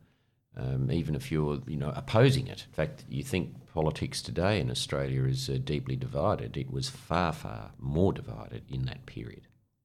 Um, 0.58 0.90
even 0.90 1.14
if 1.14 1.30
you're, 1.30 1.60
you 1.66 1.76
know, 1.76 1.92
opposing 1.94 2.46
it. 2.46 2.64
In 2.66 2.72
fact, 2.72 3.04
you 3.10 3.22
think 3.22 3.54
politics 3.74 4.22
today 4.22 4.58
in 4.58 4.70
Australia 4.70 5.24
is 5.24 5.50
uh, 5.50 5.58
deeply 5.62 5.96
divided. 5.96 6.56
It 6.56 6.70
was 6.70 6.88
far, 6.88 7.34
far 7.34 7.72
more 7.78 8.14
divided 8.14 8.62
in 8.70 8.86
that 8.86 9.04
period. 9.04 9.42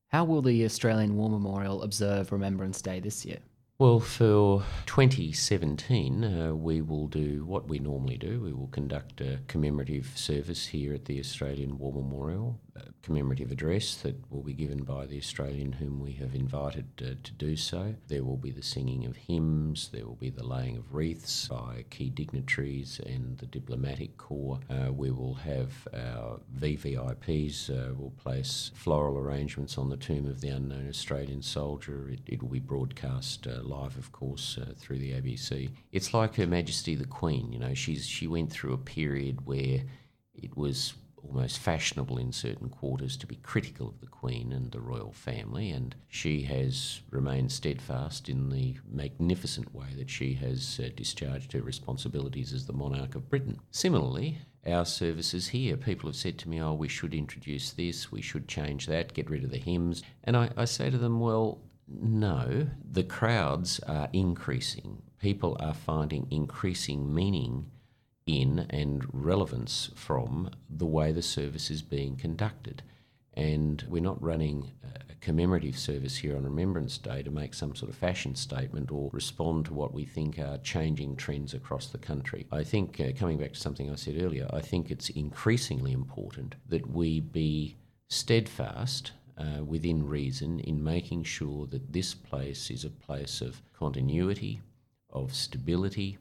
How 0.07 0.23
will 0.23 0.41
the 0.41 0.63
Australian 0.63 1.17
War 1.17 1.29
Memorial 1.29 1.83
observe 1.83 2.31
Remembrance 2.31 2.81
Day 2.81 3.01
this 3.01 3.25
year? 3.25 3.39
Well, 3.79 3.99
for 3.99 4.63
2017, 4.85 6.23
uh, 6.23 6.53
we 6.53 6.81
will 6.81 7.07
do 7.07 7.43
what 7.45 7.67
we 7.67 7.79
normally 7.79 8.17
do. 8.17 8.39
We 8.39 8.53
will 8.53 8.67
conduct 8.67 9.21
a 9.21 9.39
commemorative 9.47 10.11
service 10.15 10.67
here 10.67 10.93
at 10.93 11.05
the 11.05 11.19
Australian 11.19 11.79
War 11.79 11.91
Memorial, 11.91 12.59
commemorative 13.01 13.51
address 13.51 13.95
that 13.95 14.15
will 14.31 14.43
be 14.43 14.53
given 14.53 14.83
by 14.83 15.05
the 15.05 15.17
Australian 15.17 15.73
whom 15.73 15.99
we 15.99 16.13
have 16.13 16.35
invited 16.35 16.85
uh, 17.01 17.15
to 17.23 17.31
do 17.33 17.55
so. 17.55 17.95
There 18.07 18.23
will 18.23 18.37
be 18.37 18.51
the 18.51 18.63
singing 18.63 19.05
of 19.05 19.15
hymns, 19.15 19.89
there 19.91 20.05
will 20.05 20.15
be 20.15 20.29
the 20.29 20.45
laying 20.45 20.77
of 20.77 20.93
wreaths 20.93 21.47
by 21.47 21.85
key 21.89 22.09
dignitaries 22.09 22.99
and 23.05 23.37
the 23.37 23.45
diplomatic 23.45 24.17
corps. 24.17 24.59
Uh, 24.69 24.91
we 24.91 25.11
will 25.11 25.35
have 25.35 25.87
our 25.93 26.39
VVIPs, 26.59 27.69
uh, 27.69 27.93
will 27.95 28.13
place 28.17 28.71
floral 28.75 29.17
arrangements 29.17 29.77
on 29.77 29.89
the 29.89 29.97
tomb 29.97 30.27
of 30.27 30.41
the 30.41 30.49
unknown 30.49 30.87
Australian 30.87 31.41
soldier. 31.41 32.09
It, 32.09 32.19
it 32.25 32.41
will 32.41 32.49
be 32.49 32.59
broadcast 32.59 33.47
uh, 33.47 33.61
live, 33.63 33.97
of 33.97 34.11
course, 34.11 34.57
uh, 34.61 34.73
through 34.77 34.99
the 34.99 35.11
ABC. 35.11 35.69
It's 35.91 36.13
like 36.13 36.35
Her 36.35 36.47
Majesty 36.47 36.95
the 36.95 37.05
Queen. 37.05 37.51
You 37.51 37.59
know, 37.59 37.73
she's 37.73 38.07
she 38.07 38.27
went 38.27 38.51
through 38.51 38.73
a 38.73 38.77
period 38.77 39.45
where 39.45 39.81
it 40.33 40.55
was 40.55 40.93
almost 41.27 41.59
fashionable 41.59 42.17
in 42.17 42.31
certain 42.31 42.69
quarters 42.69 43.17
to 43.17 43.27
be 43.27 43.35
critical 43.37 43.87
of 43.87 43.99
the 43.99 44.07
Queen 44.07 44.51
and 44.51 44.71
the 44.71 44.79
royal 44.79 45.11
family, 45.11 45.69
and 45.69 45.95
she 46.07 46.43
has 46.43 47.01
remained 47.09 47.51
steadfast 47.51 48.29
in 48.29 48.49
the 48.49 48.75
magnificent 48.89 49.73
way 49.73 49.87
that 49.97 50.09
she 50.09 50.33
has 50.35 50.79
uh, 50.83 50.89
discharged 50.95 51.53
her 51.53 51.61
responsibilities 51.61 52.53
as 52.53 52.65
the 52.65 52.73
monarch 52.73 53.15
of 53.15 53.29
Britain. 53.29 53.59
Similarly, 53.71 54.39
our 54.65 54.85
services 54.85 55.47
here, 55.47 55.77
people 55.77 56.09
have 56.09 56.15
said 56.15 56.37
to 56.39 56.49
me, 56.49 56.61
oh, 56.61 56.73
we 56.73 56.87
should 56.87 57.13
introduce 57.13 57.71
this, 57.71 58.11
we 58.11 58.21
should 58.21 58.47
change 58.47 58.87
that, 58.87 59.13
get 59.13 59.29
rid 59.29 59.43
of 59.43 59.51
the 59.51 59.57
hymns. 59.57 60.03
And 60.23 60.37
I, 60.37 60.51
I 60.55 60.65
say 60.65 60.89
to 60.89 60.97
them, 60.97 61.19
well, 61.19 61.59
no, 61.87 62.67
the 62.89 63.03
crowds 63.03 63.79
are 63.81 64.09
increasing. 64.13 65.01
People 65.19 65.57
are 65.59 65.73
finding 65.73 66.27
increasing 66.29 67.13
meaning 67.13 67.69
in 68.39 68.65
and 68.69 69.05
relevance 69.11 69.91
from 69.95 70.49
the 70.69 70.85
way 70.85 71.11
the 71.11 71.21
service 71.21 71.69
is 71.69 71.81
being 71.81 72.15
conducted. 72.15 72.81
And 73.33 73.83
we're 73.87 74.01
not 74.01 74.21
running 74.21 74.71
a 74.83 75.15
commemorative 75.15 75.77
service 75.77 76.17
here 76.17 76.35
on 76.35 76.43
Remembrance 76.43 76.97
Day 76.97 77.23
to 77.23 77.31
make 77.31 77.53
some 77.53 77.75
sort 77.75 77.89
of 77.89 77.95
fashion 77.95 78.35
statement 78.35 78.91
or 78.91 79.09
respond 79.13 79.65
to 79.65 79.73
what 79.73 79.93
we 79.93 80.05
think 80.05 80.37
are 80.37 80.57
changing 80.57 81.15
trends 81.15 81.53
across 81.53 81.87
the 81.87 81.97
country. 81.97 82.45
I 82.51 82.63
think, 82.63 82.99
uh, 82.99 83.11
coming 83.17 83.37
back 83.37 83.53
to 83.53 83.59
something 83.59 83.89
I 83.89 83.95
said 83.95 84.21
earlier, 84.21 84.47
I 84.51 84.61
think 84.61 84.91
it's 84.91 85.09
increasingly 85.09 85.93
important 85.93 86.55
that 86.67 86.89
we 86.89 87.21
be 87.21 87.77
steadfast 88.09 89.13
uh, 89.37 89.63
within 89.63 90.05
reason 90.05 90.59
in 90.59 90.83
making 90.83 91.23
sure 91.23 91.65
that 91.67 91.93
this 91.93 92.13
place 92.13 92.69
is 92.69 92.83
a 92.83 92.89
place 92.89 93.41
of 93.41 93.61
continuity, 93.73 94.61
of 95.09 95.33
stability, 95.33 96.17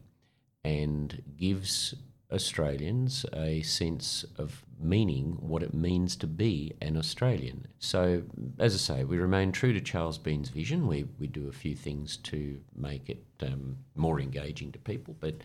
and 0.63 1.21
gives 1.37 1.95
Australians 2.31 3.25
a 3.33 3.61
sense 3.61 4.23
of 4.37 4.63
meaning 4.79 5.37
what 5.39 5.61
it 5.61 5.73
means 5.73 6.15
to 6.15 6.27
be 6.27 6.73
an 6.81 6.97
Australian. 6.97 7.67
So, 7.79 8.23
as 8.57 8.73
I 8.73 8.77
say, 8.77 9.03
we 9.03 9.17
remain 9.17 9.51
true 9.51 9.73
to 9.73 9.81
Charles 9.81 10.17
Bean's 10.17 10.49
vision. 10.49 10.87
We, 10.87 11.05
we 11.19 11.27
do 11.27 11.47
a 11.47 11.53
few 11.53 11.75
things 11.75 12.17
to 12.17 12.59
make 12.75 13.09
it 13.09 13.23
um, 13.41 13.77
more 13.95 14.19
engaging 14.19 14.71
to 14.71 14.79
people, 14.79 15.15
but, 15.19 15.35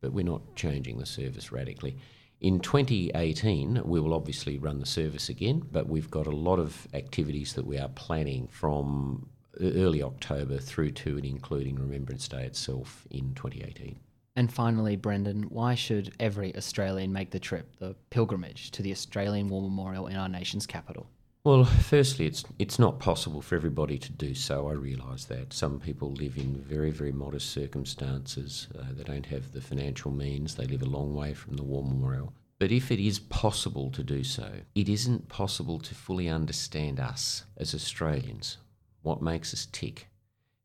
but 0.00 0.12
we're 0.12 0.24
not 0.24 0.54
changing 0.54 0.98
the 0.98 1.06
service 1.06 1.50
radically. 1.50 1.96
In 2.40 2.60
2018, 2.60 3.82
we 3.84 3.98
will 3.98 4.12
obviously 4.12 4.58
run 4.58 4.78
the 4.78 4.86
service 4.86 5.30
again, 5.30 5.62
but 5.72 5.88
we've 5.88 6.10
got 6.10 6.26
a 6.26 6.30
lot 6.30 6.58
of 6.58 6.86
activities 6.92 7.54
that 7.54 7.66
we 7.66 7.78
are 7.78 7.88
planning 7.88 8.46
from 8.48 9.30
early 9.58 10.02
October 10.02 10.58
through 10.58 10.90
to 10.90 11.16
and 11.16 11.24
including 11.24 11.76
Remembrance 11.76 12.28
Day 12.28 12.44
itself 12.44 13.06
in 13.10 13.32
2018. 13.34 13.98
And 14.36 14.52
finally, 14.52 14.96
Brendan, 14.96 15.44
why 15.44 15.74
should 15.74 16.12
every 16.20 16.54
Australian 16.54 17.10
make 17.10 17.30
the 17.30 17.40
trip, 17.40 17.74
the 17.78 17.96
pilgrimage 18.10 18.70
to 18.72 18.82
the 18.82 18.92
Australian 18.92 19.48
War 19.48 19.62
Memorial 19.62 20.06
in 20.06 20.16
our 20.16 20.28
nation's 20.28 20.66
capital? 20.66 21.06
Well, 21.42 21.64
firstly, 21.64 22.26
it's 22.26 22.44
it's 22.58 22.78
not 22.78 22.98
possible 22.98 23.40
for 23.40 23.54
everybody 23.54 23.98
to 23.98 24.12
do 24.12 24.34
so. 24.34 24.68
I 24.68 24.72
realise 24.72 25.26
that 25.26 25.52
some 25.52 25.78
people 25.78 26.10
live 26.10 26.36
in 26.36 26.56
very 26.56 26.90
very 26.90 27.12
modest 27.12 27.50
circumstances. 27.50 28.66
Uh, 28.76 28.86
they 28.92 29.04
don't 29.04 29.26
have 29.26 29.52
the 29.52 29.60
financial 29.60 30.10
means. 30.10 30.56
They 30.56 30.66
live 30.66 30.82
a 30.82 30.86
long 30.86 31.14
way 31.14 31.34
from 31.34 31.56
the 31.56 31.62
War 31.62 31.84
Memorial. 31.84 32.32
But 32.58 32.72
if 32.72 32.90
it 32.90 32.98
is 32.98 33.20
possible 33.20 33.90
to 33.92 34.02
do 34.02 34.24
so, 34.24 34.50
it 34.74 34.88
isn't 34.88 35.28
possible 35.28 35.78
to 35.78 35.94
fully 35.94 36.28
understand 36.28 36.98
us 36.98 37.44
as 37.56 37.74
Australians, 37.74 38.58
what 39.02 39.22
makes 39.22 39.54
us 39.54 39.66
tick, 39.70 40.08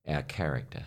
our 0.07 0.23
character, 0.23 0.85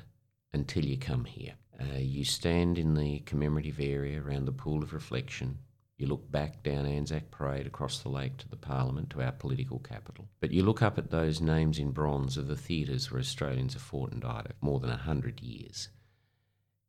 until 0.53 0.85
you 0.85 0.97
come 0.97 1.24
here. 1.26 1.55
Uh, 1.81 1.99
you 1.99 2.25
stand 2.25 2.79
in 2.79 2.95
the 2.95 3.18
commemorative 3.20 3.81
area 3.81 4.22
around 4.22 4.45
the 4.45 4.53
pool 4.53 4.83
of 4.83 4.93
reflection. 4.93 5.59
You 5.97 6.07
look 6.07 6.31
back 6.31 6.62
down 6.62 6.87
Anzac 6.87 7.31
Parade 7.31 7.66
across 7.66 8.01
the 8.01 8.09
lake 8.09 8.37
to 8.39 8.49
the 8.49 8.57
Parliament, 8.57 9.11
to 9.11 9.22
our 9.22 9.33
political 9.33 9.79
capital. 9.79 10.29
But 10.41 10.51
you 10.51 10.62
look 10.62 10.83
up 10.83 10.99
at 10.99 11.11
those 11.11 11.41
names 11.41 11.79
in 11.79 11.91
bronze 11.93 12.37
of 12.37 12.49
the 12.49 12.57
theatres 12.57 13.11
where 13.11 13.20
Australians 13.20 13.75
have 13.75 13.83
fought 13.83 14.12
and 14.12 14.22
died 14.22 14.49
for 14.49 14.64
more 14.64 14.81
than 14.81 14.91
a 14.91 14.97
hundred 14.97 15.41
years 15.41 15.89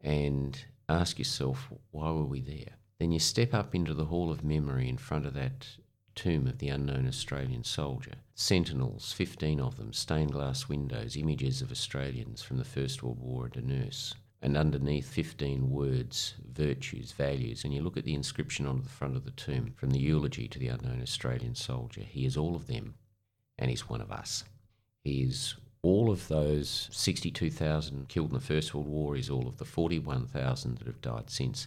and 0.02 0.66
ask 0.90 1.18
yourself, 1.18 1.72
why 1.92 2.12
were 2.12 2.26
we 2.26 2.42
there? 2.42 2.78
Then 3.00 3.12
you 3.12 3.20
step 3.20 3.54
up 3.54 3.76
into 3.76 3.94
the 3.94 4.06
Hall 4.06 4.32
of 4.32 4.44
Memory 4.44 4.88
in 4.88 4.98
front 4.98 5.26
of 5.26 5.34
that 5.34 5.68
tomb 6.16 6.48
of 6.48 6.60
the 6.60 6.70
unknown 6.70 7.08
Australian 7.08 7.64
soldier. 7.64 8.14
Sentinels, 8.34 9.12
15 9.14 9.60
of 9.60 9.78
them, 9.78 9.94
stained 9.94 10.32
glass 10.32 10.70
windows, 10.70 11.18
images 11.18 11.62
of 11.62 11.72
Australians 11.72 12.42
from 12.42 12.58
the 12.58 12.64
First 12.64 13.04
World 13.04 13.20
War 13.20 13.46
and 13.46 13.56
a 13.58 13.62
nurse 13.62 14.16
and 14.46 14.56
underneath 14.56 15.10
15 15.10 15.72
words, 15.72 16.36
virtues, 16.54 17.14
values, 17.14 17.64
and 17.64 17.74
you 17.74 17.82
look 17.82 17.98
at 17.98 18.04
the 18.04 18.14
inscription 18.14 18.68
on 18.68 18.84
the 18.84 18.90
front 18.90 19.16
of 19.16 19.26
the 19.26 19.32
tomb 19.32 19.74
from 19.76 19.90
the 19.90 19.98
eulogy 19.98 20.48
to 20.48 20.60
the 20.60 20.68
unknown 20.68 21.02
Australian 21.02 21.56
soldier. 21.56 22.02
He 22.02 22.28
is 22.28 22.38
all 22.38 22.56
of 22.56 22.68
them, 22.68 22.94
and 23.58 23.72
he's 23.72 23.90
one 23.90 24.02
of 24.02 24.12
us. 24.12 24.44
He 25.04 25.24
is 25.24 25.56
all 25.82 26.12
of 26.12 26.28
those 26.28 26.90
62,000 26.92 28.08
killed 28.08 28.30
in 28.30 28.36
the 28.36 28.40
First 28.40 28.76
World 28.76 28.88
War, 28.88 29.16
he's 29.16 29.32
all 29.32 29.48
of 29.48 29.58
the 29.58 29.66
41,000 29.66 30.78
that 30.78 30.86
have 30.86 31.02
died 31.02 31.32
since, 31.32 31.66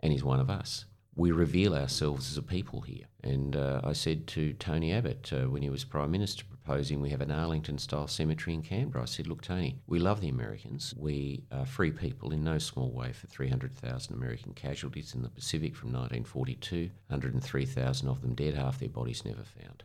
and 0.00 0.10
he's 0.10 0.24
one 0.24 0.40
of 0.40 0.48
us. 0.48 0.86
We 1.18 1.32
reveal 1.32 1.74
ourselves 1.74 2.30
as 2.30 2.36
a 2.36 2.42
people 2.42 2.82
here. 2.82 3.06
And 3.22 3.56
uh, 3.56 3.80
I 3.82 3.94
said 3.94 4.26
to 4.28 4.52
Tony 4.52 4.92
Abbott 4.92 5.32
uh, 5.32 5.48
when 5.48 5.62
he 5.62 5.70
was 5.70 5.82
Prime 5.82 6.10
Minister, 6.10 6.44
proposing 6.44 7.00
we 7.00 7.08
have 7.08 7.22
an 7.22 7.30
Arlington 7.30 7.78
style 7.78 8.06
cemetery 8.06 8.52
in 8.52 8.60
Canberra. 8.60 9.04
I 9.04 9.06
said, 9.06 9.26
Look, 9.26 9.40
Tony, 9.40 9.78
we 9.86 9.98
love 9.98 10.20
the 10.20 10.28
Americans. 10.28 10.92
We 10.94 11.44
are 11.50 11.64
free 11.64 11.90
people 11.90 12.32
in 12.32 12.44
no 12.44 12.58
small 12.58 12.90
way 12.90 13.12
for 13.12 13.28
300,000 13.28 14.14
American 14.14 14.52
casualties 14.52 15.14
in 15.14 15.22
the 15.22 15.30
Pacific 15.30 15.74
from 15.74 15.88
1942, 15.88 16.90
103,000 17.08 18.08
of 18.08 18.20
them 18.20 18.34
dead, 18.34 18.52
half 18.52 18.78
their 18.78 18.90
bodies 18.90 19.24
never 19.24 19.42
found. 19.42 19.84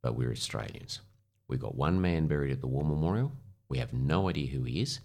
But 0.00 0.16
we're 0.16 0.32
Australians. 0.32 1.02
We've 1.46 1.60
got 1.60 1.74
one 1.74 2.00
man 2.00 2.26
buried 2.26 2.52
at 2.52 2.62
the 2.62 2.68
War 2.68 2.84
Memorial. 2.84 3.32
We 3.68 3.76
have 3.78 3.92
no 3.92 4.30
idea 4.30 4.46
who 4.46 4.64
he 4.64 4.80
is. 4.80 5.00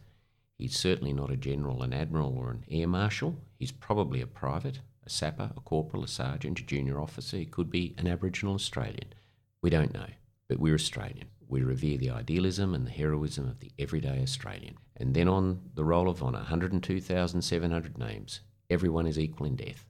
He's 0.57 0.77
certainly 0.77 1.11
not 1.11 1.31
a 1.31 1.37
general, 1.37 1.83
an 1.83 1.93
admiral, 1.93 2.37
or 2.37 2.51
an 2.51 2.63
air 2.71 2.87
marshal. 2.87 3.35
He's 3.57 3.71
probably 3.71 4.21
a 4.21 4.27
private, 4.27 4.79
a 5.09 5.11
sapper, 5.11 5.51
a 5.57 5.59
corporal, 5.61 6.03
a 6.03 6.07
sergeant, 6.07 6.59
a 6.59 6.63
junior 6.63 7.01
officer. 7.01 7.37
He 7.37 7.45
could 7.45 7.69
be 7.69 7.95
an 7.97 8.07
Aboriginal 8.07 8.53
Australian. 8.53 9.13
We 9.61 9.69
don't 9.69 9.93
know. 9.93 10.05
But 10.47 10.59
we're 10.59 10.75
Australian. 10.75 11.27
We 11.47 11.63
revere 11.63 11.97
the 11.97 12.11
idealism 12.11 12.75
and 12.75 12.85
the 12.85 12.91
heroism 12.91 13.47
of 13.47 13.59
the 13.59 13.71
everyday 13.79 14.21
Australian. 14.21 14.75
And 14.97 15.15
then 15.15 15.27
on 15.27 15.61
the 15.73 15.83
roll 15.83 16.09
of 16.09 16.21
honour, 16.21 16.39
102,700 16.39 17.97
names. 17.97 18.41
Everyone 18.69 19.07
is 19.07 19.17
equal 19.17 19.47
in 19.47 19.55
death. 19.55 19.85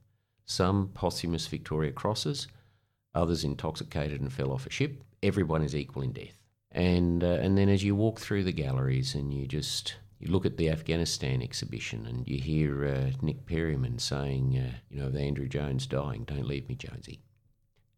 Some 0.46 0.88
posthumous 0.94 1.46
Victoria 1.46 1.92
Crosses, 1.92 2.48
others 3.14 3.44
intoxicated 3.44 4.20
and 4.20 4.32
fell 4.32 4.52
off 4.52 4.66
a 4.66 4.70
ship. 4.70 5.02
Everyone 5.22 5.62
is 5.62 5.76
equal 5.76 6.02
in 6.02 6.12
death. 6.12 6.38
And, 6.72 7.22
uh, 7.22 7.38
and 7.42 7.58
then 7.58 7.68
as 7.68 7.84
you 7.84 7.94
walk 7.94 8.20
through 8.20 8.44
the 8.44 8.52
galleries 8.52 9.14
and 9.14 9.34
you 9.34 9.46
just 9.46 9.96
you 10.20 10.30
look 10.30 10.46
at 10.46 10.56
the 10.56 10.70
Afghanistan 10.70 11.42
exhibition 11.42 12.06
and 12.06 12.28
you 12.28 12.38
hear 12.38 12.86
uh, 12.86 13.10
Nick 13.22 13.46
Perryman 13.46 13.98
saying, 13.98 14.58
uh, 14.58 14.76
you 14.90 15.00
know, 15.00 15.18
Andrew 15.18 15.48
Jones 15.48 15.86
dying, 15.86 16.24
don't 16.24 16.46
leave 16.46 16.68
me, 16.68 16.74
Jonesy 16.74 17.20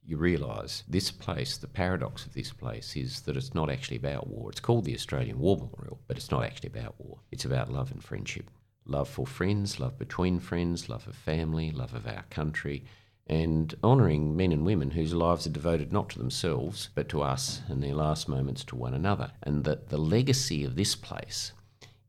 you 0.05 0.17
realise 0.17 0.83
this 0.89 1.11
place, 1.11 1.57
the 1.57 1.69
paradox 1.69 2.27
of 2.27 2.35
this 2.35 2.53
place 2.53 2.97
is 2.97 3.21
that 3.23 3.37
it's 3.37 3.55
not 3.55 3.71
actually 3.71 3.97
about 3.97 4.27
war. 4.27 4.51
It's 4.51 4.61
called 4.61 4.85
the 4.85 4.95
Australian 4.95 5.39
War 5.39 5.57
Memorial, 5.57 6.01
but 6.09 6.17
it's 6.17 6.31
not 6.31 6.45
actually 6.45 6.71
about 6.71 6.97
war. 6.99 7.19
It's 7.31 7.45
about 7.45 7.73
love 7.73 7.93
and 7.93 8.03
friendship. 8.03 8.51
Love 8.85 9.09
for 9.09 9.27
friends, 9.27 9.79
love 9.79 9.99
between 9.99 10.41
friends, 10.41 10.89
love 10.89 11.07
of 11.07 11.15
family, 11.15 11.71
love 11.71 11.95
of 11.95 12.07
our 12.07 12.25
country, 12.31 12.85
and 13.29 13.77
honouring 13.85 14.37
men 14.37 14.51
and 14.51 14.67
women 14.67 14.91
whose 14.91 15.15
lives 15.15 15.47
are 15.47 15.51
devoted 15.51 15.93
not 15.93 16.09
to 16.11 16.19
themselves, 16.19 16.89
but 16.97 17.09
to 17.09 17.23
us 17.23 17.63
and 17.69 17.81
their 17.81 17.95
last 17.95 18.29
moments 18.29 18.65
to 18.65 18.77
one 18.77 18.95
another. 18.95 19.31
And 19.45 19.63
that 19.65 19.91
the 19.91 19.99
legacy 19.99 20.65
of 20.65 20.75
this 20.75 20.97
place 20.97 21.53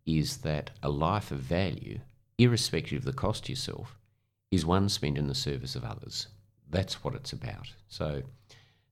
is 0.05 0.37
that 0.37 0.71
a 0.81 0.89
life 0.89 1.31
of 1.31 1.39
value, 1.39 1.99
irrespective 2.37 2.99
of 2.99 3.05
the 3.05 3.13
cost 3.13 3.45
to 3.45 3.51
yourself, 3.51 3.97
is 4.51 4.65
one 4.65 4.89
spent 4.89 5.17
in 5.17 5.27
the 5.27 5.35
service 5.35 5.75
of 5.75 5.83
others 5.83 6.27
that's 6.73 7.03
what 7.03 7.15
it's 7.15 7.31
about. 7.31 7.71
So, 7.87 8.23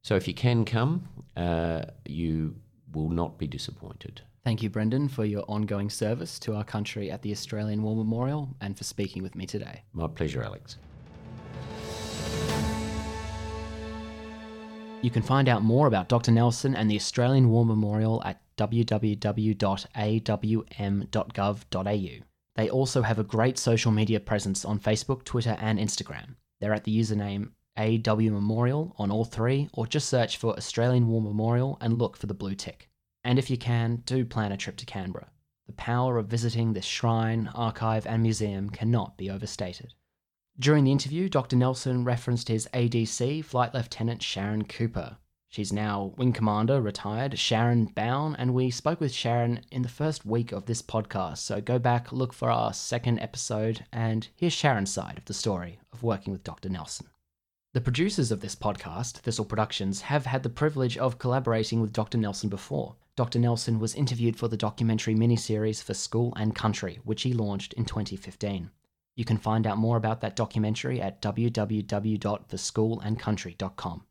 so 0.01 0.15
if 0.15 0.27
you 0.27 0.33
can 0.33 0.63
come, 0.63 1.09
uh, 1.35 1.83
you 2.05 2.55
will 2.93 3.09
not 3.09 3.37
be 3.37 3.47
disappointed. 3.47 4.21
Thank 4.43 4.63
you, 4.63 4.69
Brendan, 4.69 5.07
for 5.07 5.25
your 5.25 5.43
ongoing 5.47 5.89
service 5.89 6.39
to 6.39 6.55
our 6.55 6.63
country 6.63 7.11
at 7.11 7.21
the 7.21 7.31
Australian 7.31 7.83
War 7.83 7.95
Memorial 7.95 8.49
and 8.61 8.77
for 8.77 8.83
speaking 8.83 9.21
with 9.21 9.35
me 9.35 9.45
today. 9.45 9.83
My 9.93 10.07
pleasure, 10.07 10.41
Alex. 10.41 10.77
You 15.01 15.09
can 15.09 15.23
find 15.23 15.49
out 15.49 15.63
more 15.63 15.87
about 15.87 16.09
Dr. 16.09 16.31
Nelson 16.31 16.75
and 16.75 16.89
the 16.89 16.95
Australian 16.95 17.49
War 17.49 17.65
Memorial 17.65 18.21
at 18.23 18.39
www.awm.gov.au. 18.57 19.45
They 22.55 22.69
also 22.69 23.01
have 23.01 23.17
a 23.17 23.23
great 23.23 23.57
social 23.57 23.91
media 23.91 24.19
presence 24.19 24.63
on 24.63 24.79
Facebook, 24.79 25.23
Twitter, 25.23 25.57
and 25.59 25.79
Instagram. 25.79 26.35
They're 26.59 26.73
at 26.73 26.83
the 26.83 26.95
username 26.95 27.49
AW 27.77 28.15
Memorial 28.15 28.93
on 28.99 29.09
all 29.09 29.25
three, 29.25 29.69
or 29.73 29.87
just 29.87 30.07
search 30.07 30.37
for 30.37 30.55
Australian 30.55 31.07
War 31.07 31.21
Memorial 31.21 31.79
and 31.81 31.97
look 31.97 32.15
for 32.15 32.27
the 32.27 32.35
blue 32.35 32.53
tick. 32.53 32.87
And 33.23 33.39
if 33.39 33.49
you 33.49 33.57
can, 33.57 34.03
do 34.05 34.23
plan 34.23 34.51
a 34.51 34.57
trip 34.57 34.77
to 34.77 34.85
Canberra. 34.85 35.31
The 35.65 35.73
power 35.73 36.19
of 36.19 36.27
visiting 36.27 36.73
this 36.73 36.85
shrine, 36.85 37.49
archive, 37.55 38.05
and 38.05 38.21
museum 38.21 38.69
cannot 38.69 39.17
be 39.17 39.31
overstated. 39.31 39.93
During 40.61 40.83
the 40.83 40.91
interview, 40.91 41.27
Dr. 41.27 41.55
Nelson 41.55 42.03
referenced 42.03 42.47
his 42.47 42.69
ADC, 42.71 43.43
Flight 43.43 43.73
Lieutenant 43.73 44.21
Sharon 44.21 44.65
Cooper. 44.65 45.17
She's 45.49 45.73
now 45.73 46.13
Wing 46.17 46.33
Commander, 46.33 46.79
retired, 46.79 47.39
Sharon 47.39 47.85
Bown, 47.85 48.35
and 48.35 48.53
we 48.53 48.69
spoke 48.69 48.99
with 48.99 49.11
Sharon 49.11 49.61
in 49.71 49.81
the 49.81 49.89
first 49.89 50.23
week 50.23 50.51
of 50.51 50.67
this 50.67 50.83
podcast. 50.83 51.39
So 51.39 51.61
go 51.61 51.79
back, 51.79 52.11
look 52.11 52.31
for 52.31 52.51
our 52.51 52.73
second 52.73 53.17
episode, 53.21 53.85
and 53.91 54.27
here's 54.35 54.53
Sharon's 54.53 54.93
side 54.93 55.17
of 55.17 55.25
the 55.25 55.33
story 55.33 55.79
of 55.91 56.03
working 56.03 56.31
with 56.31 56.43
Dr. 56.43 56.69
Nelson. 56.69 57.07
The 57.73 57.81
producers 57.81 58.31
of 58.31 58.41
this 58.41 58.55
podcast, 58.55 59.13
Thistle 59.13 59.45
Productions, 59.45 60.01
have 60.01 60.27
had 60.27 60.43
the 60.43 60.49
privilege 60.49 60.95
of 60.95 61.17
collaborating 61.17 61.81
with 61.81 61.91
Dr. 61.91 62.19
Nelson 62.19 62.49
before. 62.49 62.97
Dr. 63.15 63.39
Nelson 63.39 63.79
was 63.79 63.95
interviewed 63.95 64.37
for 64.37 64.47
the 64.47 64.57
documentary 64.57 65.15
miniseries 65.15 65.81
for 65.81 65.95
School 65.95 66.33
and 66.37 66.53
Country, 66.53 66.99
which 67.03 67.23
he 67.23 67.33
launched 67.33 67.73
in 67.73 67.85
2015. 67.85 68.69
You 69.15 69.25
can 69.25 69.37
find 69.37 69.67
out 69.67 69.77
more 69.77 69.97
about 69.97 70.21
that 70.21 70.35
documentary 70.35 71.01
at 71.01 71.21
www.theskoolandcountry.com. 71.21 74.05